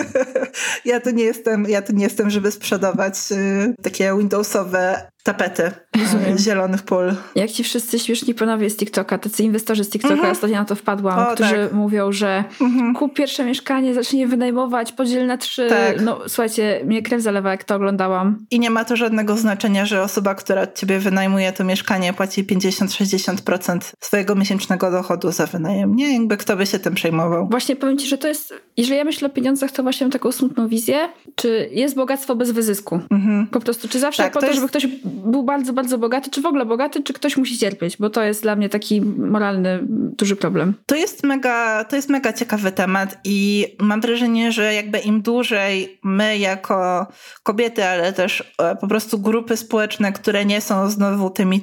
ja 0.84 1.00
tu 1.00 1.10
nie 1.10 1.24
jestem, 1.24 1.64
ja 1.68 1.82
tu 1.82 1.92
nie 1.92 2.04
jestem, 2.04 2.30
żeby 2.30 2.50
sprzedawać 2.50 3.14
y, 3.32 3.74
takie 3.82 4.16
Windowsowe 4.18 5.10
tapety 5.24 5.70
Rozumiem. 6.00 6.38
zielonych 6.38 6.82
pól. 6.82 7.14
Jak 7.34 7.50
ci 7.50 7.64
wszyscy 7.64 7.98
śmieszni 7.98 8.34
panowie 8.34 8.70
z 8.70 8.76
TikToka, 8.76 9.18
tacy 9.18 9.42
inwestorzy 9.42 9.84
z 9.84 9.90
TikToka, 9.90 10.14
mhm. 10.14 10.32
ostatnio 10.32 10.56
na 10.56 10.64
to 10.64 10.74
wpadłam, 10.74 11.18
o, 11.18 11.34
którzy 11.34 11.54
tak. 11.54 11.72
mówią, 11.72 12.12
że 12.12 12.44
mhm. 12.60 12.94
kup 12.94 13.14
pierwsze 13.14 13.44
mieszkanie, 13.44 13.94
zacznij 13.94 14.26
wynajmować, 14.26 14.92
podziel 14.92 15.26
na 15.26 15.36
trzy. 15.36 15.66
Tak. 15.68 16.00
No 16.00 16.20
słuchajcie, 16.26 16.80
mnie 16.84 17.02
krew 17.02 17.22
zalewa, 17.22 17.50
jak 17.50 17.64
to 17.64 17.74
oglądałam. 17.74 18.46
I 18.50 18.60
nie 18.60 18.70
ma 18.70 18.84
to 18.84 18.96
żadnego 18.96 19.36
znaczenia, 19.36 19.86
że 19.86 20.02
osoba, 20.02 20.34
która 20.34 20.62
od 20.62 20.74
ciebie 20.74 20.98
wynajmuje 20.98 21.52
to 21.52 21.64
mieszkanie, 21.64 22.12
płaci 22.12 22.44
50-60% 22.44 23.78
swojego 24.00 24.34
miesięcznego 24.34 24.90
dochodu 24.90 25.32
za 25.32 25.46
wynajem. 25.46 25.96
Nie, 25.96 26.12
jakby 26.18 26.36
kto 26.36 26.56
by 26.56 26.66
się 26.66 26.78
tym 26.78 26.94
przejmował. 26.94 27.48
Właśnie 27.48 27.76
powiem 27.76 27.98
ci, 27.98 28.06
że 28.08 28.18
to 28.18 28.28
jest, 28.28 28.54
jeżeli 28.76 28.98
ja 28.98 29.04
myślę 29.04 29.28
o 29.28 29.30
pieniądzach, 29.30 29.70
to 29.72 29.82
właśnie 29.82 30.04
mam 30.04 30.12
taką 30.12 30.32
smutną 30.32 30.68
wizję, 30.68 31.08
czy 31.34 31.68
jest 31.72 31.94
bogactwo 31.94 32.36
bez 32.36 32.50
wyzysku. 32.50 33.00
Mhm. 33.10 33.46
Po 33.46 33.60
prostu, 33.60 33.88
czy 33.88 34.00
zawsze 34.00 34.22
tak, 34.22 34.32
po 34.32 34.40
to, 34.40 34.46
jest... 34.46 34.56
żeby 34.56 34.68
ktoś 34.68 34.86
był 35.14 35.42
bardzo, 35.42 35.72
bardzo 35.72 35.98
bogaty, 35.98 36.30
czy 36.30 36.40
w 36.40 36.46
ogóle 36.46 36.66
bogaty, 36.66 37.02
czy 37.02 37.12
ktoś 37.12 37.36
musi 37.36 37.58
cierpieć, 37.58 37.96
bo 37.96 38.10
to 38.10 38.22
jest 38.22 38.42
dla 38.42 38.56
mnie 38.56 38.68
taki 38.68 39.00
moralny, 39.00 39.78
duży 40.18 40.36
problem. 40.36 40.74
To 40.86 40.96
jest 40.96 41.22
mega, 41.22 41.84
to 41.84 41.96
jest 41.96 42.08
mega 42.08 42.32
ciekawy 42.32 42.72
temat 42.72 43.18
i 43.24 43.66
mam 43.80 44.00
wrażenie, 44.00 44.52
że 44.52 44.74
jakby 44.74 44.98
im 44.98 45.22
dłużej 45.22 45.98
my 46.04 46.38
jako 46.38 47.06
kobiety, 47.42 47.84
ale 47.84 48.12
też 48.12 48.54
e, 48.58 48.76
po 48.76 48.86
prostu 48.86 49.18
grupy 49.18 49.56
społeczne, 49.56 50.12
które 50.12 50.44
nie 50.44 50.60
są 50.60 50.90
znowu 50.90 51.30
tymi 51.30 51.60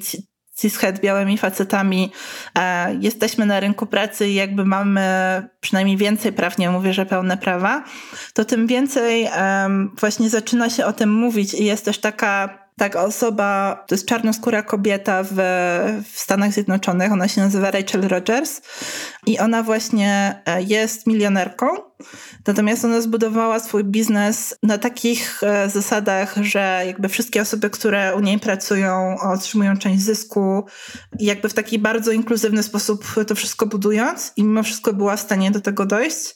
cishet 0.61 0.99
białymi 0.99 1.37
facetami 1.37 2.11
e, 2.57 2.95
jesteśmy 2.95 3.45
na 3.45 3.59
rynku 3.59 3.85
pracy 3.85 4.27
i 4.27 4.33
jakby 4.33 4.65
mamy 4.65 5.01
przynajmniej 5.59 5.97
więcej 5.97 6.33
praw, 6.33 6.57
nie 6.57 6.69
mówię, 6.69 6.93
że 6.93 7.05
pełne 7.05 7.37
prawa, 7.37 7.83
to 8.33 8.45
tym 8.45 8.67
więcej 8.67 9.23
e, 9.23 9.69
właśnie 9.99 10.29
zaczyna 10.29 10.69
się 10.69 10.85
o 10.85 10.93
tym 10.93 11.13
mówić 11.13 11.53
i 11.53 11.65
jest 11.65 11.85
też 11.85 11.97
taka 11.97 12.60
taka 12.81 13.03
osoba, 13.03 13.83
to 13.87 13.95
jest 13.95 14.05
czarnoskóra 14.05 14.63
kobieta 14.63 15.23
w, 15.23 15.35
w 16.11 16.19
Stanach 16.19 16.53
Zjednoczonych, 16.53 17.11
ona 17.11 17.27
się 17.27 17.41
nazywa 17.41 17.71
Rachel 17.71 18.07
Rogers 18.07 18.61
i 19.25 19.39
ona 19.39 19.63
właśnie 19.63 20.41
e, 20.45 20.61
jest 20.61 21.07
milionerką, 21.07 21.67
natomiast 22.47 22.85
ona 22.85 23.01
zbudowała 23.01 23.59
swój 23.59 23.83
biznes 23.83 24.55
na 24.63 24.77
takich 24.77 25.43
e, 25.43 25.69
zasadach, 25.69 26.35
że 26.41 26.83
jakby 26.85 27.09
wszystkie 27.09 27.41
osoby, 27.41 27.69
które 27.69 28.15
u 28.15 28.19
niej 28.19 28.39
pracują, 28.39 29.15
otrzymują 29.19 29.77
część 29.77 30.01
zysku 30.01 30.65
i 31.19 31.25
jakby 31.25 31.49
w 31.49 31.53
taki 31.53 31.79
bardzo 31.79 32.11
inkluzywny 32.11 32.63
sposób 32.63 33.05
to 33.27 33.35
wszystko 33.35 33.65
budując 33.65 34.33
i 34.37 34.43
mimo 34.43 34.63
wszystko 34.63 34.93
była 34.93 35.15
w 35.15 35.21
stanie 35.21 35.51
do 35.51 35.61
tego 35.61 35.85
dojść. 35.85 36.35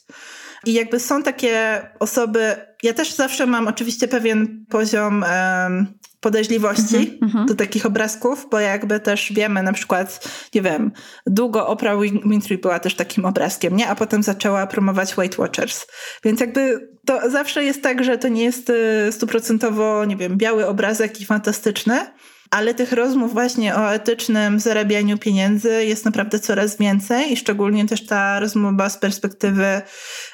I 0.66 0.72
jakby 0.72 1.00
są 1.00 1.22
takie 1.22 1.82
osoby, 1.98 2.56
ja 2.82 2.92
też 2.92 3.14
zawsze 3.14 3.46
mam 3.46 3.68
oczywiście 3.68 4.08
pewien 4.08 4.66
poziom 4.68 5.24
um, 5.62 5.86
podejrzliwości 6.20 7.18
mm 7.22 7.34
-hmm. 7.34 7.48
do 7.48 7.54
takich 7.54 7.86
obrazków, 7.86 8.46
bo 8.50 8.60
jakby 8.60 9.00
też 9.00 9.32
wiemy 9.32 9.62
na 9.62 9.72
przykład, 9.72 10.28
nie 10.54 10.62
wiem, 10.62 10.92
długo 11.26 11.66
Oprah 11.66 12.00
Winfrey 12.00 12.58
była 12.58 12.78
też 12.78 12.94
takim 12.94 13.24
obrazkiem, 13.24 13.76
nie? 13.76 13.88
A 13.88 13.94
potem 13.94 14.22
zaczęła 14.22 14.66
promować 14.66 15.14
Weight 15.14 15.38
Watchers. 15.38 15.86
Więc 16.24 16.40
jakby 16.40 16.88
to 17.06 17.30
zawsze 17.30 17.64
jest 17.64 17.82
tak, 17.82 18.04
że 18.04 18.18
to 18.18 18.28
nie 18.28 18.44
jest 18.44 18.70
y, 18.70 19.12
stuprocentowo, 19.12 20.04
nie 20.04 20.16
wiem, 20.16 20.36
biały 20.36 20.66
obrazek 20.66 21.20
i 21.20 21.24
fantastyczny, 21.24 22.06
ale 22.50 22.74
tych 22.74 22.92
rozmów 22.92 23.32
właśnie 23.32 23.76
o 23.76 23.92
etycznym 23.92 24.60
zarabianiu 24.60 25.18
pieniędzy 25.18 25.84
jest 25.84 26.04
naprawdę 26.04 26.38
coraz 26.38 26.78
więcej 26.78 27.32
i 27.32 27.36
szczególnie 27.36 27.86
też 27.86 28.06
ta 28.06 28.40
rozmowa 28.40 28.88
z 28.88 28.98
perspektywy 28.98 29.82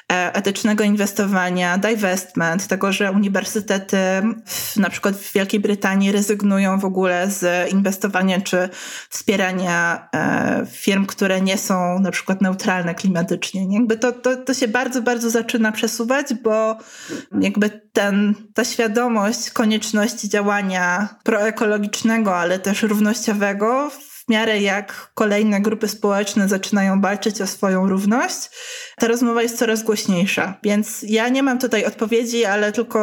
etycznego 0.07 0.83
inwestowania, 0.83 1.77
divestment, 1.77 2.67
tego, 2.67 2.91
że 2.91 3.11
uniwersytety 3.11 3.97
w, 4.45 4.77
na 4.77 4.89
przykład 4.89 5.15
w 5.15 5.33
Wielkiej 5.33 5.59
Brytanii 5.59 6.11
rezygnują 6.11 6.79
w 6.79 6.85
ogóle 6.85 7.29
z 7.29 7.71
inwestowania 7.71 8.41
czy 8.41 8.69
wspierania 9.09 10.07
e, 10.15 10.65
firm, 10.71 11.05
które 11.05 11.41
nie 11.41 11.57
są 11.57 11.99
na 11.99 12.11
przykład 12.11 12.41
neutralne 12.41 12.95
klimatycznie. 12.95 13.73
Jakby 13.73 13.97
to, 13.97 14.11
to, 14.11 14.35
to 14.35 14.53
się 14.53 14.67
bardzo, 14.67 15.01
bardzo 15.01 15.29
zaczyna 15.29 15.71
przesuwać, 15.71 16.33
bo 16.33 16.77
jakby 17.41 17.69
ten, 17.93 18.35
ta 18.53 18.65
świadomość 18.65 19.49
konieczności 19.49 20.29
działania 20.29 21.07
proekologicznego 21.23 22.37
ale 22.37 22.59
też 22.59 22.83
równościowego, 22.83 23.91
w 24.25 24.29
miarę 24.29 24.61
jak 24.61 25.11
kolejne 25.13 25.61
grupy 25.61 25.87
społeczne 25.87 26.47
zaczynają 26.47 27.01
walczyć 27.01 27.41
o 27.41 27.47
swoją 27.47 27.89
równość, 27.89 28.49
ta 28.97 29.07
rozmowa 29.07 29.41
jest 29.41 29.57
coraz 29.57 29.83
głośniejsza. 29.83 30.59
Więc 30.63 31.05
ja 31.07 31.29
nie 31.29 31.43
mam 31.43 31.59
tutaj 31.59 31.85
odpowiedzi, 31.85 32.45
ale 32.45 32.71
tylko 32.71 32.99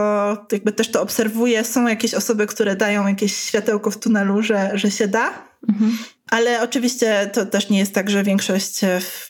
jakby 0.52 0.72
też 0.72 0.90
to 0.90 1.02
obserwuję. 1.02 1.64
Są 1.64 1.86
jakieś 1.86 2.14
osoby, 2.14 2.46
które 2.46 2.76
dają 2.76 3.06
jakieś 3.06 3.36
światełko 3.36 3.90
w 3.90 3.98
tunelu, 3.98 4.42
że, 4.42 4.70
że 4.74 4.90
się 4.90 5.08
da. 5.08 5.50
Mhm. 5.68 5.98
Ale 6.30 6.62
oczywiście 6.62 7.30
to 7.32 7.46
też 7.46 7.70
nie 7.70 7.78
jest 7.78 7.94
tak, 7.94 8.10
że 8.10 8.22
większość 8.22 8.80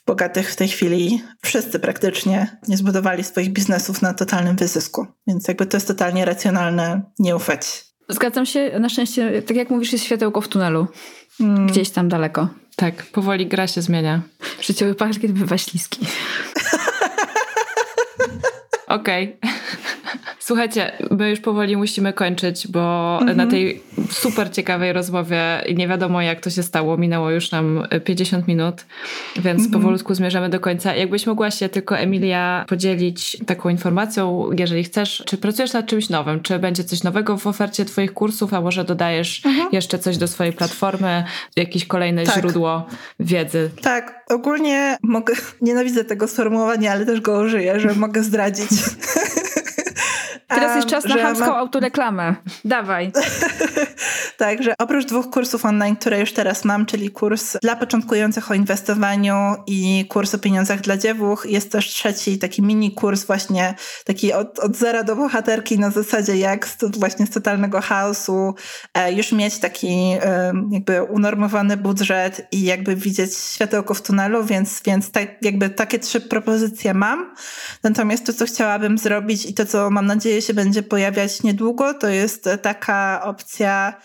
bogatych 0.07 0.53
w 0.53 0.57
tej 0.57 0.69
chwili, 0.69 1.23
wszyscy 1.43 1.79
praktycznie, 1.79 2.59
nie 2.69 2.77
zbudowali 2.77 3.25
swoich 3.25 3.51
biznesów 3.51 4.03
na 4.03 4.15
totalnym 4.15 4.57
wyzysku. 4.57 5.07
Więc 5.27 5.49
jakby 5.49 5.67
to 5.67 5.77
jest 5.77 5.87
totalnie 5.87 6.25
racjonalne 6.25 7.03
nie 7.19 7.37
ufać 7.37 7.91
Zgadzam 8.11 8.47
się, 8.47 8.79
na 8.81 8.89
szczęście, 8.89 9.43
tak 9.43 9.57
jak 9.57 9.71
mówisz, 9.71 9.93
jest 9.93 10.05
światełko 10.05 10.41
w 10.41 10.49
tunelu. 10.49 10.87
Mm. 11.41 11.67
Gdzieś 11.67 11.91
tam 11.91 12.09
daleko. 12.09 12.49
Tak, 12.77 13.07
powoli 13.07 13.47
gra 13.47 13.67
się 13.67 13.83
zmienia. 13.83 14.21
Życiowy 14.63 14.95
parkiet 14.95 15.33
bywa 15.33 15.59
śliski. 15.59 16.07
Okej. 18.87 19.37
Okay. 19.43 19.60
Słuchajcie, 20.51 20.93
my 21.11 21.31
już 21.31 21.41
powoli 21.41 21.77
musimy 21.77 22.13
kończyć, 22.13 22.69
bo 22.69 23.19
mhm. 23.21 23.37
na 23.37 23.47
tej 23.47 23.83
super 24.11 24.53
ciekawej 24.53 24.93
rozmowie 24.93 25.65
nie 25.77 25.89
wiadomo 25.89 26.23
jak 26.23 26.41
to 26.41 26.51
się 26.51 26.63
stało. 26.63 26.97
Minęło 26.97 27.31
już 27.31 27.51
nam 27.51 27.83
50 28.05 28.49
minut, 28.49 28.85
więc 29.37 29.65
mhm. 29.65 29.71
powolutku 29.71 30.15
zmierzamy 30.15 30.49
do 30.49 30.61
końca. 30.61 30.95
Jakbyś 30.95 31.27
mogła 31.27 31.51
się 31.51 31.69
tylko, 31.69 31.99
Emilia, 31.99 32.65
podzielić 32.69 33.37
taką 33.47 33.69
informacją, 33.69 34.51
jeżeli 34.59 34.85
chcesz, 34.85 35.23
czy 35.27 35.39
pracujesz 35.39 35.73
nad 35.73 35.87
czymś 35.87 36.09
nowym? 36.09 36.41
Czy 36.41 36.59
będzie 36.59 36.85
coś 36.85 37.03
nowego 37.03 37.37
w 37.37 37.47
ofercie 37.47 37.85
Twoich 37.85 38.13
kursów, 38.13 38.55
a 38.55 38.61
może 38.61 38.85
dodajesz 38.85 39.47
mhm. 39.47 39.69
jeszcze 39.73 39.99
coś 39.99 40.17
do 40.17 40.29
swojej 40.29 40.53
platformy, 40.53 41.25
jakieś 41.57 41.87
kolejne 41.87 42.25
tak. 42.25 42.35
źródło 42.35 42.87
wiedzy? 43.21 43.71
Tak, 43.83 44.25
ogólnie 44.29 44.97
mogę, 45.03 45.35
nienawidzę 45.63 46.05
tego 46.05 46.29
sformułowania, 46.29 46.93
ale 46.93 47.07
też 47.07 47.21
go 47.21 47.41
użyję, 47.41 47.81
że 47.81 47.95
mogę 47.95 48.23
zdradzić. 48.23 48.71
Teraz 50.55 50.77
jest 50.77 50.89
czas 50.89 51.05
na 51.05 51.23
chamską 51.23 51.57
autoreklamę. 51.57 52.35
Dawaj. 52.65 53.13
Także 54.37 54.75
oprócz 54.79 55.05
dwóch 55.05 55.31
kursów 55.31 55.65
online, 55.65 55.97
które 55.97 56.21
już 56.21 56.33
teraz 56.33 56.65
mam, 56.65 56.87
czyli 56.87 57.11
kurs 57.11 57.57
dla 57.63 57.77
początkujących 57.77 58.51
o 58.51 58.55
inwestowaniu 58.55 59.55
i 59.67 60.07
kurs 60.09 60.35
o 60.35 60.39
pieniądzach 60.39 60.81
dla 60.81 60.97
dziewuch, 60.97 61.47
jest 61.49 61.73
też 61.73 61.89
trzeci 61.89 62.39
taki 62.39 62.63
mini 62.63 62.95
kurs 62.95 63.25
właśnie 63.25 63.75
taki 64.05 64.33
od, 64.33 64.59
od 64.59 64.77
zera 64.77 65.05
do 65.05 65.17
bohaterki 65.17 65.79
na 65.79 65.91
zasadzie 65.91 66.37
jak 66.37 66.69
z, 66.69 66.77
właśnie 66.99 67.27
z 67.27 67.31
totalnego 67.31 67.81
chaosu 67.81 68.55
e, 68.95 69.13
już 69.13 69.33
mieć 69.33 69.59
taki 69.59 70.11
jakby 70.71 71.03
unormowany 71.03 71.77
budżet 71.77 72.49
i 72.53 72.63
jakby 72.63 72.97
widzieć 72.97 73.37
światełko 73.37 73.95
w 73.95 74.03
tunelu, 74.03 74.45
więc, 74.45 74.83
więc 74.85 75.11
tak, 75.11 75.29
jakby 75.43 75.71
takie 75.71 75.99
trzy 75.99 76.21
propozycje 76.21 76.95
mam. 76.95 77.35
Natomiast 77.83 78.27
to, 78.27 78.33
co 78.33 78.47
chciałabym 78.47 78.99
zrobić 78.99 79.47
i 79.47 79.55
to, 79.55 79.67
co 79.67 79.91
mam 79.91 80.07
nadzieję 80.07 80.40
się 80.43 80.55
będzie 80.55 80.83
pojawiać 80.83 81.43
niedługo, 81.43 81.95
to 81.95 82.09
jest 82.09 82.49
taka 82.63 83.23
opcja 83.25 84.01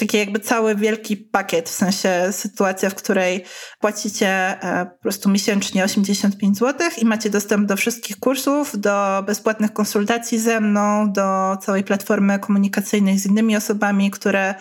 taki 0.00 0.18
jakby 0.18 0.40
cały 0.40 0.74
wielki 0.74 1.16
pakiet, 1.16 1.68
w 1.68 1.72
sensie 1.72 2.28
sytuacja, 2.30 2.90
w 2.90 2.94
której 2.94 3.44
płacicie 3.80 4.28
e, 4.28 4.86
po 4.86 5.02
prostu 5.02 5.30
miesięcznie 5.30 5.84
85 5.84 6.58
zł 6.58 6.90
i 6.98 7.04
macie 7.04 7.30
dostęp 7.30 7.68
do 7.68 7.76
wszystkich 7.76 8.16
kursów, 8.16 8.80
do 8.80 9.22
bezpłatnych 9.26 9.72
konsultacji 9.72 10.38
ze 10.38 10.60
mną, 10.60 11.12
do 11.12 11.56
całej 11.56 11.84
platformy 11.84 12.38
komunikacyjnej 12.38 13.18
z 13.18 13.26
innymi 13.26 13.56
osobami, 13.56 14.10
które 14.10 14.54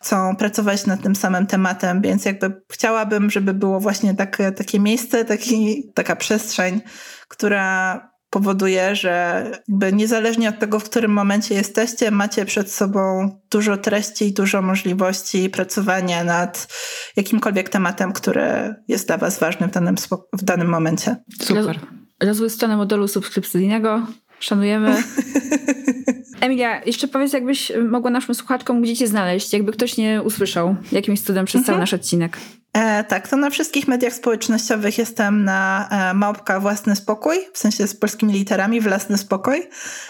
chcą 0.00 0.36
pracować 0.36 0.86
nad 0.86 1.02
tym 1.02 1.16
samym 1.16 1.46
tematem, 1.46 2.02
więc 2.02 2.24
jakby 2.24 2.62
chciałabym, 2.72 3.30
żeby 3.30 3.54
było 3.54 3.80
właśnie 3.80 4.14
takie, 4.14 4.52
takie 4.52 4.80
miejsce, 4.80 5.24
taki, 5.24 5.84
taka 5.94 6.16
przestrzeń, 6.16 6.80
która 7.28 8.00
powoduje, 8.34 8.96
że 8.96 9.44
jakby 9.68 9.92
niezależnie 9.92 10.48
od 10.48 10.58
tego, 10.58 10.78
w 10.78 10.84
którym 10.84 11.12
momencie 11.12 11.54
jesteście, 11.54 12.10
macie 12.10 12.44
przed 12.44 12.72
sobą 12.72 13.30
dużo 13.50 13.76
treści 13.76 14.24
i 14.24 14.32
dużo 14.32 14.62
możliwości 14.62 15.50
pracowania 15.50 16.24
nad 16.24 16.68
jakimkolwiek 17.16 17.68
tematem, 17.68 18.12
który 18.12 18.74
jest 18.88 19.06
dla 19.06 19.18
Was 19.18 19.38
ważny 19.38 19.68
w 19.68 19.70
danym, 19.70 19.96
w 20.32 20.44
danym 20.44 20.68
momencie. 20.68 21.16
Super. 21.40 21.78
Rozwój 22.22 22.50
strony 22.50 22.76
modelu 22.76 23.08
subskrypcyjnego. 23.08 24.06
Szanujemy. 24.40 24.96
Emilia, 26.40 26.84
jeszcze 26.84 27.08
powiedz, 27.08 27.32
jakbyś 27.32 27.72
mogła 27.88 28.10
naszym 28.10 28.34
słuchaczkom 28.34 28.82
gdzie 28.82 28.96
cię 28.96 29.06
znaleźć, 29.06 29.52
jakby 29.52 29.72
ktoś 29.72 29.96
nie 29.96 30.22
usłyszał 30.22 30.76
jakimś 30.92 31.20
cudem 31.20 31.44
przez 31.46 31.60
cały 31.60 31.74
mhm. 31.74 31.80
nasz 31.80 31.94
odcinek. 31.94 32.38
E, 32.74 33.04
tak, 33.04 33.28
to 33.28 33.36
na 33.36 33.50
wszystkich 33.50 33.88
mediach 33.88 34.12
społecznościowych 34.12 34.98
jestem 34.98 35.44
na 35.44 35.88
e, 35.90 36.14
małpka 36.14 36.60
Własny 36.60 36.96
Spokój, 36.96 37.36
w 37.52 37.58
sensie 37.58 37.86
z 37.86 37.96
polskimi 37.96 38.32
literami 38.32 38.80
Własny 38.80 39.18
Spokój 39.18 39.62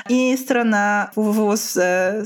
i 0.08 0.36
strona 0.36 1.10
www 1.16 1.56
z, 1.56 1.72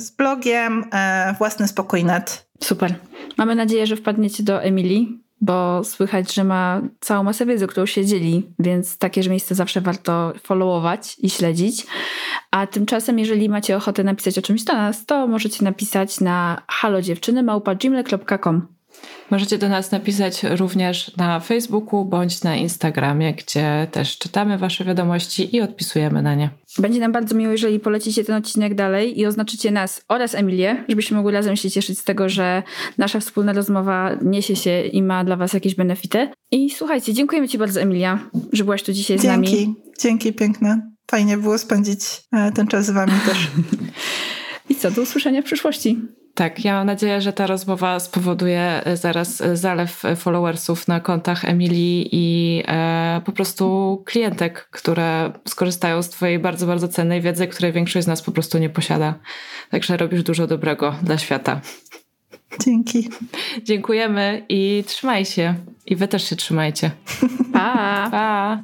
z 0.03 0.11
blogiem 0.11 0.85
e, 0.93 1.35
Własny 1.39 1.69
Spokój.net. 1.69 2.49
Super. 2.65 2.95
Mamy 3.37 3.55
nadzieję, 3.55 3.87
że 3.87 3.97
wpadniecie 3.97 4.43
do 4.43 4.63
Emilii, 4.63 5.23
bo 5.41 5.85
słychać, 5.85 6.35
że 6.35 6.45
ma 6.45 6.83
całą 7.01 7.25
masę 7.25 7.47
wiedzy, 7.47 7.67
którą 7.67 7.87
się 7.87 8.07
dzieli, 8.07 8.47
więc 8.59 8.99
takie 8.99 9.31
miejsce 9.31 9.55
zawsze 9.55 9.81
warto 9.81 10.33
followować 10.43 11.17
i 11.19 11.31
śledzić. 11.31 11.87
A 12.51 12.67
tymczasem, 12.67 13.19
jeżeli 13.19 13.49
macie 13.49 13.77
ochotę 13.77 14.05
napisać 14.05 14.39
o 14.39 14.43
czymś 14.43 14.65
do 14.65 14.73
nas, 14.73 15.07
to 15.07 15.27
możecie 15.27 15.65
napisać 15.65 16.21
na 16.21 16.63
halodziewczyny.gmail.com 16.69 18.78
Możecie 19.31 19.59
do 19.59 19.69
nas 19.69 19.91
napisać 19.91 20.43
również 20.43 21.17
na 21.17 21.41
Facebooku 21.41 22.05
bądź 22.05 22.43
na 22.43 22.57
Instagramie, 22.57 23.35
gdzie 23.35 23.87
też 23.91 24.19
czytamy 24.19 24.59
Wasze 24.59 24.85
wiadomości 24.85 25.57
i 25.57 25.61
odpisujemy 25.61 26.23
na 26.23 26.35
nie. 26.35 26.51
Będzie 26.79 27.01
nam 27.01 27.13
bardzo 27.13 27.35
miło, 27.35 27.53
jeżeli 27.53 27.81
polecicie 27.81 28.25
ten 28.25 28.37
odcinek 28.37 28.75
dalej 28.75 29.21
i 29.21 29.27
oznaczycie 29.27 29.71
nas 29.71 30.05
oraz 30.09 30.35
Emilię, 30.35 30.85
żebyśmy 30.89 31.17
mogli 31.17 31.33
razem 31.33 31.57
się 31.57 31.71
cieszyć 31.71 31.99
z 31.99 32.05
tego, 32.05 32.29
że 32.29 32.63
nasza 32.99 33.21
wspólna 33.21 33.53
rozmowa 33.53 34.17
niesie 34.23 34.57
się 34.57 34.83
i 34.83 35.03
ma 35.03 35.25
dla 35.25 35.37
Was 35.37 35.53
jakieś 35.53 35.75
benefity. 35.75 36.29
I 36.51 36.71
słuchajcie, 36.71 37.15
dziękujemy 37.15 37.49
Ci 37.49 37.59
bardzo, 37.59 37.81
Emilia, 37.81 38.19
że 38.53 38.65
byłaś 38.65 38.83
tu 38.83 38.93
dzisiaj 38.93 39.19
Dzięki. 39.19 39.27
z 39.27 39.31
nami. 39.31 39.49
Dzięki, 39.49 39.81
dzięki 40.01 40.33
piękne. 40.33 40.91
Fajnie 41.11 41.37
było 41.37 41.59
spędzić 41.59 42.01
e, 42.33 42.53
ten 42.53 42.67
czas 42.67 42.87
z 42.87 42.91
Wami 42.91 43.13
też. 43.27 43.49
I 44.71 44.75
co, 44.75 44.91
do 44.91 45.03
usłyszenia 45.03 45.43
w 45.43 45.45
przyszłości. 45.45 45.99
Tak, 46.39 46.65
ja 46.65 46.73
mam 46.73 46.87
nadzieję, 46.87 47.21
że 47.21 47.33
ta 47.33 47.47
rozmowa 47.47 48.01
spowoduje 48.01 48.85
e, 48.85 48.97
zaraz 48.97 49.41
e, 49.41 49.57
zalew 49.57 50.05
e, 50.05 50.17
followersów 50.17 50.89
na 50.89 51.01
kontach 51.01 51.45
Emilii 51.45 52.09
i 52.13 52.63
e, 52.69 53.21
po 53.25 53.33
prostu 53.33 54.03
klientek, 54.07 54.69
które 54.71 55.33
skorzystają 55.49 56.03
z 56.03 56.09
Twojej 56.09 56.39
bardzo, 56.39 56.67
bardzo 56.67 56.89
cennej 56.89 57.21
wiedzy, 57.21 57.47
której 57.47 57.73
większość 57.73 58.05
z 58.05 58.09
nas 58.09 58.23
po 58.23 58.33
prostu 58.33 58.59
nie 58.59 58.71
posiada. 58.71 59.15
Także 59.71 59.97
robisz 59.97 60.23
dużo 60.23 60.47
dobrego 60.47 60.95
dla 61.03 61.19
świata. 61.19 61.61
Dzięki. 62.65 63.09
Dziękujemy 63.65 64.47
i 64.49 64.85
trzymaj 64.87 65.25
się. 65.25 65.55
I 65.87 65.97
Wy 65.97 66.09
też 66.09 66.29
się 66.29 66.37
trzymajcie. 66.37 66.91
Pa! 67.53 68.09
Pa! 68.11 68.63